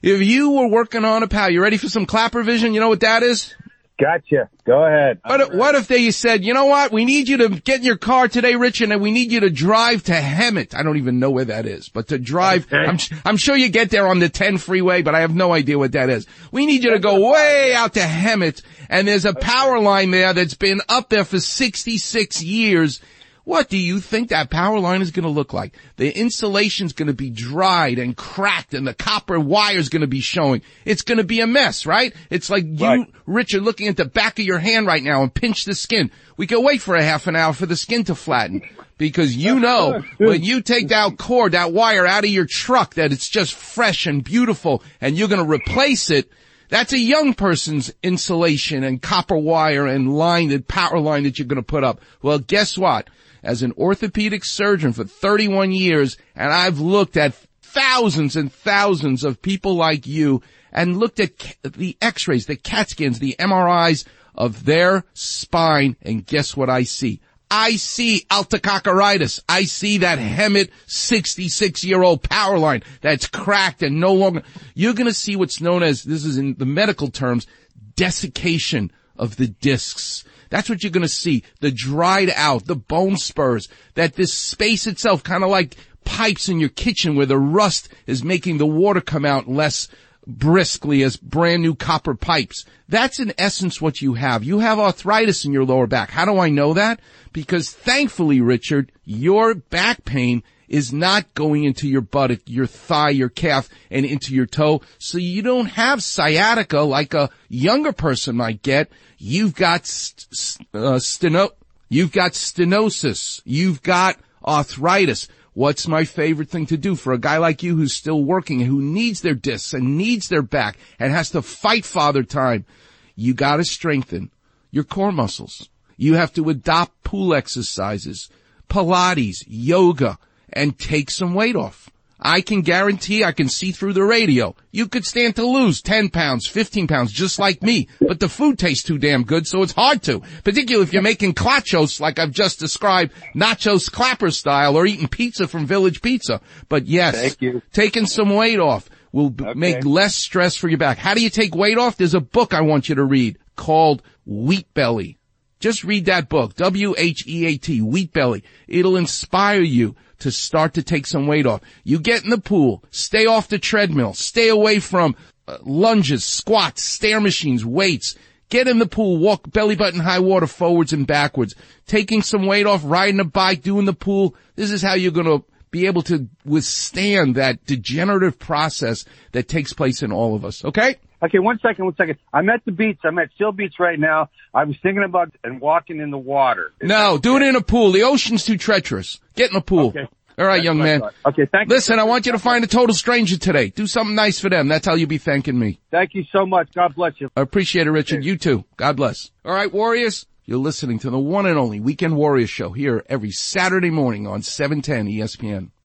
If 0.00 0.22
you 0.22 0.52
were 0.52 0.68
working 0.68 1.04
on 1.04 1.22
a 1.22 1.28
pal, 1.28 1.50
you 1.50 1.60
ready 1.60 1.76
for 1.76 1.90
some 1.90 2.06
Klapper 2.06 2.42
vision? 2.42 2.72
You 2.72 2.80
know 2.80 2.88
what 2.88 3.00
that 3.00 3.22
is? 3.22 3.54
Gotcha. 3.98 4.50
Go 4.66 4.84
ahead. 4.84 5.20
But 5.24 5.40
if, 5.40 5.54
what 5.54 5.74
if 5.74 5.88
they 5.88 6.10
said, 6.10 6.44
you 6.44 6.52
know 6.52 6.66
what? 6.66 6.92
We 6.92 7.06
need 7.06 7.28
you 7.28 7.38
to 7.38 7.48
get 7.48 7.78
in 7.78 7.84
your 7.84 7.96
car 7.96 8.28
today, 8.28 8.54
Richard, 8.54 8.90
and 8.90 9.00
we 9.00 9.10
need 9.10 9.32
you 9.32 9.40
to 9.40 9.48
drive 9.48 10.02
to 10.04 10.12
Hemet. 10.12 10.74
I 10.74 10.82
don't 10.82 10.98
even 10.98 11.18
know 11.18 11.30
where 11.30 11.46
that 11.46 11.64
is, 11.64 11.88
but 11.88 12.08
to 12.08 12.18
drive, 12.18 12.66
I'm, 12.70 12.98
I'm 13.24 13.36
sure 13.38 13.56
you 13.56 13.70
get 13.70 13.88
there 13.88 14.06
on 14.06 14.18
the 14.18 14.28
10 14.28 14.58
freeway, 14.58 15.00
but 15.00 15.14
I 15.14 15.20
have 15.20 15.34
no 15.34 15.52
idea 15.52 15.78
what 15.78 15.92
that 15.92 16.10
is. 16.10 16.26
We 16.52 16.66
need 16.66 16.84
you 16.84 16.90
to 16.90 16.98
go 16.98 17.30
way 17.30 17.74
out 17.74 17.94
to 17.94 18.00
Hemet, 18.00 18.60
and 18.90 19.08
there's 19.08 19.24
a 19.24 19.34
power 19.34 19.80
line 19.80 20.10
there 20.10 20.34
that's 20.34 20.54
been 20.54 20.82
up 20.90 21.08
there 21.08 21.24
for 21.24 21.40
66 21.40 22.42
years. 22.42 23.00
What 23.46 23.68
do 23.68 23.78
you 23.78 24.00
think 24.00 24.30
that 24.30 24.50
power 24.50 24.80
line 24.80 25.02
is 25.02 25.12
going 25.12 25.22
to 25.22 25.30
look 25.30 25.52
like? 25.52 25.72
The 25.98 26.10
insulation's 26.10 26.92
going 26.92 27.06
to 27.06 27.14
be 27.14 27.30
dried 27.30 27.96
and 27.96 28.16
cracked 28.16 28.74
and 28.74 28.84
the 28.84 28.92
copper 28.92 29.38
wire's 29.38 29.88
going 29.88 30.00
to 30.00 30.08
be 30.08 30.18
showing. 30.20 30.62
It's 30.84 31.02
going 31.02 31.18
to 31.18 31.24
be 31.24 31.38
a 31.38 31.46
mess, 31.46 31.86
right? 31.86 32.12
It's 32.28 32.50
like 32.50 32.64
you, 32.66 32.84
Right. 32.84 33.14
Richard, 33.24 33.62
looking 33.62 33.86
at 33.86 33.96
the 33.96 34.04
back 34.04 34.40
of 34.40 34.44
your 34.44 34.58
hand 34.58 34.88
right 34.88 35.02
now 35.02 35.22
and 35.22 35.32
pinch 35.32 35.64
the 35.64 35.76
skin. 35.76 36.10
We 36.36 36.48
can 36.48 36.64
wait 36.64 36.82
for 36.82 36.96
a 36.96 37.04
half 37.04 37.28
an 37.28 37.36
hour 37.36 37.52
for 37.52 37.66
the 37.66 37.76
skin 37.76 38.02
to 38.06 38.16
flatten. 38.16 38.62
because 38.98 39.36
you 39.36 39.60
know 39.60 40.02
when 40.18 40.42
you 40.42 40.60
take 40.60 40.88
that 40.88 41.16
cord, 41.16 41.52
that 41.52 41.72
wire 41.72 42.04
out 42.04 42.24
of 42.24 42.30
your 42.30 42.46
truck 42.46 42.94
that 42.94 43.12
it's 43.12 43.28
just 43.28 43.54
fresh 43.54 44.06
and 44.06 44.24
beautiful 44.24 44.82
and 45.00 45.16
you're 45.16 45.28
going 45.28 45.46
to 45.46 45.48
replace 45.48 46.10
it. 46.10 46.28
That's 46.68 46.92
a 46.92 46.98
young 46.98 47.32
person's 47.32 47.94
insulation 48.02 48.82
and 48.82 49.00
copper 49.00 49.36
wire 49.36 49.86
and 49.86 50.12
line, 50.18 50.48
that 50.48 50.66
power 50.66 50.98
line 50.98 51.22
that 51.22 51.38
you're 51.38 51.46
going 51.46 51.62
to 51.62 51.62
put 51.62 51.84
up. 51.84 52.00
Well, 52.22 52.40
guess 52.40 52.76
what? 52.76 53.08
As 53.46 53.62
an 53.62 53.72
orthopedic 53.78 54.44
surgeon 54.44 54.92
for 54.92 55.04
31 55.04 55.70
years 55.70 56.16
and 56.34 56.52
I've 56.52 56.80
looked 56.80 57.16
at 57.16 57.32
thousands 57.62 58.34
and 58.34 58.52
thousands 58.52 59.22
of 59.22 59.40
people 59.40 59.76
like 59.76 60.04
you 60.04 60.42
and 60.72 60.96
looked 60.96 61.20
at 61.20 61.38
the 61.62 61.96
x-rays, 62.02 62.46
the 62.46 62.56
CAT 62.56 62.90
scans, 62.90 63.20
the 63.20 63.36
MRIs 63.38 64.04
of 64.34 64.64
their 64.64 65.04
spine 65.14 65.94
and 66.02 66.26
guess 66.26 66.56
what 66.56 66.68
I 66.68 66.82
see? 66.82 67.20
I 67.48 67.76
see 67.76 68.26
altococcaritis. 68.28 69.40
I 69.48 69.62
see 69.62 69.98
that 69.98 70.18
Hemet 70.18 70.70
66 70.86 71.84
year 71.84 72.02
old 72.02 72.24
power 72.24 72.58
line 72.58 72.82
that's 73.00 73.28
cracked 73.28 73.84
and 73.84 74.00
no 74.00 74.12
longer, 74.12 74.42
you're 74.74 74.94
going 74.94 75.06
to 75.06 75.14
see 75.14 75.36
what's 75.36 75.60
known 75.60 75.84
as, 75.84 76.02
this 76.02 76.24
is 76.24 76.36
in 76.36 76.54
the 76.54 76.66
medical 76.66 77.12
terms, 77.12 77.46
desiccation 77.94 78.90
of 79.16 79.36
the 79.36 79.46
discs. 79.46 80.24
That's 80.50 80.68
what 80.68 80.82
you're 80.82 80.92
going 80.92 81.02
to 81.02 81.08
see. 81.08 81.42
The 81.60 81.70
dried 81.70 82.30
out, 82.34 82.66
the 82.66 82.76
bone 82.76 83.16
spurs, 83.16 83.68
that 83.94 84.14
this 84.14 84.32
space 84.32 84.86
itself, 84.86 85.22
kind 85.22 85.44
of 85.44 85.50
like 85.50 85.76
pipes 86.04 86.48
in 86.48 86.60
your 86.60 86.68
kitchen 86.68 87.16
where 87.16 87.26
the 87.26 87.38
rust 87.38 87.88
is 88.06 88.24
making 88.24 88.58
the 88.58 88.66
water 88.66 89.00
come 89.00 89.24
out 89.24 89.48
less 89.48 89.88
briskly 90.26 91.02
as 91.02 91.16
brand 91.16 91.62
new 91.62 91.74
copper 91.74 92.14
pipes. 92.14 92.64
That's 92.88 93.20
in 93.20 93.32
essence 93.38 93.80
what 93.80 94.00
you 94.00 94.14
have. 94.14 94.44
You 94.44 94.60
have 94.60 94.78
arthritis 94.78 95.44
in 95.44 95.52
your 95.52 95.64
lower 95.64 95.86
back. 95.86 96.10
How 96.10 96.24
do 96.24 96.38
I 96.38 96.48
know 96.48 96.74
that? 96.74 97.00
Because 97.32 97.70
thankfully, 97.70 98.40
Richard, 98.40 98.92
your 99.04 99.54
back 99.54 100.04
pain 100.04 100.42
is 100.68 100.92
not 100.92 101.32
going 101.34 101.64
into 101.64 101.88
your 101.88 102.00
buttock, 102.00 102.40
your 102.46 102.66
thigh, 102.66 103.10
your 103.10 103.28
calf, 103.28 103.68
and 103.90 104.04
into 104.04 104.34
your 104.34 104.46
toe. 104.46 104.82
So 104.98 105.18
you 105.18 105.42
don't 105.42 105.66
have 105.66 106.02
sciatica 106.02 106.80
like 106.80 107.14
a 107.14 107.30
younger 107.48 107.92
person 107.92 108.36
might 108.36 108.62
get. 108.62 108.90
You've 109.18 109.54
got 109.54 109.86
st- 109.86 110.66
uh, 110.74 110.98
steno- 110.98 111.54
you've 111.88 112.12
got 112.12 112.32
stenosis. 112.32 113.40
You've 113.44 113.82
got 113.82 114.18
arthritis. 114.44 115.28
What's 115.54 115.88
my 115.88 116.04
favorite 116.04 116.50
thing 116.50 116.66
to 116.66 116.76
do 116.76 116.96
for 116.96 117.14
a 117.14 117.18
guy 117.18 117.38
like 117.38 117.62
you 117.62 117.76
who's 117.76 117.94
still 117.94 118.22
working 118.22 118.60
and 118.60 118.68
who 118.68 118.82
needs 118.82 119.22
their 119.22 119.34
discs 119.34 119.72
and 119.72 119.96
needs 119.96 120.28
their 120.28 120.42
back 120.42 120.78
and 120.98 121.12
has 121.12 121.30
to 121.30 121.40
fight 121.40 121.86
father 121.86 122.22
time? 122.22 122.66
You 123.14 123.32
gotta 123.32 123.64
strengthen 123.64 124.30
your 124.70 124.84
core 124.84 125.12
muscles. 125.12 125.70
You 125.96 126.14
have 126.14 126.34
to 126.34 126.50
adopt 126.50 127.02
pool 127.04 127.34
exercises, 127.34 128.28
Pilates, 128.68 129.44
yoga, 129.46 130.18
and 130.52 130.78
take 130.78 131.10
some 131.10 131.34
weight 131.34 131.56
off. 131.56 131.90
I 132.18 132.40
can 132.40 132.62
guarantee 132.62 133.24
I 133.24 133.32
can 133.32 133.48
see 133.48 133.72
through 133.72 133.92
the 133.92 134.02
radio. 134.02 134.56
You 134.72 134.88
could 134.88 135.04
stand 135.04 135.36
to 135.36 135.46
lose 135.46 135.82
10 135.82 136.08
pounds, 136.08 136.46
15 136.46 136.86
pounds, 136.86 137.12
just 137.12 137.38
like 137.38 137.62
me, 137.62 137.88
but 138.00 138.20
the 138.20 138.28
food 138.28 138.58
tastes 138.58 138.84
too 138.84 138.96
damn 138.98 139.24
good, 139.24 139.46
so 139.46 139.62
it's 139.62 139.74
hard 139.74 140.02
to. 140.04 140.22
Particularly 140.42 140.84
if 140.86 140.92
you're 140.94 141.02
making 141.02 141.34
clachos 141.34 142.00
like 142.00 142.18
I've 142.18 142.30
just 142.30 142.58
described, 142.58 143.12
nachos 143.34 143.92
Klapper 143.92 144.30
style, 144.30 144.76
or 144.76 144.86
eating 144.86 145.08
pizza 145.08 145.46
from 145.46 145.66
Village 145.66 146.00
Pizza. 146.00 146.40
But 146.70 146.86
yes, 146.86 147.36
taking 147.72 148.06
some 148.06 148.30
weight 148.30 148.60
off 148.60 148.88
will 149.12 149.30
b- 149.30 149.52
make 149.54 149.84
less 149.84 150.14
stress 150.14 150.56
for 150.56 150.68
your 150.68 150.78
back. 150.78 150.96
How 150.96 151.12
do 151.12 151.22
you 151.22 151.30
take 151.30 151.54
weight 151.54 151.78
off? 151.78 151.96
There's 151.96 152.14
a 152.14 152.20
book 152.20 152.54
I 152.54 152.62
want 152.62 152.88
you 152.88 152.94
to 152.94 153.04
read 153.04 153.38
called 153.56 154.02
Wheat 154.24 154.72
Belly. 154.72 155.18
Just 155.58 155.84
read 155.84 156.04
that 156.06 156.28
book, 156.28 156.54
W-H-E-A-T, 156.54 157.80
Wheat 157.82 158.12
Belly. 158.12 158.44
It'll 158.68 158.96
inspire 158.96 159.62
you 159.62 159.96
to 160.20 160.30
start 160.30 160.74
to 160.74 160.82
take 160.82 161.06
some 161.06 161.26
weight 161.26 161.46
off. 161.46 161.60
You 161.84 161.98
get 161.98 162.24
in 162.24 162.30
the 162.30 162.40
pool, 162.40 162.82
stay 162.90 163.26
off 163.26 163.48
the 163.48 163.58
treadmill, 163.58 164.14
stay 164.14 164.48
away 164.48 164.78
from 164.78 165.16
uh, 165.48 165.58
lunges, 165.64 166.24
squats, 166.24 166.82
stair 166.82 167.20
machines, 167.20 167.64
weights. 167.64 168.16
Get 168.48 168.68
in 168.68 168.78
the 168.78 168.86
pool, 168.86 169.18
walk 169.18 169.50
belly 169.50 169.74
button 169.74 170.00
high 170.00 170.20
water 170.20 170.46
forwards 170.46 170.92
and 170.92 171.06
backwards. 171.06 171.54
Taking 171.86 172.22
some 172.22 172.46
weight 172.46 172.66
off, 172.66 172.82
riding 172.84 173.20
a 173.20 173.24
bike, 173.24 173.62
doing 173.62 173.86
the 173.86 173.92
pool. 173.92 174.36
This 174.54 174.70
is 174.70 174.82
how 174.82 174.94
you're 174.94 175.10
gonna 175.10 175.42
be 175.70 175.86
able 175.86 176.02
to 176.02 176.28
withstand 176.44 177.34
that 177.34 177.64
degenerative 177.66 178.38
process 178.38 179.04
that 179.32 179.48
takes 179.48 179.72
place 179.72 180.02
in 180.02 180.12
all 180.12 180.34
of 180.34 180.44
us. 180.44 180.64
Okay? 180.64 180.96
Okay, 181.22 181.38
one 181.38 181.58
second, 181.60 181.84
one 181.84 181.96
second. 181.96 182.18
I'm 182.32 182.48
at 182.50 182.64
the 182.64 182.72
beach. 182.72 182.98
I'm 183.04 183.18
at 183.18 183.30
Seal 183.38 183.52
Beach 183.52 183.74
right 183.78 183.98
now. 183.98 184.28
I 184.52 184.64
was 184.64 184.76
thinking 184.82 185.02
about 185.02 185.32
and 185.42 185.60
walking 185.60 186.00
in 186.00 186.10
the 186.10 186.18
water. 186.18 186.72
No, 186.82 187.18
do 187.18 187.36
it 187.36 187.42
in 187.42 187.56
a 187.56 187.62
pool. 187.62 187.92
The 187.92 188.02
ocean's 188.02 188.44
too 188.44 188.58
treacherous. 188.58 189.18
Get 189.34 189.50
in 189.50 189.56
a 189.56 189.62
pool. 189.62 189.88
Okay. 189.88 190.06
All 190.38 190.44
right, 190.44 190.56
That's 190.56 190.64
young 190.66 190.78
man. 190.78 191.02
Okay, 191.24 191.46
thank 191.50 191.70
you. 191.70 191.74
Listen, 191.74 191.98
I 191.98 192.04
want 192.04 192.26
you 192.26 192.32
to 192.32 192.38
find 192.38 192.62
a 192.62 192.66
total 192.66 192.94
stranger 192.94 193.38
today. 193.38 193.70
Do 193.70 193.86
something 193.86 194.14
nice 194.14 194.38
for 194.38 194.50
them. 194.50 194.68
That's 194.68 194.86
how 194.86 194.94
you'll 194.94 195.08
be 195.08 195.16
thanking 195.16 195.58
me. 195.58 195.80
Thank 195.90 196.10
you 196.12 196.24
so 196.30 196.44
much. 196.44 196.68
God 196.74 196.94
bless 196.94 197.14
you. 197.18 197.30
I 197.34 197.40
appreciate 197.40 197.86
it, 197.86 197.90
Richard. 197.90 198.22
You 198.22 198.36
too. 198.36 198.64
God 198.76 198.96
bless. 198.96 199.30
All 199.44 199.54
right, 199.54 199.72
Warriors. 199.72 200.26
You're 200.44 200.58
listening 200.58 201.00
to 201.00 201.10
the 201.10 201.18
one 201.18 201.46
and 201.46 201.58
only 201.58 201.80
Weekend 201.80 202.16
Warriors 202.16 202.50
show 202.50 202.70
here 202.70 203.02
every 203.08 203.32
Saturday 203.32 203.90
morning 203.90 204.28
on 204.28 204.42
710 204.42 205.06
ESPN. 205.12 205.70